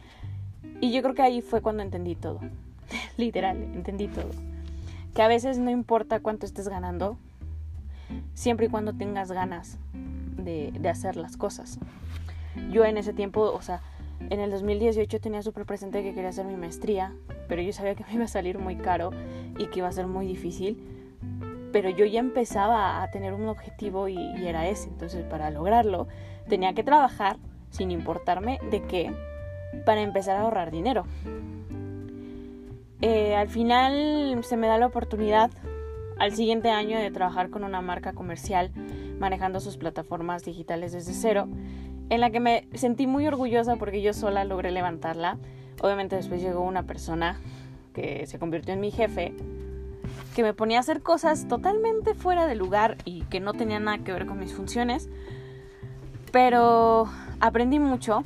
y 0.81 0.91
yo 0.91 1.01
creo 1.01 1.15
que 1.15 1.21
ahí 1.23 1.41
fue 1.41 1.61
cuando 1.61 1.81
entendí 1.81 2.15
todo. 2.15 2.39
Literal, 3.17 3.57
entendí 3.63 4.07
todo. 4.07 4.29
Que 5.15 5.23
a 5.23 5.27
veces 5.27 5.57
no 5.57 5.71
importa 5.71 6.19
cuánto 6.19 6.45
estés 6.45 6.67
ganando, 6.67 7.17
siempre 8.33 8.67
y 8.67 8.69
cuando 8.69 8.93
tengas 8.93 9.31
ganas 9.31 9.77
de, 10.37 10.89
hacer 10.89 11.17
las 11.17 11.37
cosas. 11.37 11.79
Yo 12.71 12.85
en 12.85 12.97
ese 12.97 13.13
tiempo, 13.13 13.41
o 13.41 13.61
sea, 13.61 13.81
en 14.29 14.39
el 14.39 14.49
2018 14.51 15.19
tenía 15.19 15.41
súper 15.41 15.65
presente 15.65 16.01
que 16.01 16.13
quería 16.13 16.29
hacer 16.29 16.45
mi 16.45 16.55
maestría, 16.55 17.13
pero 17.47 17.61
yo 17.61 17.73
sabía 17.73 17.95
que 17.95 18.03
me 18.05 18.13
iba 18.13 18.25
a 18.25 18.29
salir 18.29 18.57
muy 18.57 18.75
caro 18.75 19.11
y 19.57 19.67
que 19.67 19.79
iba 19.79 19.87
a 19.87 19.91
ser 19.91 20.07
muy 20.07 20.25
difícil. 20.25 20.77
Pero 21.71 21.89
yo 21.89 22.05
ya 22.05 22.19
empezaba 22.19 23.03
a 23.03 23.11
tener 23.11 23.33
un 23.33 23.47
objetivo 23.47 24.07
y, 24.07 24.17
era 24.47 24.67
ese. 24.67 24.87
Entonces, 24.87 25.23
para 25.25 25.51
lograrlo, 25.51 26.07
tenía 26.47 26.73
que 26.73 26.83
trabajar 26.83 27.37
sin 27.69 27.91
importarme 27.91 28.59
de 28.71 28.83
qué 28.83 29.13
para 29.85 30.01
empezar 30.01 30.37
a 30.37 30.41
ahorrar 30.41 30.71
dinero. 30.71 31.05
Eh, 33.01 33.35
al 33.35 33.49
final 33.49 34.39
se 34.43 34.57
me 34.57 34.67
da 34.67 34.79
la 34.79 34.87
oportunidad 34.87 35.51
al 36.19 36.33
siguiente 36.33 36.69
año 36.69 36.97
de 36.97 37.11
trabajar 37.11 37.49
con 37.49 37.63
una 37.63 37.81
marca 37.81 38.13
comercial 38.13 38.71
manejando 39.19 39.59
sus 39.59 39.77
plataformas 39.77 40.43
digitales 40.43 40.91
desde 40.91 41.13
cero, 41.13 41.47
en 42.09 42.21
la 42.21 42.29
que 42.29 42.39
me 42.39 42.67
sentí 42.73 43.07
muy 43.07 43.27
orgullosa 43.27 43.75
porque 43.75 44.01
yo 44.01 44.13
sola 44.13 44.43
logré 44.45 44.71
levantarla. 44.71 45.37
Obviamente 45.81 46.15
después 46.15 46.41
llegó 46.41 46.61
una 46.61 46.83
persona 46.83 47.39
que 47.93 48.25
se 48.27 48.39
convirtió 48.39 48.73
en 48.73 48.79
mi 48.79 48.91
jefe, 48.91 49.33
que 50.35 50.43
me 50.43 50.53
ponía 50.53 50.77
a 50.77 50.79
hacer 50.81 51.01
cosas 51.01 51.47
totalmente 51.47 52.13
fuera 52.13 52.47
de 52.47 52.55
lugar 52.55 52.97
y 53.05 53.23
que 53.23 53.39
no 53.39 53.53
tenían 53.53 53.85
nada 53.85 53.99
que 53.99 54.13
ver 54.13 54.25
con 54.25 54.39
mis 54.39 54.53
funciones, 54.53 55.09
pero 56.31 57.09
aprendí 57.39 57.79
mucho. 57.79 58.23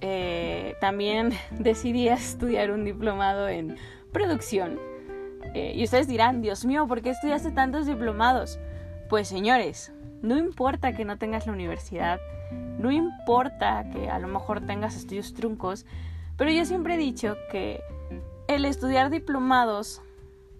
Eh, 0.00 0.74
también 0.80 1.32
decidí 1.58 2.08
estudiar 2.08 2.70
un 2.70 2.84
diplomado 2.84 3.48
en 3.48 3.76
producción 4.12 4.78
eh, 5.54 5.72
y 5.74 5.84
ustedes 5.84 6.06
dirán, 6.06 6.42
Dios 6.42 6.64
mío, 6.64 6.86
¿por 6.86 7.02
qué 7.02 7.10
estudiaste 7.10 7.50
tantos 7.50 7.86
diplomados? 7.86 8.58
Pues 9.08 9.28
señores, 9.28 9.92
no 10.22 10.38
importa 10.38 10.92
que 10.92 11.04
no 11.04 11.18
tengas 11.18 11.46
la 11.46 11.52
universidad, 11.52 12.20
no 12.78 12.90
importa 12.90 13.84
que 13.92 14.08
a 14.08 14.18
lo 14.18 14.28
mejor 14.28 14.64
tengas 14.66 14.96
estudios 14.96 15.34
truncos, 15.34 15.86
pero 16.36 16.50
yo 16.50 16.64
siempre 16.64 16.94
he 16.94 16.98
dicho 16.98 17.36
que 17.50 17.80
el 18.48 18.64
estudiar 18.64 19.10
diplomados 19.10 20.02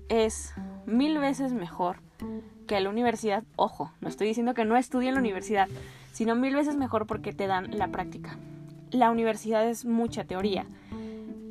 es 0.09 0.53
mil 0.87 1.19
veces 1.19 1.53
mejor 1.53 2.01
que 2.67 2.81
la 2.81 2.91
universidad. 2.91 3.45
Ojo, 3.57 3.91
no 4.01 4.09
estoy 4.09 4.29
diciendo 4.29 4.55
que 4.55 4.65
no 4.65 4.77
estudie 4.77 5.09
en 5.09 5.15
la 5.15 5.21
universidad, 5.21 5.69
sino 6.13 6.35
mil 6.37 6.55
veces 6.55 6.77
mejor 6.77 7.07
porque 7.07 7.33
te 7.33 7.47
dan 7.47 7.79
la 7.79 7.89
práctica. 7.89 8.37
La 8.91 9.11
universidad 9.11 9.67
es 9.67 9.85
mucha 9.85 10.25
teoría. 10.25 10.67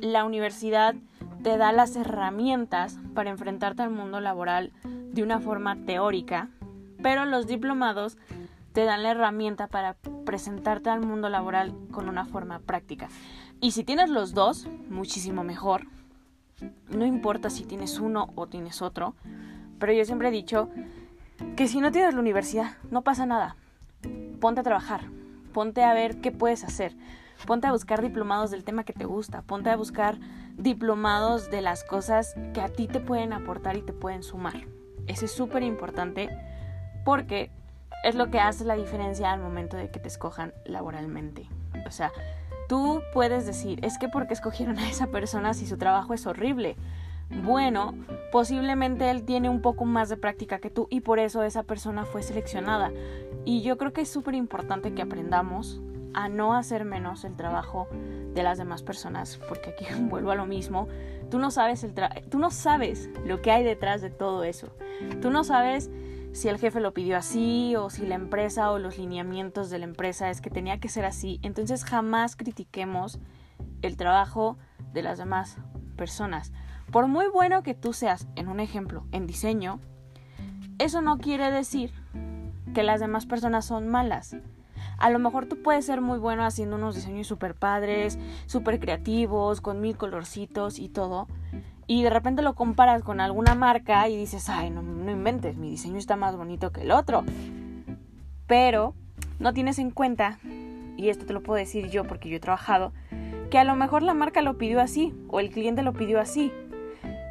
La 0.00 0.24
universidad 0.24 0.94
te 1.42 1.56
da 1.56 1.72
las 1.72 1.96
herramientas 1.96 2.98
para 3.14 3.30
enfrentarte 3.30 3.82
al 3.82 3.90
mundo 3.90 4.20
laboral 4.20 4.72
de 4.84 5.22
una 5.22 5.40
forma 5.40 5.76
teórica, 5.84 6.48
pero 7.02 7.24
los 7.24 7.46
diplomados 7.46 8.16
te 8.72 8.84
dan 8.84 9.02
la 9.02 9.10
herramienta 9.10 9.66
para 9.66 9.94
presentarte 10.24 10.88
al 10.88 11.00
mundo 11.00 11.28
laboral 11.28 11.74
con 11.90 12.08
una 12.08 12.24
forma 12.24 12.60
práctica. 12.60 13.08
Y 13.60 13.72
si 13.72 13.84
tienes 13.84 14.08
los 14.08 14.34
dos, 14.34 14.68
muchísimo 14.88 15.44
mejor. 15.44 15.86
No 16.88 17.04
importa 17.04 17.50
si 17.50 17.64
tienes 17.64 17.98
uno 17.98 18.30
o 18.34 18.46
tienes 18.46 18.80
otro, 18.80 19.14
pero 19.78 19.92
yo 19.92 20.04
siempre 20.04 20.28
he 20.28 20.32
dicho 20.32 20.70
que 21.56 21.66
si 21.66 21.80
no 21.80 21.90
tienes 21.90 22.14
la 22.14 22.20
universidad, 22.20 22.76
no 22.90 23.02
pasa 23.02 23.26
nada. 23.26 23.56
Ponte 24.40 24.60
a 24.60 24.64
trabajar, 24.64 25.02
ponte 25.52 25.82
a 25.82 25.92
ver 25.92 26.20
qué 26.20 26.30
puedes 26.30 26.64
hacer, 26.64 26.96
ponte 27.46 27.66
a 27.66 27.72
buscar 27.72 28.00
diplomados 28.00 28.50
del 28.50 28.64
tema 28.64 28.84
que 28.84 28.92
te 28.92 29.04
gusta, 29.04 29.42
ponte 29.42 29.70
a 29.70 29.76
buscar 29.76 30.18
diplomados 30.56 31.50
de 31.50 31.60
las 31.60 31.84
cosas 31.84 32.34
que 32.54 32.60
a 32.60 32.68
ti 32.68 32.86
te 32.86 33.00
pueden 33.00 33.32
aportar 33.32 33.76
y 33.76 33.82
te 33.82 33.92
pueden 33.92 34.22
sumar. 34.22 34.66
Eso 35.06 35.24
es 35.24 35.32
súper 35.32 35.62
importante 35.62 36.28
porque 37.04 37.50
es 38.04 38.14
lo 38.14 38.30
que 38.30 38.40
hace 38.40 38.64
la 38.64 38.76
diferencia 38.76 39.32
al 39.32 39.40
momento 39.40 39.76
de 39.76 39.90
que 39.90 40.00
te 40.00 40.08
escojan 40.08 40.52
laboralmente. 40.64 41.48
O 41.86 41.90
sea, 41.90 42.12
tú 42.68 43.02
puedes 43.12 43.46
decir, 43.46 43.84
es 43.84 43.98
que 43.98 44.08
porque 44.08 44.34
escogieron 44.34 44.78
a 44.78 44.88
esa 44.88 45.08
persona 45.08 45.54
si 45.54 45.66
su 45.66 45.78
trabajo 45.78 46.14
es 46.14 46.26
horrible. 46.26 46.76
Bueno, 47.42 47.94
posiblemente 48.30 49.10
él 49.10 49.24
tiene 49.24 49.48
un 49.48 49.62
poco 49.62 49.86
más 49.86 50.08
de 50.08 50.18
práctica 50.18 50.58
que 50.58 50.68
tú 50.68 50.86
y 50.90 51.00
por 51.00 51.18
eso 51.18 51.42
esa 51.42 51.62
persona 51.62 52.04
fue 52.04 52.22
seleccionada. 52.22 52.92
Y 53.44 53.62
yo 53.62 53.78
creo 53.78 53.92
que 53.92 54.02
es 54.02 54.08
súper 54.08 54.34
importante 54.34 54.92
que 54.92 55.02
aprendamos 55.02 55.80
a 56.14 56.28
no 56.28 56.54
hacer 56.54 56.84
menos 56.84 57.24
el 57.24 57.36
trabajo 57.36 57.88
de 58.34 58.42
las 58.42 58.58
demás 58.58 58.82
personas, 58.82 59.38
porque 59.48 59.70
aquí 59.70 59.86
vuelvo 60.00 60.30
a 60.30 60.34
lo 60.34 60.46
mismo, 60.46 60.88
tú 61.30 61.38
no 61.38 61.50
sabes 61.50 61.84
el 61.84 61.94
tú 62.28 62.38
no 62.38 62.50
sabes 62.50 63.10
lo 63.24 63.42
que 63.42 63.50
hay 63.50 63.64
detrás 63.64 64.00
de 64.00 64.10
todo 64.10 64.44
eso. 64.44 64.76
Tú 65.20 65.30
no 65.30 65.44
sabes 65.44 65.90
si 66.32 66.48
el 66.48 66.58
jefe 66.58 66.80
lo 66.80 66.94
pidió 66.94 67.16
así 67.16 67.76
o 67.76 67.90
si 67.90 68.06
la 68.06 68.14
empresa 68.14 68.70
o 68.70 68.78
los 68.78 68.98
lineamientos 68.98 69.68
de 69.70 69.78
la 69.78 69.84
empresa 69.84 70.30
es 70.30 70.40
que 70.40 70.50
tenía 70.50 70.80
que 70.80 70.88
ser 70.88 71.04
así. 71.04 71.38
Entonces 71.42 71.84
jamás 71.84 72.36
critiquemos 72.36 73.18
el 73.82 73.96
trabajo 73.96 74.56
de 74.92 75.02
las 75.02 75.18
demás 75.18 75.58
personas. 75.96 76.52
Por 76.90 77.06
muy 77.06 77.26
bueno 77.28 77.62
que 77.62 77.74
tú 77.74 77.92
seas, 77.92 78.26
en 78.36 78.48
un 78.48 78.60
ejemplo, 78.60 79.06
en 79.12 79.26
diseño, 79.26 79.80
eso 80.78 81.00
no 81.00 81.18
quiere 81.18 81.50
decir 81.50 81.92
que 82.74 82.82
las 82.82 83.00
demás 83.00 83.26
personas 83.26 83.64
son 83.64 83.88
malas. 83.88 84.36
A 84.98 85.10
lo 85.10 85.18
mejor 85.18 85.46
tú 85.46 85.62
puedes 85.62 85.84
ser 85.86 86.00
muy 86.00 86.18
bueno 86.18 86.44
haciendo 86.44 86.76
unos 86.76 86.94
diseños 86.94 87.26
súper 87.26 87.54
padres, 87.54 88.18
súper 88.46 88.78
creativos, 88.80 89.60
con 89.60 89.80
mil 89.80 89.96
colorcitos 89.96 90.78
y 90.78 90.88
todo. 90.88 91.26
Y 91.86 92.02
de 92.02 92.10
repente 92.10 92.42
lo 92.42 92.54
comparas 92.54 93.02
con 93.02 93.20
alguna 93.20 93.54
marca 93.54 94.08
y 94.08 94.16
dices, 94.16 94.48
ay, 94.48 94.70
no, 94.70 94.82
no 94.82 95.10
inventes, 95.10 95.56
mi 95.56 95.70
diseño 95.70 95.98
está 95.98 96.16
más 96.16 96.36
bonito 96.36 96.70
que 96.70 96.82
el 96.82 96.92
otro. 96.92 97.24
Pero 98.46 98.94
no 99.38 99.52
tienes 99.52 99.78
en 99.78 99.90
cuenta, 99.90 100.38
y 100.96 101.08
esto 101.08 101.26
te 101.26 101.32
lo 101.32 101.42
puedo 101.42 101.58
decir 101.58 101.90
yo 101.90 102.04
porque 102.04 102.28
yo 102.28 102.36
he 102.36 102.40
trabajado, 102.40 102.92
que 103.50 103.58
a 103.58 103.64
lo 103.64 103.74
mejor 103.74 104.02
la 104.02 104.14
marca 104.14 104.40
lo 104.40 104.56
pidió 104.56 104.80
así 104.80 105.12
o 105.28 105.40
el 105.40 105.50
cliente 105.50 105.82
lo 105.82 105.92
pidió 105.92 106.20
así. 106.20 106.52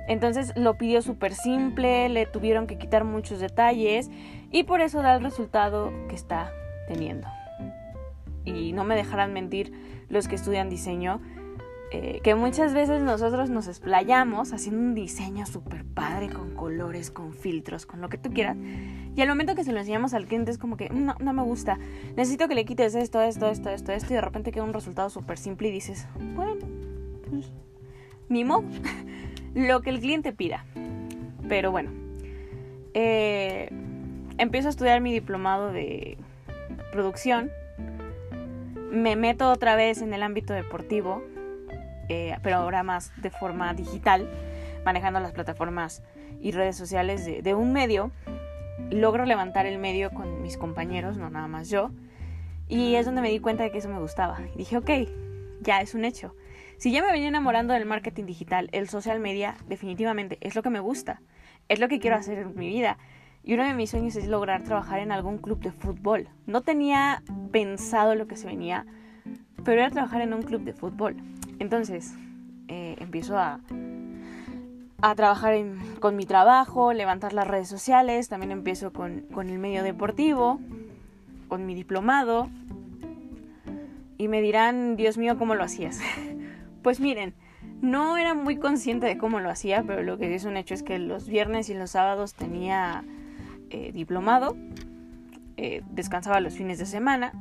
Entonces 0.07 0.51
lo 0.55 0.78
pidió 0.78 1.01
súper 1.01 1.34
simple, 1.34 2.09
le 2.09 2.26
tuvieron 2.26 2.68
que 2.68 2.78
quitar 2.78 3.05
muchos 3.05 3.39
detalles 3.39 4.12
y 4.51 4.64
por 4.64 4.82
eso 4.82 5.01
da 5.01 5.16
el 5.16 5.24
resultado 5.24 5.91
que 6.09 6.16
está 6.16 6.51
teniendo. 6.88 7.28
Y 8.45 8.73
no 8.73 8.83
me 8.83 8.95
dejarán 8.95 9.33
mentir 9.33 9.71
los 10.09 10.27
que 10.27 10.35
estudian 10.35 10.69
diseño, 10.69 11.21
eh, 11.91 12.21
que 12.23 12.35
muchas 12.35 12.73
veces 12.73 13.01
nosotros 13.01 13.49
nos 13.49 13.67
explayamos 13.67 14.53
haciendo 14.53 14.81
un 14.81 14.95
diseño 14.95 15.45
súper 15.45 15.83
padre 15.83 16.29
con 16.29 16.55
colores, 16.55 17.11
con 17.11 17.33
filtros, 17.33 17.85
con 17.85 18.01
lo 18.01 18.09
que 18.09 18.17
tú 18.17 18.31
quieras. 18.31 18.57
Y 19.15 19.21
al 19.21 19.27
momento 19.27 19.55
que 19.55 19.63
se 19.63 19.73
lo 19.73 19.79
enseñamos 19.79 20.13
al 20.13 20.25
cliente 20.25 20.51
es 20.51 20.57
como 20.57 20.77
que 20.77 20.89
no, 20.89 21.15
no 21.19 21.33
me 21.33 21.43
gusta, 21.43 21.77
necesito 22.15 22.47
que 22.47 22.55
le 22.55 22.65
quites 22.65 22.95
esto, 22.95 23.21
esto, 23.21 23.49
esto, 23.49 23.69
esto, 23.69 23.91
esto, 23.91 24.13
y 24.13 24.15
de 24.15 24.21
repente 24.21 24.51
queda 24.51 24.63
un 24.63 24.73
resultado 24.73 25.09
súper 25.09 25.37
simple 25.37 25.67
y 25.67 25.71
dices, 25.71 26.07
bueno, 26.35 26.55
pues, 27.29 27.51
ni 28.29 28.45
modo. 28.45 28.63
lo 29.53 29.81
que 29.81 29.89
el 29.89 29.99
cliente 29.99 30.31
pida. 30.31 30.65
Pero 31.47 31.71
bueno, 31.71 31.91
eh, 32.93 33.69
empiezo 34.37 34.67
a 34.67 34.71
estudiar 34.71 35.01
mi 35.01 35.11
diplomado 35.11 35.71
de 35.71 36.17
producción. 36.91 37.51
Me 38.91 39.15
meto 39.15 39.49
otra 39.49 39.77
vez 39.77 40.01
en 40.01 40.13
el 40.13 40.21
ámbito 40.21 40.53
deportivo, 40.53 41.23
eh, 42.09 42.35
pero 42.43 42.57
ahora 42.57 42.83
más 42.83 43.13
de 43.21 43.29
forma 43.29 43.73
digital, 43.73 44.29
manejando 44.83 45.21
las 45.21 45.31
plataformas 45.31 46.03
y 46.41 46.51
redes 46.51 46.75
sociales 46.75 47.25
de, 47.25 47.53
un 47.53 47.71
medio. 47.71 48.11
Logro 48.89 49.23
levantar 49.23 49.65
el 49.65 49.77
medio 49.77 50.11
con 50.11 50.41
mis 50.41 50.57
compañeros, 50.57 51.15
no 51.15 51.29
nada 51.29 51.47
más 51.47 51.69
yo. 51.69 51.91
Y 52.67 52.95
es 52.95 53.05
donde 53.05 53.21
me 53.21 53.29
di 53.29 53.39
cuenta 53.39 53.63
de 53.63 53.71
que 53.71 53.77
eso 53.77 53.87
me 53.87 53.99
gustaba. 53.99 54.41
Dije, 54.57 54.75
ok, 54.75 54.89
ya 55.61 55.79
es 55.79 55.95
un 55.95 56.03
hecho. 56.03 56.35
Si 56.77 56.91
ya 56.91 57.01
me 57.01 57.13
venía 57.13 57.29
enamorando 57.29 57.73
del 57.73 57.85
marketing 57.85 58.25
digital, 58.25 58.67
el 58.73 58.89
social 58.89 59.21
media 59.21 59.55
definitivamente 59.67 60.37
es 60.41 60.53
lo 60.53 60.63
que 60.63 60.69
me 60.69 60.81
gusta, 60.81 61.21
es 61.69 61.79
lo 61.79 61.87
que 61.87 61.99
quiero 61.99 62.17
hacer 62.17 62.39
en 62.39 62.55
mi 62.55 62.67
vida. 62.67 62.97
Y 63.43 63.55
uno 63.55 63.63
de 63.63 63.73
mis 63.73 63.89
sueños 63.89 64.15
es 64.15 64.27
lograr 64.27 64.63
trabajar 64.63 64.99
en 64.99 65.11
algún 65.11 65.37
club 65.39 65.59
de 65.59 65.71
fútbol. 65.71 66.29
No 66.45 66.61
tenía 66.61 67.23
pensado 67.51 68.15
lo 68.15 68.27
que 68.27 68.35
se 68.35 68.47
venía, 68.47 68.85
pero 69.63 69.81
era 69.81 69.89
trabajar 69.89 70.21
en 70.21 70.33
un 70.33 70.43
club 70.43 70.61
de 70.61 70.73
fútbol. 70.73 71.15
Entonces, 71.59 72.13
eh, 72.67 72.95
empiezo 72.99 73.37
a, 73.37 73.59
a 75.01 75.15
trabajar 75.15 75.55
con 75.99 76.15
mi 76.15 76.25
trabajo, 76.25 76.93
levantar 76.93 77.33
las 77.33 77.47
redes 77.47 77.67
sociales, 77.67 78.29
también 78.29 78.51
empiezo 78.51 78.93
con, 78.93 79.21
con 79.33 79.49
el 79.49 79.57
medio 79.57 79.83
deportivo, 79.83 80.59
con 81.47 81.65
mi 81.65 81.73
diplomado. 81.73 82.49
Y 84.17 84.27
me 84.27 84.41
dirán, 84.41 84.95
Dios 84.95 85.17
mío, 85.17 85.37
¿cómo 85.37 85.55
lo 85.55 85.63
hacías? 85.63 85.99
Pues 86.81 86.99
miren, 86.99 87.35
no 87.81 88.17
era 88.17 88.33
muy 88.33 88.57
consciente 88.57 89.05
de 89.05 89.15
cómo 89.15 89.39
lo 89.39 89.51
hacía, 89.51 89.83
pero 89.85 90.01
lo 90.01 90.17
que 90.17 90.33
es 90.33 90.45
un 90.45 90.57
hecho 90.57 90.73
es 90.73 90.81
que 90.81 90.97
los 90.97 91.27
viernes 91.27 91.69
y 91.69 91.75
los 91.75 91.91
sábados 91.91 92.33
tenía 92.33 93.03
eh, 93.72 93.91
diplomado, 93.93 94.55
eh, 95.57 95.82
descansaba 95.91 96.39
los 96.39 96.53
fines 96.53 96.78
de 96.78 96.86
semana 96.86 97.34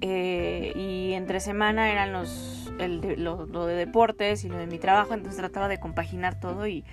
eh, 0.00 0.72
y 0.76 1.12
entre 1.14 1.40
semana 1.40 1.90
eran 1.90 2.12
los 2.12 2.72
lo, 2.78 3.66
de 3.66 3.74
deportes 3.74 4.44
y 4.44 4.48
lo 4.48 4.58
de 4.58 4.66
mi 4.66 4.78
trabajo, 4.78 5.14
entonces 5.14 5.38
trataba 5.38 5.68
de 5.68 5.78
compaginar 5.78 6.38
todo 6.38 6.66
y, 6.66 6.84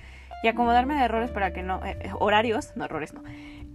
acomodarme 0.47 0.95
de 0.95 1.05
errores 1.05 1.31
para 1.31 1.53
que 1.53 1.63
no, 1.63 1.79
horarios, 2.19 2.73
no 2.75 2.83
errores, 2.83 3.13
no, 3.13 3.23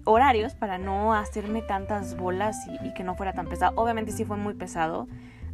horarios 0.04 0.54
para 0.54 0.76
no 0.76 1.14
hacerme 1.14 1.62
tantas 1.62 2.14
bolas 2.14 2.58
y, 2.68 2.88
y 2.88 2.92
que 2.92 3.04
no 3.04 3.14
fuera 3.14 3.32
tan 3.32 3.46
pesado. 3.46 3.72
Obviamente 3.76 4.12
sí 4.12 4.26
fue 4.26 4.36
muy 4.36 4.52
pesado 4.52 5.08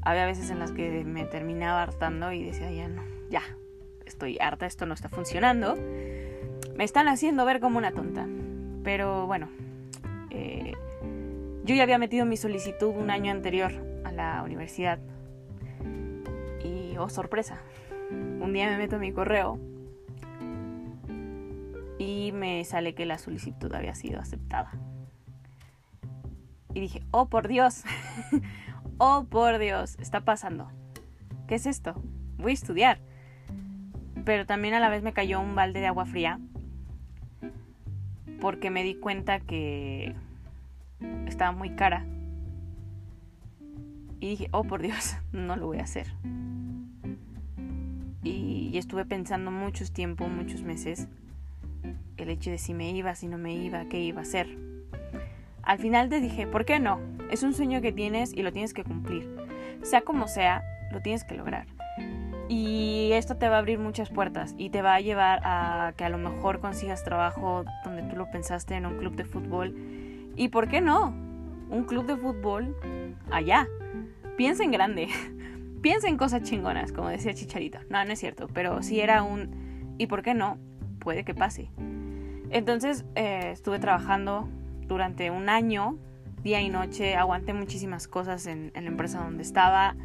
había 0.04 0.26
veces 0.26 0.50
en 0.50 0.58
las 0.58 0.70
que 0.72 1.04
me 1.04 1.24
terminaba 1.24 1.82
hartando 1.82 2.30
y 2.32 2.44
decía, 2.44 2.70
ya 2.70 2.88
no, 2.88 3.02
ya, 3.30 3.42
estoy 4.04 4.38
harta, 4.38 4.66
esto 4.66 4.86
no 4.86 4.94
está 4.94 5.08
funcionando. 5.08 5.76
Me 6.76 6.84
están 6.84 7.06
haciendo 7.08 7.44
ver 7.44 7.60
como 7.60 7.78
una 7.78 7.92
tonta. 7.92 8.26
Pero 8.82 9.26
bueno, 9.26 9.48
eh, 10.30 10.74
yo 11.64 11.74
ya 11.74 11.84
había 11.84 11.98
metido 11.98 12.26
mi 12.26 12.36
solicitud 12.36 12.88
un 12.88 13.10
año 13.10 13.30
anterior 13.30 13.72
a 14.04 14.12
la 14.12 14.42
universidad. 14.42 14.98
Y, 16.64 16.96
oh 16.98 17.08
sorpresa, 17.08 17.60
un 18.10 18.52
día 18.52 18.68
me 18.70 18.78
meto 18.78 18.96
en 18.96 19.02
mi 19.02 19.12
correo 19.12 19.58
y 21.98 22.32
me 22.32 22.64
sale 22.64 22.94
que 22.94 23.06
la 23.06 23.18
solicitud 23.18 23.72
había 23.72 23.94
sido 23.94 24.20
aceptada. 24.20 24.72
Y 26.74 26.80
dije, 26.80 27.02
oh 27.12 27.26
por 27.28 27.46
Dios, 27.46 27.84
oh 28.98 29.24
por 29.30 29.58
Dios, 29.58 29.96
está 30.00 30.22
pasando. 30.22 30.68
¿Qué 31.46 31.54
es 31.54 31.66
esto? 31.66 31.94
Voy 32.36 32.50
a 32.50 32.54
estudiar. 32.54 32.98
Pero 34.24 34.44
también 34.44 34.74
a 34.74 34.80
la 34.80 34.88
vez 34.88 35.02
me 35.02 35.12
cayó 35.12 35.40
un 35.40 35.54
balde 35.54 35.80
de 35.80 35.86
agua 35.86 36.04
fría 36.06 36.40
porque 38.40 38.70
me 38.70 38.82
di 38.82 38.94
cuenta 38.94 39.40
que 39.40 40.14
estaba 41.26 41.52
muy 41.52 41.70
cara. 41.70 42.04
Y 44.20 44.28
dije, 44.30 44.48
oh 44.52 44.64
por 44.64 44.82
Dios, 44.82 45.16
no 45.32 45.56
lo 45.56 45.66
voy 45.66 45.78
a 45.78 45.84
hacer. 45.84 46.12
Y, 48.22 48.76
estuve 48.78 49.04
pensando 49.04 49.50
muchos 49.50 49.92
tiempo, 49.92 50.26
muchos 50.28 50.62
meses, 50.62 51.06
el 52.16 52.28
hecho 52.28 52.50
de 52.50 52.58
si 52.58 52.74
me 52.74 52.90
iba, 52.90 53.14
si 53.14 53.28
no 53.28 53.38
me 53.38 53.54
iba, 53.54 53.84
qué 53.88 54.00
iba 54.00 54.20
a 54.20 54.22
hacer. 54.22 54.58
Al 55.62 55.78
final 55.78 56.08
te 56.08 56.20
dije, 56.20 56.46
¿por 56.46 56.64
qué 56.64 56.80
no? 56.80 56.98
Es 57.30 57.42
un 57.42 57.54
sueño 57.54 57.80
que 57.80 57.92
tienes 57.92 58.32
y 58.32 58.42
lo 58.42 58.52
tienes 58.52 58.74
que 58.74 58.82
cumplir. 58.82 59.28
Sea 59.82 60.00
como 60.00 60.26
sea, 60.26 60.62
lo 60.90 61.00
tienes 61.00 61.22
que 61.22 61.34
lograr. 61.34 61.66
Y 62.48 63.10
esto 63.12 63.36
te 63.36 63.48
va 63.48 63.56
a 63.56 63.58
abrir 63.60 63.78
muchas 63.78 64.10
puertas 64.10 64.54
y 64.58 64.70
te 64.70 64.82
va 64.82 64.94
a 64.94 65.00
llevar 65.00 65.40
a 65.44 65.94
que 65.96 66.04
a 66.04 66.08
lo 66.08 66.18
mejor 66.18 66.60
consigas 66.60 67.02
trabajo 67.02 67.64
donde 67.84 68.02
tú 68.02 68.16
lo 68.16 68.30
pensaste 68.30 68.74
en 68.74 68.86
un 68.86 68.98
club 68.98 69.14
de 69.14 69.24
fútbol. 69.24 69.74
¿Y 70.36 70.48
por 70.48 70.68
qué 70.68 70.80
no? 70.80 71.08
Un 71.70 71.84
club 71.84 72.06
de 72.06 72.16
fútbol 72.16 72.76
allá. 73.30 73.66
Piensa 74.36 74.62
en 74.62 74.72
grande. 74.72 75.08
Piensa 75.80 76.08
en 76.08 76.16
cosas 76.16 76.42
chingonas, 76.42 76.92
como 76.92 77.08
decía 77.08 77.34
Chicharito. 77.34 77.78
No, 77.88 78.04
no 78.04 78.12
es 78.12 78.18
cierto, 78.18 78.48
pero 78.52 78.82
si 78.82 79.00
era 79.00 79.22
un... 79.22 79.94
¿Y 79.98 80.06
por 80.06 80.22
qué 80.22 80.34
no? 80.34 80.58
Puede 80.98 81.24
que 81.24 81.34
pase. 81.34 81.70
Entonces 82.50 83.04
eh, 83.14 83.50
estuve 83.52 83.78
trabajando 83.78 84.48
durante 84.86 85.30
un 85.30 85.48
año, 85.48 85.98
día 86.42 86.60
y 86.60 86.68
noche, 86.68 87.16
aguanté 87.16 87.54
muchísimas 87.54 88.06
cosas 88.08 88.46
en, 88.46 88.70
la 88.74 88.80
empresa 88.80 89.22
donde 89.22 89.42
estaba. 89.42 89.96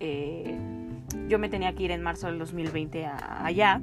Eh, 0.00 0.56
yo 1.28 1.38
me 1.38 1.48
tenía 1.48 1.74
que 1.74 1.84
ir 1.84 1.90
en 1.90 2.02
marzo 2.02 2.26
del 2.26 2.38
2020 2.38 3.06
allá. 3.06 3.80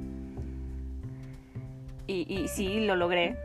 Y, 2.06 2.48
sí, 2.48 2.80
lo 2.80 2.96
logré. 2.96 3.36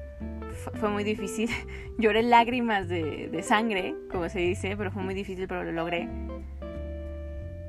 fue 0.80 0.90
muy 0.90 1.04
difícil. 1.04 1.50
Lloré 2.00 2.24
lágrimas 2.24 2.88
de, 2.88 3.40
sangre, 3.44 3.96
como 4.12 4.28
se 4.30 4.40
dice, 4.40 4.76
pero 4.76 4.92
fue 4.92 5.04
muy 5.04 5.14
difícil, 5.14 5.48
pero 5.48 5.64
lo 5.64 5.72
logré. 5.72 6.10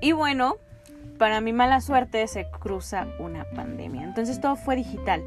Y 0.00 0.12
bueno, 0.12 0.56
para 1.18 1.40
mi 1.40 1.52
mala 1.52 1.80
suerte 1.80 2.26
se 2.26 2.46
cruza 2.50 3.08
una 3.18 3.44
pandemia. 3.44 4.04
Entonces 4.04 4.40
todo 4.40 4.56
fue 4.56 4.76
digital. 4.76 5.22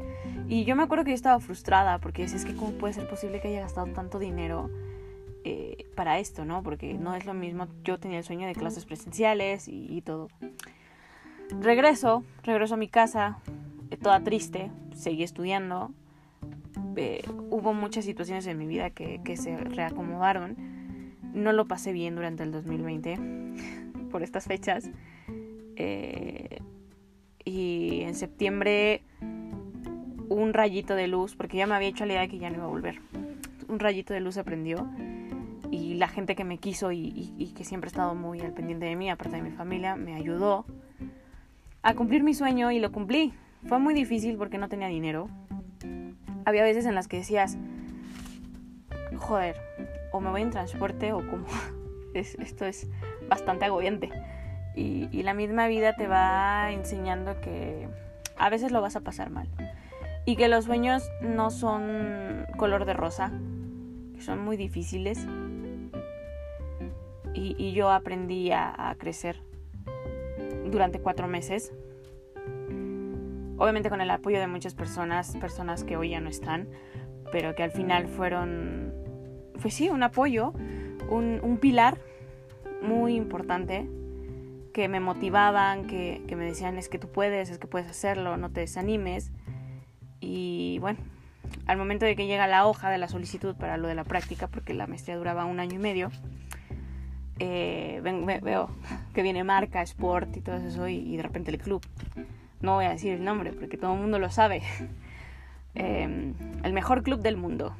Y 0.48 0.64
yo 0.64 0.74
me 0.74 0.82
acuerdo 0.82 1.04
que 1.04 1.10
yo 1.10 1.14
estaba 1.14 1.38
frustrada 1.38 1.98
porque 1.98 2.22
decía, 2.22 2.38
es 2.38 2.44
que 2.44 2.56
cómo 2.56 2.72
puede 2.72 2.94
ser 2.94 3.08
posible 3.08 3.40
que 3.40 3.48
haya 3.48 3.60
gastado 3.60 3.86
tanto 3.88 4.18
dinero 4.18 4.70
eh, 5.44 5.86
para 5.94 6.18
esto, 6.18 6.44
¿no? 6.44 6.62
Porque 6.62 6.94
no 6.94 7.14
es 7.14 7.24
lo 7.24 7.32
mismo, 7.32 7.66
yo 7.82 7.98
tenía 7.98 8.18
el 8.18 8.24
sueño 8.24 8.46
de 8.46 8.54
clases 8.54 8.84
presenciales 8.84 9.68
y, 9.68 10.02
todo. 10.02 10.28
Regreso, 11.58 12.24
regreso 12.44 12.74
a 12.74 12.76
mi 12.76 12.88
casa, 12.88 13.38
eh, 13.90 13.96
toda 13.96 14.20
triste, 14.20 14.70
seguí 14.94 15.22
estudiando. 15.22 15.90
Eh, 16.96 17.22
hubo 17.50 17.72
muchas 17.72 18.04
situaciones 18.04 18.46
en 18.46 18.58
mi 18.58 18.66
vida 18.66 18.90
que, 18.90 19.20
se 19.36 19.56
reacomodaron 19.56 20.56
no 21.32 21.52
lo 21.52 21.66
pasé 21.66 21.92
bien 21.92 22.16
durante 22.16 22.42
el 22.42 22.50
2020 22.50 23.18
por 24.10 24.22
estas 24.22 24.46
fechas. 24.46 24.90
Eh, 25.76 26.58
y 27.44 28.02
en 28.02 28.14
septiembre 28.14 29.02
un 30.28 30.52
rayito 30.52 30.94
de 30.94 31.08
luz, 31.08 31.34
porque 31.34 31.56
ya 31.56 31.66
me 31.66 31.74
había 31.74 31.88
hecho 31.88 32.06
la 32.06 32.12
idea 32.12 32.22
de 32.22 32.28
que 32.28 32.38
ya 32.38 32.50
no 32.50 32.56
iba 32.56 32.64
a 32.64 32.68
volver. 32.68 33.00
Un 33.68 33.78
rayito 33.78 34.14
de 34.14 34.20
luz 34.20 34.34
se 34.34 34.44
prendió 34.44 34.88
y 35.70 35.94
la 35.94 36.08
gente 36.08 36.34
que 36.34 36.44
me 36.44 36.58
quiso 36.58 36.92
y, 36.92 37.52
que 37.56 37.64
siempre 37.64 37.88
ha 37.88 37.92
estado 37.92 38.14
muy 38.14 38.40
al 38.40 38.52
pendiente 38.52 38.86
de 38.86 38.96
mí, 38.96 39.10
aparte 39.10 39.36
de 39.36 39.42
mi 39.42 39.50
familia, 39.50 39.96
me 39.96 40.14
ayudó 40.14 40.64
a 41.82 41.94
cumplir 41.94 42.22
mi 42.22 42.34
sueño 42.34 42.70
y 42.70 42.80
lo 42.80 42.92
cumplí. 42.92 43.32
Fue 43.66 43.78
muy 43.78 43.94
difícil 43.94 44.36
porque 44.36 44.58
no 44.58 44.68
tenía 44.68 44.88
dinero. 44.88 45.28
Había 46.44 46.62
veces 46.62 46.86
en 46.86 46.94
las 46.94 47.08
que 47.08 47.18
decías, 47.18 47.58
joder, 49.16 49.56
o 50.12 50.20
me 50.20 50.30
voy 50.30 50.42
en 50.42 50.50
transporte 50.50 51.12
o 51.12 51.18
como... 51.18 51.46
esto 52.14 52.64
es 52.64 52.88
bastante 53.28 53.66
agobiante. 53.66 54.10
Y, 54.74 55.08
y 55.12 55.22
la 55.22 55.34
misma 55.34 55.66
vida 55.68 55.94
te 55.94 56.06
va 56.06 56.72
enseñando 56.72 57.40
que 57.40 57.88
a 58.36 58.50
veces 58.50 58.72
lo 58.72 58.80
vas 58.80 58.96
a 58.96 59.00
pasar 59.00 59.30
mal. 59.30 59.48
Y 60.26 60.36
que 60.36 60.48
los 60.48 60.64
sueños 60.64 61.08
no 61.22 61.50
son 61.50 62.46
color 62.56 62.84
de 62.84 62.94
rosa, 62.94 63.32
son 64.18 64.44
muy 64.44 64.56
difíciles 64.56 65.26
y, 67.34 67.72
yo 67.72 67.90
aprendí 67.90 68.50
a, 68.52 68.94
crecer 68.98 69.40
durante 70.70 71.00
cuatro 71.00 71.28
meses. 71.28 71.72
Obviamente 73.58 73.90
con 73.90 74.00
el 74.00 74.10
apoyo 74.10 74.38
de 74.38 74.46
muchas 74.46 74.74
personas, 74.74 75.36
personas 75.36 75.84
que 75.84 75.96
hoy 75.96 76.10
ya 76.10 76.20
no 76.20 76.30
están, 76.30 76.68
pero 77.30 77.54
que 77.54 77.62
al 77.62 77.70
final 77.70 78.08
fueron, 78.08 78.94
pues 79.60 79.74
sí, 79.74 79.90
un 79.90 80.02
apoyo, 80.02 80.54
un, 81.10 81.58
pilar 81.60 81.98
muy 82.82 83.16
importante 83.16 83.86
que 84.72 84.88
me 84.88 85.00
motivaban, 85.00 85.86
que, 85.86 86.22
que, 86.26 86.36
me 86.36 86.44
decían 86.44 86.78
es 86.78 86.88
que 86.88 86.98
tú 86.98 87.08
puedes, 87.08 87.50
es 87.50 87.58
que 87.58 87.66
puedes 87.66 87.88
hacerlo, 87.88 88.36
no 88.36 88.50
te 88.50 88.60
desanimes. 88.60 89.30
Y 90.20 90.78
bueno, 90.80 90.98
al 91.66 91.76
momento 91.76 92.06
de 92.06 92.16
que 92.16 92.26
llega 92.26 92.46
la 92.46 92.66
hoja 92.66 92.90
de 92.90 92.98
la 92.98 93.08
solicitud 93.08 93.54
para 93.56 93.76
lo 93.76 93.88
de 93.88 93.94
la 93.94 94.04
práctica, 94.04 94.46
porque 94.46 94.74
la 94.74 94.86
maestría 94.86 95.16
duraba 95.16 95.44
un 95.44 95.60
año 95.60 95.76
y 95.76 95.78
medio, 95.78 96.10
eh, 97.40 98.00
veo 98.42 98.70
que 99.14 99.22
viene 99.22 99.42
marca, 99.42 99.82
sport 99.82 100.36
y 100.36 100.40
todo 100.40 100.56
eso 100.56 100.86
y, 100.86 101.16
de 101.16 101.22
repente 101.22 101.50
el 101.50 101.58
club. 101.58 101.82
No 102.60 102.74
voy 102.74 102.84
a 102.84 102.90
decir 102.90 103.14
el 103.14 103.24
nombre 103.24 103.52
porque 103.52 103.76
todo 103.76 103.94
el 103.94 104.00
mundo 104.00 104.18
lo 104.18 104.30
sabe. 104.30 104.62
Em, 105.76 106.34
el 106.64 106.72
mejor 106.72 107.04
club 107.04 107.20
del 107.20 107.36
mundo. 107.36 107.76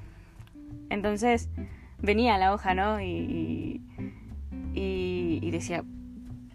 Entonces 0.91 1.51
venía 1.99 2.39
la 2.39 2.55
hoja, 2.55 2.73
¿no? 2.73 3.01
Y, 3.01 3.83
y, 4.73 5.51
decía, 5.51 5.83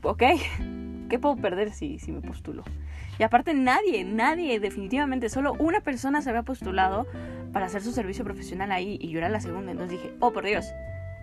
ok, 0.02 0.24
¿qué 1.10 1.20
puedo 1.20 1.36
perder 1.36 1.72
si, 1.74 2.00
si 2.00 2.14
me 2.14 2.22
postulo? 2.22 2.64
Y 3.20 3.24
aparte 3.24 3.54
nadie, 3.54 4.06
nadie, 4.06 4.62
definitivamente, 4.62 5.28
solo 5.28 5.56
una 5.60 5.82
persona 5.82 6.22
se 6.22 6.30
había 6.30 6.44
postulado 6.44 7.06
para 7.52 7.66
hacer 7.66 7.82
su 7.82 7.92
servicio 7.92 8.24
profesional 8.24 8.72
ahí 8.72 8.98
y 9.02 9.10
yo 9.10 9.18
era 9.18 9.28
la 9.28 9.42
segunda. 9.42 9.72
Entonces 9.72 10.02
dije, 10.02 10.16
oh 10.22 10.32
por 10.32 10.46
Dios, 10.46 10.66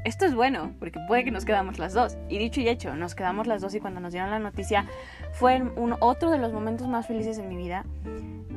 esto 0.05 0.25
es 0.25 0.35
bueno, 0.35 0.73
porque 0.79 0.99
puede 1.07 1.25
que 1.25 1.31
nos 1.31 1.45
quedamos 1.45 1.79
las 1.79 1.95
dos. 1.95 2.17
Y 2.29 2.39
dicho 2.39 2.61
y 2.61 2.69
hecho, 2.69 2.95
nos 2.97 3.15
quedamos 3.15 3.47
las 3.47 3.61
dos 3.61 3.75
y 3.75 3.81
cuando 3.81 4.01
nos 4.01 4.13
dieron 4.13 4.31
la 4.31 4.39
noticia 4.39 4.87
fue 5.33 5.63
un, 5.63 5.97
otro 6.01 6.31
de 6.31 6.39
los 6.39 6.53
momentos 6.53 6.89
más 6.89 7.07
felices 7.07 7.39
en 7.39 7.49
mi 7.49 7.57
vida. 7.57 7.85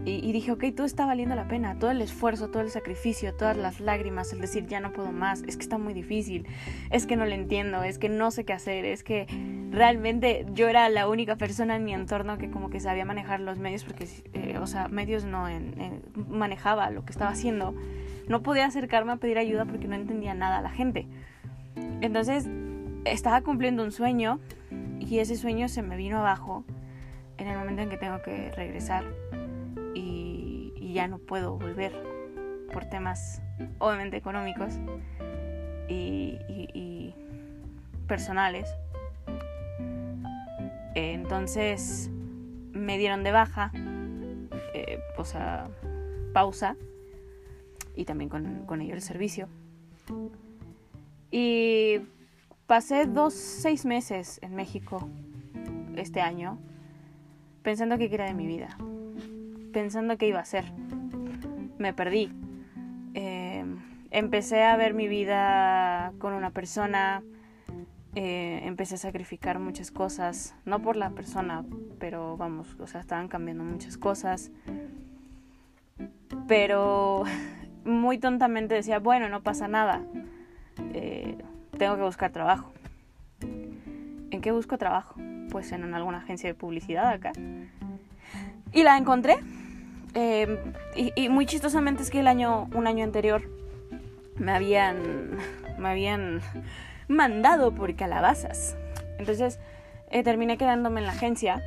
Y, 0.07 0.31
dije, 0.33 0.51
ok, 0.51 0.65
todo 0.75 0.85
está 0.85 1.07
valiendo 1.07 1.33
la 1.33 1.47
pena, 1.47 1.79
todo 1.79 1.89
el 1.89 1.99
esfuerzo, 1.99 2.49
todo 2.49 2.61
el 2.61 2.69
sacrificio, 2.69 3.33
todas 3.33 3.57
las 3.57 3.79
lágrimas, 3.79 4.31
el 4.33 4.39
decir 4.39 4.67
ya 4.67 4.79
no 4.79 4.93
puedo 4.93 5.11
más, 5.11 5.41
es 5.47 5.57
que 5.57 5.63
está 5.63 5.79
muy 5.79 5.95
difícil, 5.95 6.45
es 6.91 7.07
que 7.07 7.15
no 7.15 7.25
lo 7.25 7.31
entiendo, 7.31 7.81
es 7.81 7.97
que 7.97 8.07
no 8.07 8.29
sé 8.29 8.45
qué 8.45 8.53
hacer, 8.53 8.85
es 8.85 9.03
que 9.03 9.25
realmente 9.71 10.45
yo 10.53 10.67
era 10.67 10.87
la 10.89 11.09
única 11.09 11.37
persona 11.37 11.75
en 11.75 11.85
mi 11.85 11.93
entorno 11.95 12.37
que 12.37 12.51
como 12.51 12.69
que 12.69 12.79
sabía 12.79 13.03
manejar 13.03 13.39
los 13.39 13.57
medios, 13.57 13.83
porque, 13.83 14.07
eh, 14.33 14.59
o 14.59 14.67
sea, 14.67 14.89
medios 14.89 15.25
no 15.25 15.47
manejaba 16.29 16.91
lo 16.91 17.03
que 17.03 17.11
estaba 17.11 17.31
haciendo. 17.31 17.73
No 18.27 18.43
podía 18.43 18.67
acercarme 18.67 19.11
a 19.11 19.17
pedir 19.17 19.39
ayuda 19.39 19.65
porque 19.65 19.87
no 19.87 19.95
entendía 19.95 20.35
nada 20.35 20.59
a 20.59 20.61
la 20.61 20.69
gente. 20.69 21.07
Entonces 22.05 22.47
estaba 23.03 23.41
cumpliendo 23.41 23.83
un 23.83 23.91
sueño 23.91 24.39
y 24.99 25.17
ese 25.17 25.35
sueño 25.35 25.67
se 25.67 25.81
me 25.81 25.97
vino 25.97 26.19
abajo 26.19 26.63
en 27.39 27.47
el 27.47 27.57
momento 27.57 27.81
en 27.81 27.89
que 27.89 27.97
tengo 27.97 28.21
que 28.21 28.51
regresar 28.51 29.03
y, 29.95 30.91
ya 30.93 31.09
no 31.09 31.17
puedo 31.17 31.57
volver 31.57 31.91
por 32.71 32.85
temas 32.85 33.41
obviamente 33.79 34.15
económicos 34.15 34.75
y, 35.89 37.13
personales. 38.07 38.69
Entonces 40.93 42.09
me 42.71 42.97
dieron 42.99 43.23
de 43.23 43.31
baja, 43.31 43.71
eh, 44.73 44.99
o 45.17 45.25
sea, 45.25 45.67
pausa 46.33 46.77
y 47.95 48.05
también 48.05 48.29
con, 48.29 48.65
con 48.67 48.79
ello 48.79 48.93
el 48.93 49.01
servicio. 49.01 49.49
Y 51.37 51.99
pasé 52.65 53.07
dos, 53.07 53.33
seis 53.33 53.83
meses 53.83 54.39
en 54.41 54.55
México 54.55 55.09
este 55.97 56.21
año 56.21 56.57
pensando 57.61 57.97
qué 57.97 58.05
era 58.05 58.23
de 58.23 58.33
mi 58.33 58.47
vida, 58.47 58.77
pensando 59.73 60.17
qué 60.17 60.29
iba 60.29 60.39
a 60.39 60.43
hacer. 60.43 60.63
Me 61.77 61.91
perdí. 61.93 62.31
Em, 63.15 63.81
empecé 64.11 64.63
a 64.63 64.77
ver 64.77 64.93
mi 64.93 65.09
vida 65.09 66.13
con 66.19 66.31
una 66.31 66.51
persona, 66.51 67.21
eh, 68.15 68.61
empecé 68.63 68.95
a 68.95 68.99
sacrificar 68.99 69.59
muchas 69.59 69.91
cosas, 69.91 70.55
no 70.63 70.81
por 70.81 70.95
la 70.95 71.09
persona, 71.09 71.65
pero 71.99 72.37
vamos, 72.37 72.77
o 72.79 72.87
sea, 72.87 73.01
estaban 73.01 73.27
cambiando 73.27 73.65
muchas 73.65 73.97
cosas. 73.97 74.51
Pero 76.47 77.25
muy 77.83 78.19
tontamente 78.19 78.73
decía, 78.73 78.99
bueno, 78.99 79.27
no 79.27 79.43
pasa 79.43 79.67
nada 79.67 80.01
eh, 80.93 81.37
tengo 81.77 81.95
que 81.95 82.01
buscar 82.01 82.31
trabajo. 82.31 82.71
¿En 84.31 84.41
qué 84.41 84.51
busco 84.51 84.77
trabajo? 84.77 85.15
Pues 85.51 85.71
en 85.71 85.93
alguna 85.93 86.17
agencia 86.19 86.49
de 86.49 86.55
publicidad 86.55 87.07
acá. 87.07 87.31
Y 88.73 88.83
la 88.83 88.97
encontré. 88.97 89.37
Eh, 90.13 90.57
y, 91.15 91.29
muy 91.29 91.45
chistosamente 91.45 92.01
es 92.03 92.09
que 92.09 92.21
el 92.21 92.27
año, 92.27 92.69
un 92.73 92.87
año 92.87 93.03
anterior 93.03 93.43
me 94.37 94.53
habían, 94.53 95.37
me 95.77 95.89
habían 95.89 96.41
mandado 97.07 97.73
por 97.73 97.93
calabazas. 97.95 98.77
Entonces 99.19 99.59
eh, 100.09 100.23
terminé 100.23 100.57
quedándome 100.57 101.01
en 101.01 101.07
la 101.07 101.13
agencia. 101.13 101.61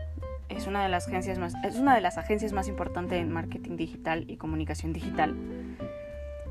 Es 0.49 0.67
una 0.67 0.83
de 0.83 0.89
las 0.89 1.09
agencias 1.09 1.39
más, 1.39 1.55
es 1.65 1.77
una 1.77 1.95
de 1.95 2.01
las 2.01 2.17
agencias 2.17 2.53
más 2.53 2.69
importantes 2.69 3.21
en 3.21 3.31
marketing 3.31 3.77
digital 3.77 4.25
y 4.29 4.37
comunicación 4.37 4.93
digital. 4.95 5.35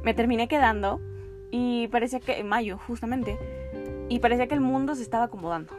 Me 0.03 0.13
terminé 0.13 0.47
quedando 0.47 1.01
y 1.51 1.87
parecía 1.87 2.19
que, 2.19 2.39
en 2.39 2.47
mayo, 2.47 2.77
justamente, 2.77 3.37
y 4.09 4.19
parecía 4.19 4.47
que 4.47 4.55
el 4.55 4.61
mundo 4.61 4.95
se 4.95 5.03
estaba 5.03 5.25
acomodando. 5.25 5.73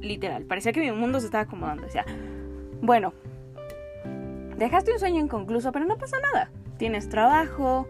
Literal, 0.00 0.44
parecía 0.44 0.72
que 0.72 0.80
mi 0.80 0.92
mundo 0.92 1.20
se 1.20 1.26
estaba 1.26 1.44
acomodando. 1.44 1.84
Decía, 1.84 2.04
bueno, 2.80 3.12
dejaste 4.56 4.92
un 4.92 4.98
sueño 4.98 5.20
inconcluso, 5.20 5.72
pero 5.72 5.84
no 5.84 5.96
pasa 5.98 6.16
nada. 6.20 6.50
Tienes 6.76 7.08
trabajo, 7.08 7.88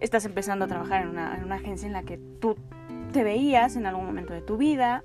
estás 0.00 0.24
empezando 0.24 0.64
a 0.64 0.68
trabajar 0.68 1.02
en 1.02 1.08
una, 1.08 1.36
en 1.36 1.44
una 1.44 1.56
agencia 1.56 1.86
en 1.86 1.92
la 1.92 2.02
que 2.02 2.18
tú 2.18 2.56
te 3.12 3.22
veías 3.24 3.76
en 3.76 3.86
algún 3.86 4.06
momento 4.06 4.32
de 4.32 4.42
tu 4.42 4.56
vida. 4.56 5.04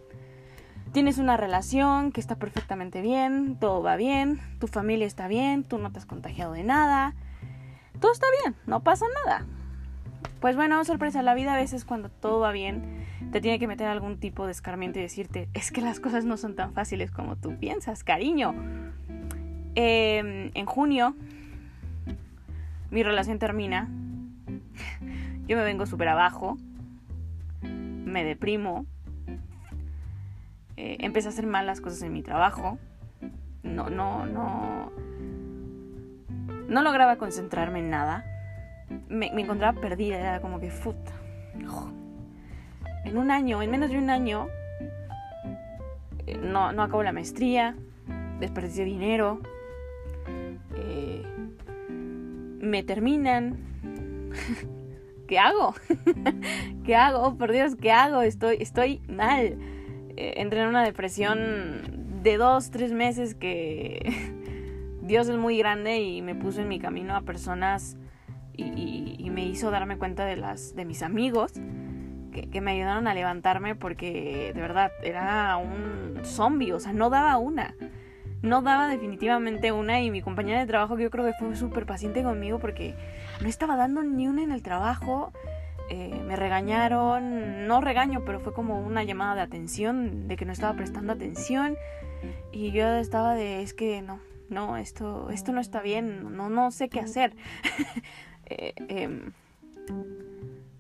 Tienes 0.92 1.20
una 1.20 1.38
relación 1.38 2.12
que 2.12 2.20
está 2.20 2.36
perfectamente 2.36 3.02
bien, 3.02 3.58
todo 3.60 3.82
va 3.82 3.96
bien, 3.96 4.42
tu 4.60 4.68
familia 4.68 5.08
está 5.08 5.28
bien, 5.28 5.64
tú 5.64 5.78
no 5.78 5.92
te 5.92 6.00
has 6.00 6.06
contagiado 6.06 6.52
de 6.54 6.64
nada. 6.64 7.16
Todo 8.00 8.12
está 8.12 8.26
bien, 8.44 8.56
no 8.66 8.82
pasa 8.82 9.06
nada. 9.26 9.46
Pues 10.42 10.56
bueno, 10.56 10.84
sorpresa, 10.86 11.22
la 11.22 11.36
vida 11.36 11.54
a 11.54 11.56
veces 11.56 11.86
cuando 11.86 12.10
todo 12.10 12.40
va 12.40 12.52
bien 12.52 13.06
te 13.32 13.42
tiene 13.42 13.60
que 13.60 13.68
meter 13.68 13.88
algún 13.88 14.20
tipo 14.20 14.48
de 14.48 14.52
escarmiento 14.52 14.98
y 14.98 15.04
decirte, 15.04 15.48
es 15.54 15.72
que 15.72 15.82
las 15.82 16.00
cosas 16.00 16.26
no 16.26 16.36
son 16.36 16.56
tan 16.56 16.74
fáciles 16.74 17.12
como 17.12 17.36
tú 17.36 17.58
piensas, 17.58 18.04
cariño. 18.04 18.56
Em, 19.76 20.52
en 20.54 20.66
junio 20.66 21.16
mi 22.90 23.04
relación 23.04 23.40
termina, 23.40 23.88
yo 25.48 25.58
me 25.58 25.64
vengo 25.64 25.86
súper 25.86 26.10
abajo, 26.10 26.58
me 27.62 28.26
deprimo, 28.26 28.86
eh, 30.76 30.98
empecé 31.00 31.28
a 31.28 31.32
hacer 31.32 31.46
mal 31.46 31.68
las 31.68 31.82
cosas 31.82 32.02
en 32.02 32.12
mi 32.12 32.24
trabajo, 32.24 32.80
no, 33.64 33.90
no, 33.90 34.26
no, 34.26 34.92
no 36.68 36.82
lograba 36.82 37.18
concentrarme 37.18 37.80
en 37.80 37.92
nada 37.92 38.26
me, 39.10 39.28
encontraba 39.28 39.80
perdida, 39.80 40.20
era 40.20 40.42
como 40.42 40.60
que. 40.60 40.72
En 43.06 43.18
un 43.18 43.32
año, 43.32 43.62
en 43.62 43.72
menos 43.72 43.90
de 43.90 43.98
un 43.98 44.10
año, 44.10 44.48
eh, 46.28 46.38
no, 46.38 46.72
no 46.72 46.84
acabo 46.84 47.04
la 47.04 47.12
maestría, 47.12 47.76
desperdicié 48.40 48.86
dinero, 48.86 49.42
eh, 50.76 51.24
me 52.60 52.84
terminan, 52.84 53.58
¿qué 55.28 55.40
hago? 55.40 55.74
¿Qué 56.86 56.96
hago? 56.96 57.24
Oh, 57.24 57.36
por 57.36 57.52
Dios, 57.52 57.76
¿qué 57.76 57.92
hago? 57.92 58.22
Estoy, 58.22 58.58
estoy 58.60 59.02
mal. 59.08 59.58
Eh, 60.18 60.34
entré 60.38 60.62
en 60.62 60.68
una 60.68 60.84
depresión 60.84 62.22
de 62.24 62.38
dos, 62.38 62.72
tres 62.72 62.92
meses 62.92 63.34
que 63.36 64.32
Dios 65.02 65.28
es 65.28 65.38
muy 65.38 65.58
grande 65.58 66.00
y 66.00 66.22
me 66.22 66.36
puso 66.36 66.62
en 66.62 66.68
mi 66.68 66.80
camino 66.80 67.16
a 67.16 67.22
personas 67.22 67.98
y, 68.56 69.30
me 69.32 69.46
hizo 69.46 69.72
darme 69.72 69.98
cuenta 69.98 70.26
de 70.26 70.36
las 70.36 70.76
de 70.76 70.84
mis 70.84 71.02
amigos 71.02 71.54
que, 72.34 72.50
que, 72.50 72.60
me 72.60 72.72
ayudaron 72.72 73.08
a 73.08 73.14
levantarme 73.14 73.76
porque 73.76 74.52
de 74.54 74.60
verdad 74.60 74.92
era 75.02 75.56
un 75.56 76.20
zombie, 76.26 76.74
o 76.74 76.80
sea, 76.82 76.92
no 76.92 77.10
daba 77.10 77.38
una 77.38 77.74
no 78.42 78.62
daba 78.62 78.88
definitivamente 78.88 79.72
una 79.72 80.02
y 80.02 80.10
mi 80.10 80.22
compañera 80.22 80.60
de 80.60 80.66
trabajo 80.66 80.96
que 80.96 81.04
yo 81.04 81.12
creo 81.12 81.26
que 81.26 81.34
fue 81.34 81.56
súper 81.56 81.86
paciente 81.86 82.24
conmigo 82.24 82.60
porque 82.60 82.96
no 83.40 83.48
estaba 83.48 83.76
dando 83.76 84.04
ni 84.04 84.28
una 84.28 84.44
en 84.44 84.52
el 84.52 84.64
trabajo. 84.64 85.32
Eh, 85.90 86.22
me 86.26 86.36
regañaron, 86.36 87.68
no 87.68 87.82
regaño, 87.82 88.24
pero 88.26 88.40
fue 88.40 88.54
como 88.54 88.80
una 88.80 89.04
llamada 89.04 89.36
de 89.36 89.42
atención, 89.42 90.28
de 90.28 90.38
que 90.38 90.46
no 90.46 90.54
estaba 90.54 90.74
prestando 90.76 91.14
atención. 91.14 91.76
Y 92.52 92.72
yo 92.72 92.88
estaba 92.96 93.36
de, 93.36 93.62
es 93.62 93.74
que 93.74 94.02
no, 94.02 94.20
no, 94.50 94.78
esto, 94.78 95.30
esto 95.32 95.52
no 95.52 95.60
está 95.60 95.82
bien, 95.82 96.36
no, 96.36 96.50
no 96.50 96.72
sé 96.72 96.90
qué 96.90 97.00
hacer. 97.00 97.36
Eh, 98.52 98.74
em, 98.90 99.32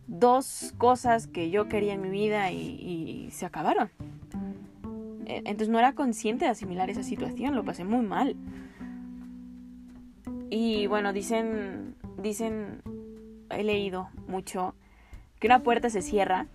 dos 0.07 0.73
cosas 0.77 1.27
que 1.27 1.49
yo 1.49 1.67
quería 1.67 1.93
en 1.93 2.01
mi 2.01 2.09
vida 2.09 2.51
y 2.51 3.29
se 3.31 3.45
acabaron. 3.45 3.89
Eh, 5.31 5.43
entonces 5.45 5.69
no 5.69 5.79
era 5.79 5.93
consciente 5.93 6.43
de 6.43 6.51
asimilar 6.51 6.89
esa 6.89 7.03
situación, 7.03 7.55
lo 7.55 7.63
pasé 7.63 7.85
muy 7.85 8.05
mal. 8.05 8.35
Y 10.49 10.87
bueno, 10.87 11.13
dicen, 11.13 11.95
dicen, 12.21 12.81
he 13.49 13.63
leído 13.63 14.09
mucho, 14.27 14.75
que 15.39 15.47
una 15.47 15.63
puerta 15.63 15.89
se 15.89 16.01
cierra 16.01 16.47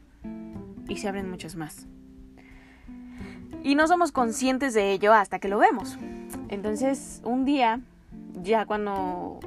y 0.89 0.99
se 0.99 1.09
abren 1.09 1.31
muchas 1.31 1.57
más. 1.57 1.87
Y 3.63 3.77
no 3.77 3.89
somos 3.89 4.13
conscientes 4.13 4.75
de 4.75 4.93
ello 4.93 5.15
hasta 5.15 5.39
que 5.39 5.49
lo 5.49 5.59
vemos. 5.59 5.99
Entonces, 6.51 7.23
un 7.25 7.47
día, 7.47 7.81
ya 8.43 8.67
cuando 8.67 9.41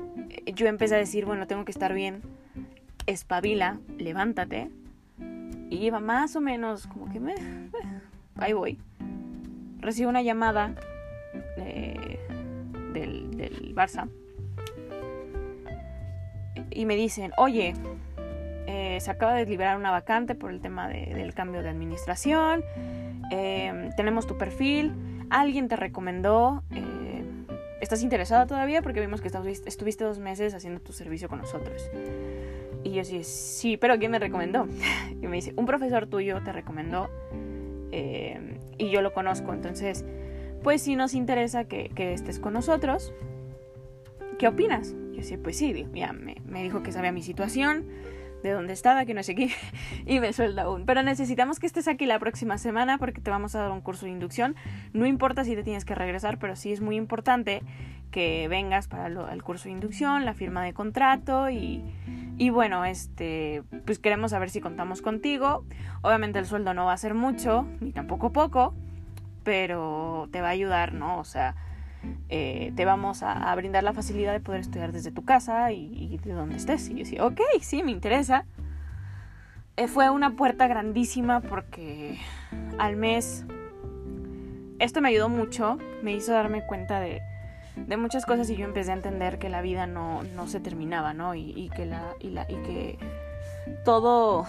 yo 0.54 0.68
empecé 0.68 0.95
a 0.95 1.00
decir, 1.00 1.26
bueno, 1.26 1.47
tengo 1.47 1.66
que 1.66 1.72
estar 1.72 1.93
bien, 1.93 2.22
espabila, 3.06 3.80
levántate, 3.97 4.70
y 5.70 5.78
iba 5.86 6.00
más 6.00 6.36
o 6.36 6.41
menos 6.41 6.88
como 6.88 7.12
que 7.12 7.20
me... 7.20 7.36
Ahí 8.38 8.54
voy 8.54 8.80
recibo 9.82 10.10
una 10.10 10.22
llamada 10.22 10.76
del, 11.58 13.32
del, 13.38 13.76
Barça. 13.76 14.10
Y 16.72 16.86
me 16.86 16.95
dicen, 16.95 17.32
oye, 17.38 17.74
eh, 18.68 18.97
se 19.00 19.12
acaba 19.12 19.34
de 19.34 19.45
liberar 19.45 19.78
una 19.78 19.91
vacante 19.91 20.36
por 20.36 20.52
el 20.52 20.60
tema 20.60 20.88
del 20.89 21.34
cambio 21.34 21.64
de 21.64 21.70
administración, 21.70 22.64
em, 23.32 23.91
tenemos 23.95 24.28
tu 24.28 24.38
perfil, 24.38 24.93
alguien 25.30 25.68
te 25.68 25.76
recomendó, 25.76 26.64
eh, 26.72 26.99
¿estás 27.82 28.03
interesada 28.03 28.45
todavía? 28.45 28.82
Porque 28.82 28.99
vimos 28.99 29.21
que 29.21 29.30
estuviste 29.65 30.03
dos 30.03 30.19
meses 30.19 30.53
haciendo 30.53 30.80
tu 30.80 30.93
servicio 30.93 31.30
con 31.30 31.39
nosotros. 31.39 31.89
Y 32.84 32.91
yo 32.91 33.03
sí, 33.03 33.23
sí, 33.23 33.77
pero 33.77 33.97
¿quién 33.97 34.11
me 34.11 34.19
recomendó? 34.19 34.67
Y 35.21 35.27
me 35.27 35.36
dice, 35.36 35.53
un 35.57 35.65
profesor 35.65 36.07
tuyo 36.07 36.41
te 36.43 36.53
recomendó 36.53 37.09
eh, 37.91 38.57
y 38.77 38.89
yo 38.89 39.01
lo 39.01 39.13
conozco. 39.13 39.53
Entonces, 39.53 40.05
pues 40.63 40.82
si 40.82 40.95
nos 40.95 41.13
interesa 41.13 41.65
que, 41.65 41.91
estés 41.95 42.39
con 42.39 42.53
nosotros. 42.53 43.13
¿Qué 44.38 44.47
opinas? 44.47 44.93
Yo 45.11 45.17
decía, 45.17 45.38
pues 45.43 45.57
sí, 45.57 45.86
ya 45.93 46.13
me 46.13 46.63
dijo 46.63 46.82
que 46.82 46.93
sabía 46.93 47.11
mi 47.11 47.21
situación, 47.21 47.86
de 48.43 48.51
dónde 48.51 48.73
estaba, 48.73 49.05
que 49.05 49.13
no 49.13 49.23
sé 49.23 49.35
qué, 49.35 49.51
y 50.05 50.19
me 50.19 50.33
suelda 50.33 50.63
aún. 50.63 50.85
Pero 50.85 51.03
necesitamos 51.03 51.59
que 51.59 51.67
estés 51.67 51.87
aquí 51.87 52.05
la 52.05 52.19
próxima 52.19 52.57
semana 52.57 52.97
porque 52.97 53.21
te 53.21 53.31
vamos 53.31 53.55
a 53.55 53.59
dar 53.59 53.71
un 53.71 53.81
curso 53.81 54.05
de 54.05 54.11
inducción. 54.11 54.55
No 54.93 55.05
importa 55.05 55.43
si 55.43 55.55
te 55.55 55.63
tienes 55.63 55.85
que 55.85 55.95
regresar, 55.95 56.39
pero 56.39 56.55
sí 56.55 56.71
es 56.71 56.81
muy 56.81 56.95
importante 56.95 57.61
que 58.11 58.47
vengas 58.47 58.87
para 58.87 59.07
el 59.07 59.43
curso 59.43 59.65
de 59.65 59.71
inducción, 59.71 60.25
la 60.25 60.33
firma 60.33 60.63
de 60.63 60.73
contrato 60.73 61.49
y, 61.49 61.83
y 62.37 62.49
bueno, 62.49 62.85
este, 62.85 63.63
pues 63.85 63.99
queremos 63.99 64.31
saber 64.31 64.49
si 64.49 64.61
contamos 64.61 65.01
contigo. 65.01 65.65
Obviamente 66.01 66.39
el 66.39 66.45
sueldo 66.45 66.73
no 66.73 66.85
va 66.85 66.93
a 66.93 66.97
ser 66.97 67.13
mucho, 67.13 67.67
ni 67.81 67.91
tampoco 67.91 68.31
poco, 68.31 68.73
pero 69.43 70.27
te 70.31 70.41
va 70.41 70.47
a 70.47 70.51
ayudar, 70.51 70.93
¿no? 70.93 71.19
O 71.19 71.23
sea, 71.23 71.55
eh, 72.30 72.72
te 72.76 72.86
vamos 72.86 73.24
a, 73.24 73.54
brindar 73.56 73.84
la 73.84 73.93
facilidad 73.93 74.34
de 74.34 74.39
poder 74.39 74.62
estudiar 74.62 74.91
desde 74.91 75.12
tu 75.12 75.26
casa 75.26 75.72
y, 75.72 76.20
de 76.24 76.34
donde 76.34 76.58
estés. 76.58 76.88
Y 76.89 76.91
yo 76.91 76.97
decía, 77.00 77.26
ok, 77.26 77.41
sí, 77.62 77.84
me 77.84 77.91
interesa. 77.91 78.45
Eh, 79.78 79.88
fue 79.88 80.10
una 80.10 80.36
puerta 80.36 80.68
grandísima 80.68 81.41
porque 81.41 82.20
al 82.78 82.95
mes 82.97 83.45
esto 84.80 85.02
me 85.02 85.10
ayudó 85.10 85.30
mucho, 85.30 85.78
me 86.02 86.14
hizo 86.14 86.32
darme 86.32 86.66
cuenta 86.66 87.00
de, 87.00 87.22
muchas 87.97 88.26
cosas 88.26 88.50
y 88.50 88.56
yo 88.56 88.66
empecé 88.66 88.91
a 88.91 88.95
entender 88.95 89.39
que 89.39 89.50
la 89.50 89.62
vida 89.62 89.88
no, 89.88 90.24
no 90.36 90.47
se 90.47 90.60
terminaba, 90.60 91.14
¿no? 91.14 91.36
Y, 91.36 91.70
que, 91.76 91.89
y, 92.20 92.30
la, 92.30 92.45
y 92.50 92.56
que 92.56 92.97
todo, 93.86 94.45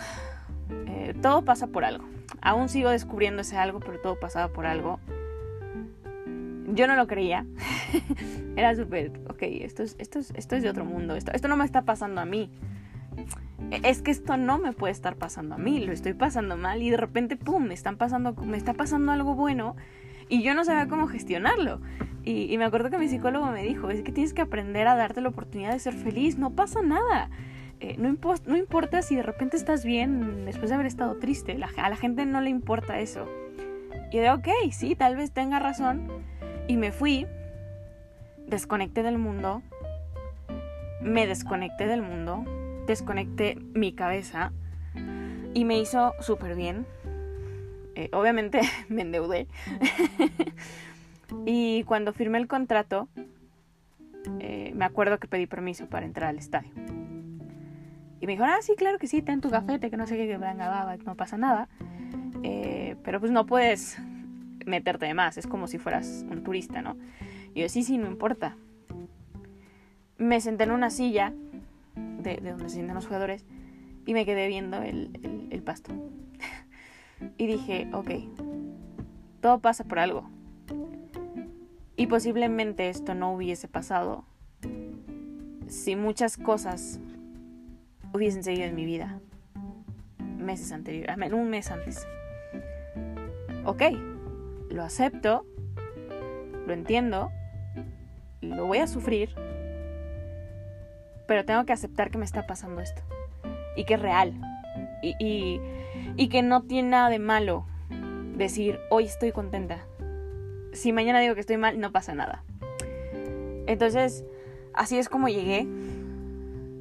eh, 0.87 1.15
todo 1.21 1.43
pasa 1.45 1.69
por 1.69 1.85
algo. 1.85 2.05
Aún 2.43 2.69
sigo 2.69 2.91
descubriendo 2.91 3.43
ese 3.43 3.57
algo, 3.57 3.81
pero 3.81 4.01
todo 4.01 4.19
pasaba 4.19 4.49
por 4.49 4.67
algo. 4.67 4.99
Yo 6.75 6.87
no 6.87 6.97
lo 6.97 7.07
creía. 7.07 7.47
Era 8.57 8.75
súper, 8.75 9.12
ok, 9.29 9.43
esto 9.43 9.83
es, 9.83 9.97
esto, 9.99 10.18
es, 10.18 10.33
esto 10.37 10.57
es 10.57 10.62
de 10.62 10.71
otro 10.71 10.85
mundo, 10.85 11.16
esto, 11.16 11.33
esto 11.33 11.49
no 11.49 11.57
me 11.57 11.64
está 11.64 11.83
pasando 11.83 12.21
a 12.21 12.25
mí. 12.25 12.51
Es 13.85 14.03
que 14.03 14.11
esto 14.11 14.37
no 14.37 14.59
me 14.59 14.73
puede 14.73 14.93
estar 14.93 15.16
pasando 15.16 15.55
a 15.55 15.59
mí, 15.59 15.85
lo 15.85 15.93
estoy 15.93 16.14
pasando 16.14 16.57
mal 16.57 16.83
y 16.83 16.91
de 16.91 16.97
repente, 16.97 17.37
¡pum!, 17.37 17.64
me, 17.64 17.75
están 17.75 17.97
pasando, 17.97 18.35
me 18.35 18.57
está 18.57 18.75
pasando 18.75 19.12
algo 19.12 19.35
bueno 19.35 19.77
y 20.29 20.43
yo 20.43 20.55
no 20.55 20.64
sabía 20.64 20.89
cómo 20.89 21.09
gestionarlo. 21.09 21.81
Y, 22.23 22.57
me 22.59 22.64
acuerdo 22.64 22.91
que 22.91 22.99
mi 22.99 23.09
psicólogo 23.09 23.47
me 23.47 23.62
dijo, 23.62 23.91
es 23.91 24.03
que 24.03 24.12
tienes 24.12 24.35
que 24.35 24.43
aprender 24.43 24.87
a 24.87 24.95
darte 24.95 25.21
la 25.21 25.31
oportunidad 25.31 25.73
de 25.73 25.79
ser 25.79 25.95
feliz, 25.95 26.39
no 26.39 26.51
pasa 26.51 26.83
nada. 26.83 27.31
Eh, 27.81 27.97
no, 27.99 28.14
no, 28.47 28.57
importa 28.57 29.01
si 29.01 29.16
de 29.16 29.23
repente 29.23 29.57
estás 29.57 29.87
bien 29.87 30.45
después 30.45 30.68
de 30.68 30.75
haber 30.75 30.87
estado 30.87 31.16
triste, 31.16 31.59
a 31.77 31.89
la 31.89 31.97
gente 31.97 32.27
no 32.27 32.43
le 32.43 32.51
importa 32.51 33.01
eso. 33.01 33.27
Y 34.12 34.18
de, 34.18 34.31
ok, 34.31 34.49
sí, 34.71 34.95
tal 34.95 35.16
vez 35.16 35.33
tenga 35.33 35.59
razón. 35.59 36.09
Y 36.69 36.77
me 36.77 36.93
fui, 36.93 37.27
desconecté 38.47 39.03
del 39.03 39.19
mundo, 39.19 39.63
me 41.03 41.27
desconecté 41.27 41.87
del 41.87 42.03
mundo, 42.03 42.45
desconecté 42.87 43.57
mi 43.75 43.93
cabeza 43.93 44.53
y 45.55 45.65
me 45.65 45.79
hizo 45.79 46.15
súper 46.21 46.55
bien. 46.55 46.87
Eh, 47.95 48.09
obviamente 48.13 48.61
me 48.89 49.03
endeudé. 49.03 49.47
Y 51.47 51.85
cuando 51.85 52.13
firmé 52.13 52.39
el 52.39 52.49
contrato, 52.49 53.09
eh, 54.41 54.73
me 54.75 54.85
acuerdo 54.85 55.19
que 55.19 55.29
pedí 55.29 55.47
permiso 55.47 55.87
para 55.87 56.07
entrar 56.07 56.29
al 56.29 56.39
estadio. 56.39 56.71
Y 58.21 58.27
me 58.27 58.33
dijo, 58.33 58.45
ah, 58.45 58.59
sí, 58.61 58.75
claro 58.77 58.99
que 58.99 59.07
sí, 59.07 59.23
ten 59.23 59.41
tu 59.41 59.49
gafete, 59.49 59.91
que 59.91 59.97
no 59.97 60.07
sé 60.07 60.17
qué, 60.17 60.27
que 60.27 61.05
no 61.05 61.15
pasa 61.15 61.39
nada. 61.39 61.69
Eh, 62.43 62.97
pero 63.03 63.21
pues 63.21 63.33
no 63.33 63.47
puedes 63.47 63.99
meterte 64.67 65.07
de 65.07 65.15
más, 65.15 65.39
es 65.39 65.47
como 65.47 65.67
si 65.67 65.79
fueras 65.79 66.25
un 66.31 66.43
turista, 66.43 66.83
¿no? 66.83 66.97
Y 67.55 67.63
yo, 67.63 67.69
sí, 67.69 67.83
sí, 67.83 67.99
no 67.99 68.07
importa. 68.07 68.57
Me 70.19 70.41
senté 70.41 70.65
en 70.65 70.71
una 70.71 70.91
silla 70.91 71.33
de, 71.95 72.37
donde 72.37 72.69
se 72.69 72.77
sientan 72.77 72.95
los 72.95 73.07
jugadores 73.07 73.45
y 74.07 74.15
me 74.15 74.25
quedé 74.25 74.49
viendo 74.49 74.83
el, 74.83 75.63
pasto. 75.65 75.93
y 77.39 77.47
dije, 77.47 77.89
ok, 77.93 78.11
todo 79.41 79.61
pasa 79.61 79.85
por 79.85 79.99
algo. 79.99 80.29
Y 81.97 82.07
posiblemente 82.07 82.89
esto 82.89 83.15
no 83.15 83.33
hubiese 83.35 83.69
pasado 83.69 84.25
si 85.69 85.97
muchas 85.97 86.37
cosas 86.37 86.99
hubiesen 88.13 88.43
seguido 88.43 88.65
en 88.65 88.75
mi 88.75 88.85
vida 88.85 89.21
meses 90.39 90.73
anteriores, 90.73 91.33
un 91.33 91.51
mes 91.51 91.71
antes. 91.71 92.07
Ok, 93.65 93.83
lo 94.71 94.83
acepto, 94.83 95.45
lo 96.66 96.73
entiendo, 96.73 97.31
lo 98.41 98.66
voy 98.66 98.79
a 98.79 98.87
sufrir, 98.87 99.35
pero 101.27 101.45
tengo 101.45 101.64
que 101.64 101.73
aceptar 101.73 102.11
que 102.11 102.18
me 102.18 102.25
está 102.25 102.47
pasando 102.47 102.81
esto 102.81 103.03
y 103.77 103.85
que 103.85 103.95
es 103.95 104.01
real 104.01 104.35
y, 105.03 105.61
y, 106.16 106.29
que 106.29 106.43
no 106.43 106.62
tiene 106.62 106.91
nada 106.91 107.09
de 107.09 107.18
malo 107.18 107.66
decir 108.37 108.79
hoy 108.91 109.05
estoy 109.05 109.33
contenta 109.33 109.85
si 110.73 110.93
mañana 110.93 111.21
digo 111.21 111.35
que 111.35 111.41
estoy 111.41 111.57
mal, 111.57 111.81
no 111.81 111.93
pasa 111.93 112.14
nada. 112.14 112.45
Entonces, 113.66 114.25
así 114.75 114.99
es 114.99 115.09
como 115.09 115.29
llegué 115.29 115.66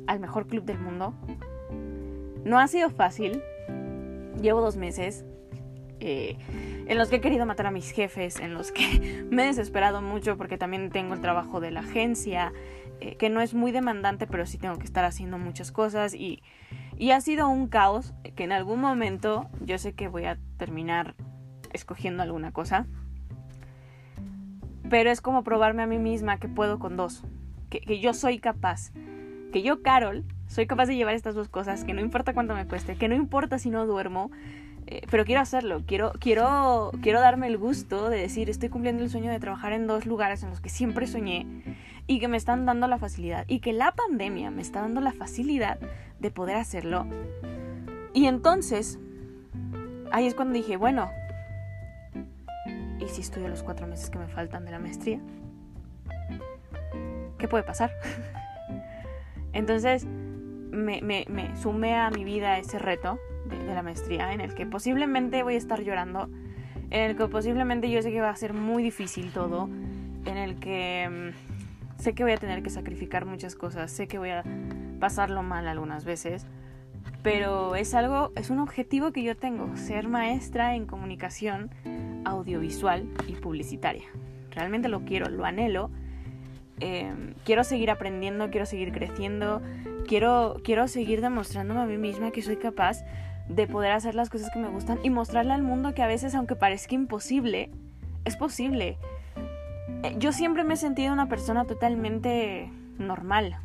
al 0.07 0.19
mejor 0.19 0.47
club 0.47 0.63
del 0.63 0.79
mundo. 0.79 1.13
No 2.43 2.59
ha 2.59 2.67
sido 2.67 2.89
fácil. 2.89 3.41
Llevo 4.41 4.61
dos 4.61 4.77
meses 4.77 5.25
eh, 5.99 6.37
en 6.87 6.97
los 6.97 7.09
que 7.09 7.17
he 7.17 7.21
querido 7.21 7.45
matar 7.45 7.67
a 7.67 7.71
mis 7.71 7.91
jefes, 7.91 8.39
en 8.39 8.53
los 8.53 8.71
que 8.71 9.25
me 9.29 9.43
he 9.43 9.47
desesperado 9.47 10.01
mucho 10.01 10.37
porque 10.37 10.57
también 10.57 10.89
tengo 10.89 11.13
el 11.13 11.21
trabajo 11.21 11.59
de 11.59 11.71
la 11.71 11.81
agencia, 11.81 12.53
eh, 12.99 13.15
que 13.15 13.29
no 13.29 13.41
es 13.41 13.53
muy 13.53 13.71
demandante, 13.71 14.27
pero 14.27 14.45
sí 14.45 14.57
tengo 14.57 14.77
que 14.77 14.85
estar 14.85 15.05
haciendo 15.05 15.37
muchas 15.37 15.71
cosas 15.71 16.13
y, 16.13 16.41
Y 16.97 17.11
ha 17.11 17.21
sido 17.21 17.47
un 17.47 17.67
caos 17.67 18.13
que 18.35 18.43
en 18.43 18.51
algún 18.51 18.81
momento 18.81 19.49
yo 19.61 19.77
sé 19.77 19.93
que 19.93 20.07
voy 20.07 20.25
a 20.25 20.37
terminar 20.57 21.15
escogiendo 21.73 22.23
alguna 22.23 22.51
cosa. 22.51 22.87
Pero 24.89 25.11
es 25.11 25.21
como 25.21 25.43
probarme 25.43 25.83
a 25.83 25.87
mí 25.87 25.99
misma 25.99 26.39
que 26.39 26.47
puedo 26.47 26.79
con 26.79 26.97
dos. 26.97 27.23
Que, 27.69 27.79
que 27.79 27.99
yo 27.99 28.13
soy 28.13 28.39
capaz. 28.39 28.91
Que 29.53 29.61
yo, 29.61 29.81
Carol, 29.81 30.25
soy 30.47 30.67
capaz 30.67 30.87
de 30.87 30.95
llevar 30.95 31.13
estas 31.13 31.35
dos 31.35 31.47
cosas. 31.47 31.83
Que 31.83 31.93
no 31.93 32.01
importa 32.01 32.33
cuánto 32.33 32.55
me 32.55 32.65
cueste. 32.65 32.95
Que 32.95 33.07
no 33.07 33.15
importa 33.15 33.59
si 33.59 33.69
no 33.69 33.85
duermo. 33.85 34.31
Eh, 34.91 35.03
pero 35.11 35.23
quiero 35.23 35.41
hacerlo. 35.41 35.83
Quiero, 35.85 36.13
quiero, 36.19 36.91
quiero 37.03 37.21
darme 37.21 37.45
el 37.45 37.59
gusto 37.59 38.09
de 38.09 38.17
decir, 38.17 38.49
estoy 38.49 38.69
cumpliendo 38.69 39.03
el 39.03 39.11
sueño 39.11 39.31
de 39.31 39.39
trabajar 39.39 39.71
en 39.71 39.85
dos 39.85 40.07
lugares 40.07 40.41
en 40.41 40.49
los 40.49 40.61
que 40.61 40.69
siempre 40.69 41.05
soñé. 41.05 41.45
Y 42.07 42.19
que 42.19 42.27
me 42.27 42.37
están 42.37 42.65
dando 42.65 42.87
la 42.87 42.97
facilidad. 42.97 43.45
Y 43.47 43.59
que 43.59 43.71
la 43.71 43.91
pandemia 43.91 44.49
me 44.49 44.63
está 44.63 44.81
dando 44.81 44.99
la 44.99 45.11
facilidad 45.11 45.77
de 46.19 46.31
poder 46.31 46.55
hacerlo. 46.55 47.05
Y 48.15 48.25
entonces, 48.25 48.97
ahí 50.11 50.25
es 50.25 50.33
cuando 50.33 50.55
dije, 50.55 50.75
bueno, 50.75 51.11
¿y 52.99 53.07
si 53.09 53.21
estudio 53.21 53.47
los 53.47 53.61
cuatro 53.61 53.85
meses 53.85 54.09
que 54.09 54.17
me 54.17 54.27
faltan 54.27 54.65
de 54.65 54.71
la 54.71 54.79
maestría? 54.79 55.19
¿Qué 57.37 57.47
puede 57.47 57.63
pasar? 57.63 57.91
entonces, 59.53 60.07
me, 60.07 61.55
sumé 61.61 61.95
a 61.95 62.09
mi 62.09 62.23
vida 62.23 62.57
ese 62.57 62.79
reto 62.79 63.19
de, 63.49 63.73
la 63.73 63.83
maestría 63.83 64.33
en 64.33 64.41
el 64.41 64.53
que 64.53 64.65
posiblemente 64.65 65.43
voy 65.43 65.55
a 65.55 65.57
estar 65.57 65.81
llorando, 65.81 66.29
en 66.89 67.01
el 67.09 67.15
que 67.15 67.27
posiblemente 67.27 67.89
yo 67.89 68.01
sé 68.01 68.11
que 68.11 68.21
va 68.21 68.29
a 68.29 68.35
ser 68.35 68.53
muy 68.53 68.83
difícil 68.83 69.31
todo, 69.31 69.69
en 70.25 70.37
el 70.37 70.59
que 70.59 71.33
mm, 71.35 72.01
sé 72.01 72.13
que 72.13 72.23
voy 72.23 72.33
a 72.33 72.37
tener 72.37 72.63
que 72.63 72.69
sacrificar 72.69 73.25
muchas 73.25 73.55
cosas, 73.55 73.91
sé 73.91 74.07
que 74.07 74.17
voy 74.17 74.29
a 74.29 74.43
pasarlo 74.99 75.43
mal 75.43 75.67
algunas 75.67 76.05
veces, 76.05 76.45
pero 77.23 77.75
es 77.75 77.93
algo, 77.93 78.31
es 78.35 78.49
un 78.49 78.59
objetivo 78.59 79.11
que 79.11 79.23
yo 79.23 79.35
tengo, 79.35 79.75
ser 79.75 80.07
maestra 80.07 80.75
en 80.75 80.85
comunicación 80.85 81.69
audiovisual 82.25 83.07
y 83.27 83.33
publicitaria. 83.33 84.05
Realmente 84.51 84.89
lo 84.89 85.05
quiero, 85.05 85.29
lo 85.29 85.45
anhelo. 85.45 85.89
Eh, 86.79 87.11
quiero 87.43 87.63
seguir 87.63 87.91
aprendiendo, 87.91 88.49
quiero 88.49 88.65
seguir 88.65 88.91
creciendo, 88.93 89.61
quiero, 90.07 90.57
quiero 90.63 90.87
seguir 90.87 91.21
demostrándome 91.21 91.81
a 91.81 91.85
mí 91.85 91.97
misma 91.97 92.31
que 92.31 92.41
soy 92.41 92.57
capaz 92.57 93.03
de 93.49 93.67
poder 93.67 93.91
hacer 93.91 94.15
las 94.15 94.29
cosas 94.29 94.49
que 94.53 94.59
me 94.59 94.69
gustan 94.69 94.99
y 95.03 95.09
mostrarle 95.09 95.53
al 95.53 95.63
mundo 95.63 95.93
que 95.93 96.03
a 96.03 96.07
veces, 96.07 96.35
aunque 96.35 96.55
parezca 96.55 96.95
imposible, 96.95 97.71
es 98.23 98.37
posible. 98.37 98.97
Eh, 100.03 100.15
yo 100.19 100.31
siempre 100.31 100.63
me 100.63 100.75
he 100.75 100.77
sentido 100.77 101.11
una 101.11 101.27
persona 101.27 101.65
totalmente 101.65 102.71
normal, 102.97 103.57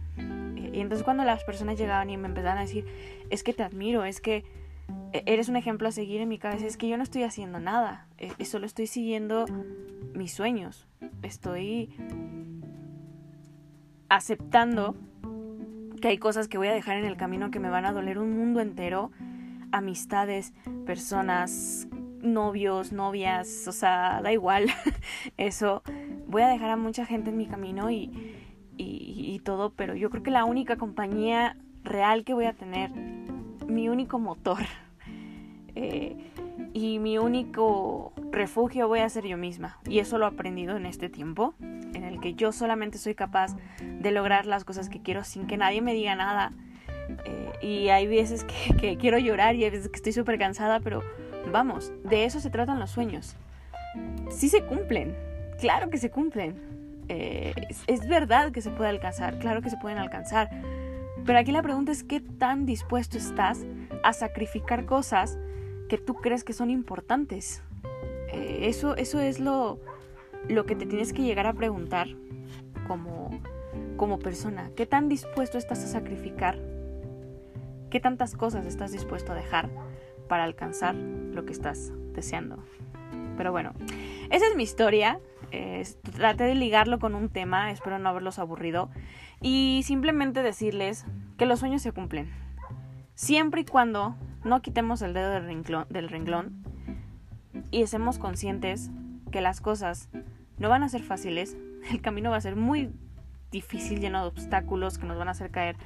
y 0.74 0.80
entonces 0.80 1.05
cuando 1.05 1.22
las 1.24 1.45
personas 1.45 1.78
llegaban 1.78 2.11
y 2.11 2.16
me 2.16 2.26
empezaban 2.26 2.59
a 2.59 2.62
decir, 2.62 2.85
es 3.30 3.45
que 3.45 3.53
te 3.53 3.62
admiro, 3.62 4.05
es 4.05 4.20
que 4.20 4.45
e-, 5.12 5.22
eres 5.26 5.49
un 5.49 5.57
ejemplo 5.57 5.87
a 5.87 5.93
seguir 5.93 6.20
en 6.20 6.28
mi 6.28 6.39
cabeza, 6.39 6.66
es 6.66 6.76
que 6.76 6.89
yo 6.89 6.97
no 6.97 7.05
estoy 7.05 7.22
haciendo 7.22 7.61
nada, 7.61 8.09
solo 8.45 8.66
estoy 8.66 8.89
siguiendo 8.89 9.47
mis 10.14 10.32
sueños, 10.32 10.89
estoy 11.22 11.95
aceptando 14.09 14.97
que 16.01 16.09
hay 16.09 16.18
cosas 16.18 16.49
que 16.49 16.59
voy 16.59 16.68
a 16.68 16.72
dejar 16.72 16.99
en 16.99 17.05
el 17.05 17.16
camino 17.16 17.51
que 17.51 17.61
me 17.61 17.70
van 17.70 17.85
a 17.85 17.93
doler 17.93 18.18
un 18.18 18.37
mundo 18.37 18.61
entero, 18.61 19.12
amistades, 19.75 20.53
personas, 20.87 21.89
novios, 22.22 22.93
novias, 22.93 23.66
o 23.68 23.72
sea, 23.72 24.20
da 24.22 24.33
igual, 24.33 24.66
eso, 25.37 25.83
voy 26.27 26.43
a 26.43 26.49
dejar 26.49 26.70
a 26.70 26.77
mucha 26.77 27.05
gente 27.05 27.31
en 27.31 27.37
mi 27.37 27.47
camino 27.47 27.91
y, 27.91 28.37
y, 28.77 29.39
todo, 29.41 29.70
pero 29.75 29.95
yo 29.95 30.11
creo 30.11 30.22
que 30.22 30.31
la 30.31 30.45
única 30.45 30.77
compañía 30.77 31.57
real 31.83 32.25
que 32.25 32.35
voy 32.35 32.47
a 32.47 32.55
tener, 32.55 32.91
mi 33.66 33.89
único 33.89 34.18
motor 34.18 34.62
eh, 35.75 36.16
y 36.72 36.99
mi 36.99 37.18
único 37.18 38.12
refugio 38.31 38.89
voy 38.89 39.01
a 39.01 39.09
ser 39.09 39.27
yo 39.27 39.37
misma. 39.37 39.79
Y 39.87 39.99
eso 39.99 40.18
lo 40.18 40.25
he 40.25 40.29
aprendido 40.29 40.77
en 40.77 40.87
este 40.87 41.09
tiempo, 41.09 41.55
en 41.61 42.05
el 42.05 42.20
que 42.20 42.35
yo 42.35 42.53
solamente 42.53 42.99
soy 42.99 43.14
capaz 43.14 43.55
de 43.81 44.11
lograr 44.12 44.47
las 44.47 44.64
cosas 44.64 44.89
que 44.89 45.03
quiero 45.03 45.25
sin 45.25 45.47
que 45.47 45.57
nadie 45.57 45.83
me 45.83 45.93
diga 45.93 46.14
nada. 46.14 46.53
Eh, 47.25 47.53
y 47.61 47.89
hay 47.89 48.07
veces 48.07 48.45
que, 48.45 48.77
que, 48.81 48.97
quiero 48.97 49.19
llorar 49.19 49.55
y 49.55 49.65
hay 49.65 49.71
veces 49.71 49.89
que 49.89 49.97
estoy 49.97 50.13
súper 50.13 50.39
cansada, 50.39 50.81
pero 50.81 51.03
vamos, 51.53 51.93
de 52.05 52.25
eso 52.25 52.41
se 52.41 52.51
tratan 52.51 52.81
los 52.81 52.91
sueños. 52.91 53.37
Sí 54.31 54.49
se 54.49 54.63
cumplen, 54.63 55.17
claro 55.59 55.91
que 55.91 55.99
se 55.99 56.11
cumplen 56.11 56.75
eh, 57.09 57.53
es, 57.87 58.09
verdad 58.09 58.53
que 58.53 58.61
se 58.61 58.71
puede 58.71 58.91
alcanzar, 58.91 59.39
claro 59.39 59.61
que 59.61 59.71
se 59.71 59.77
pueden 59.77 59.99
alcanzar, 59.99 60.49
pero 61.25 61.39
aquí 61.39 61.53
la 61.53 61.63
pregunta 61.63 61.93
es 61.93 62.03
qué 62.03 62.21
tan 62.21 62.67
dispuesto 62.67 63.19
estás 63.19 63.65
a 64.03 64.13
sacrificar 64.13 64.87
cosas 64.87 65.39
que 65.89 65.99
tú 65.99 66.15
crees 66.15 66.45
que 66.45 66.53
son 66.53 66.71
importantes. 66.71 67.63
Eh, 68.33 68.61
eso, 68.63 68.97
eso 68.97 69.21
es 69.21 69.39
lo, 69.39 69.81
lo 70.49 70.65
que 70.65 70.75
te 70.75 70.87
tienes 70.87 71.13
que 71.13 71.23
llegar 71.23 71.47
a 71.47 71.53
preguntar 71.53 72.09
como, 72.87 73.31
como 73.97 74.19
persona. 74.19 74.71
¿Qué 74.75 74.87
tan 74.87 75.09
dispuesto 75.09 75.59
estás 75.59 75.85
a 75.85 75.87
sacrificar? 75.87 76.59
¿Qué 77.95 78.01
tantas 78.01 78.34
cosas 78.34 78.66
estás 78.66 78.90
dispuesto 78.90 79.30
a 79.30 79.34
dejar 79.36 79.70
para 80.26 80.42
alcanzar 80.42 80.97
lo 80.97 81.45
que 81.45 81.53
estás 81.53 81.92
deseando? 82.12 82.59
Pero 83.36 83.53
bueno, 83.53 83.72
esa 84.30 84.49
es 84.49 84.57
mi 84.57 84.64
historia. 84.64 85.20
Traté 86.16 86.42
de 86.42 86.57
ligarlo 86.57 86.99
con 86.99 87.14
un 87.14 87.28
tema, 87.28 87.70
espero 87.70 88.01
no 88.01 88.09
haberlos 88.09 88.40
aburrido. 88.40 88.90
Y 89.40 89.82
simplemente 89.84 90.42
decirles 90.42 91.07
que 91.38 91.47
los 91.47 91.61
sueños 91.61 91.82
se 91.82 91.92
cumplen. 91.92 92.32
Siempre 93.14 93.61
y 93.61 93.64
cuando 93.64 94.16
no 94.42 94.61
quitemos 94.61 95.01
el 95.01 95.14
dedo 95.14 95.30
del 95.30 95.45
renglón, 95.45 95.86
del 95.88 96.09
renglón 96.09 96.64
y 97.70 97.82
estemos 97.82 98.18
conscientes 98.18 98.90
que 99.30 99.40
las 99.40 99.61
cosas 99.61 100.09
no 100.59 100.68
van 100.68 100.82
a 100.82 100.88
ser 100.88 101.05
fáciles, 101.05 101.57
el 101.92 102.03
camino 102.03 102.30
va 102.30 102.38
a 102.38 102.40
ser 102.40 102.57
muy 102.57 102.90
difícil, 103.53 104.01
lleno 104.01 104.20
de 104.22 104.26
obstáculos 104.26 104.99
que 104.99 105.07
nos 105.07 105.16
van 105.16 105.28
a 105.28 105.30
hacer 105.30 105.53
caer 105.53 105.76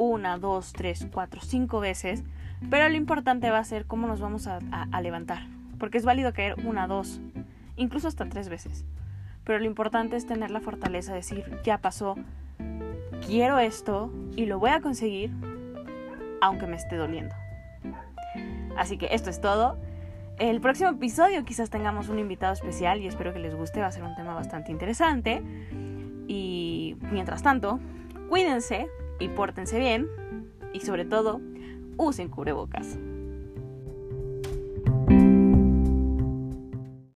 una, 0.00 0.38
dos, 0.38 0.72
tres, 0.72 1.06
cuatro, 1.12 1.42
cinco 1.42 1.78
veces, 1.78 2.24
pero 2.70 2.88
lo 2.88 2.96
importante 2.96 3.50
va 3.50 3.58
a 3.58 3.64
ser 3.64 3.84
cómo 3.84 4.06
nos 4.06 4.18
vamos 4.18 4.46
a, 4.46 4.60
levantar, 5.02 5.46
porque 5.78 5.98
es 5.98 6.06
válido 6.06 6.32
caer 6.32 6.56
una, 6.64 6.86
dos, 6.86 7.20
incluso 7.76 8.08
hasta 8.08 8.26
tres 8.26 8.48
veces. 8.48 8.86
Pero 9.44 9.58
lo 9.58 9.66
importante 9.66 10.16
es 10.16 10.26
tener 10.26 10.50
la 10.50 10.60
fortaleza 10.60 11.12
de 11.12 11.18
decir, 11.18 11.44
ya 11.64 11.78
pasó, 11.78 12.16
quiero 13.26 13.58
esto 13.58 14.10
y 14.36 14.46
lo 14.46 14.58
voy 14.58 14.70
a 14.70 14.80
conseguir 14.80 15.30
aunque 16.40 16.66
me 16.66 16.76
esté 16.76 16.96
doliendo. 16.96 17.34
Así 18.78 18.96
que 18.96 19.08
esto 19.12 19.28
es 19.28 19.42
todo. 19.42 19.76
El 20.38 20.62
próximo 20.62 20.88
episodio 20.88 21.44
quizás 21.44 21.68
tengamos 21.68 22.08
un 22.08 22.18
invitado 22.18 22.54
especial 22.54 23.02
y 23.02 23.06
espero 23.06 23.34
que 23.34 23.38
les 23.38 23.54
guste, 23.54 23.80
va 23.80 23.88
a 23.88 23.92
ser 23.92 24.04
un 24.04 24.14
tema 24.14 24.32
bastante 24.32 24.72
interesante. 24.72 25.42
Y 26.26 26.96
mientras 27.10 27.42
tanto, 27.42 27.80
cuídense 28.30 28.88
y 29.20 29.28
pórtense 29.28 29.78
bien 29.78 30.08
y 30.72 30.80
sobre 30.80 31.04
todo, 31.04 31.40
usen 31.96 32.28
cubrebocas. 32.28 32.98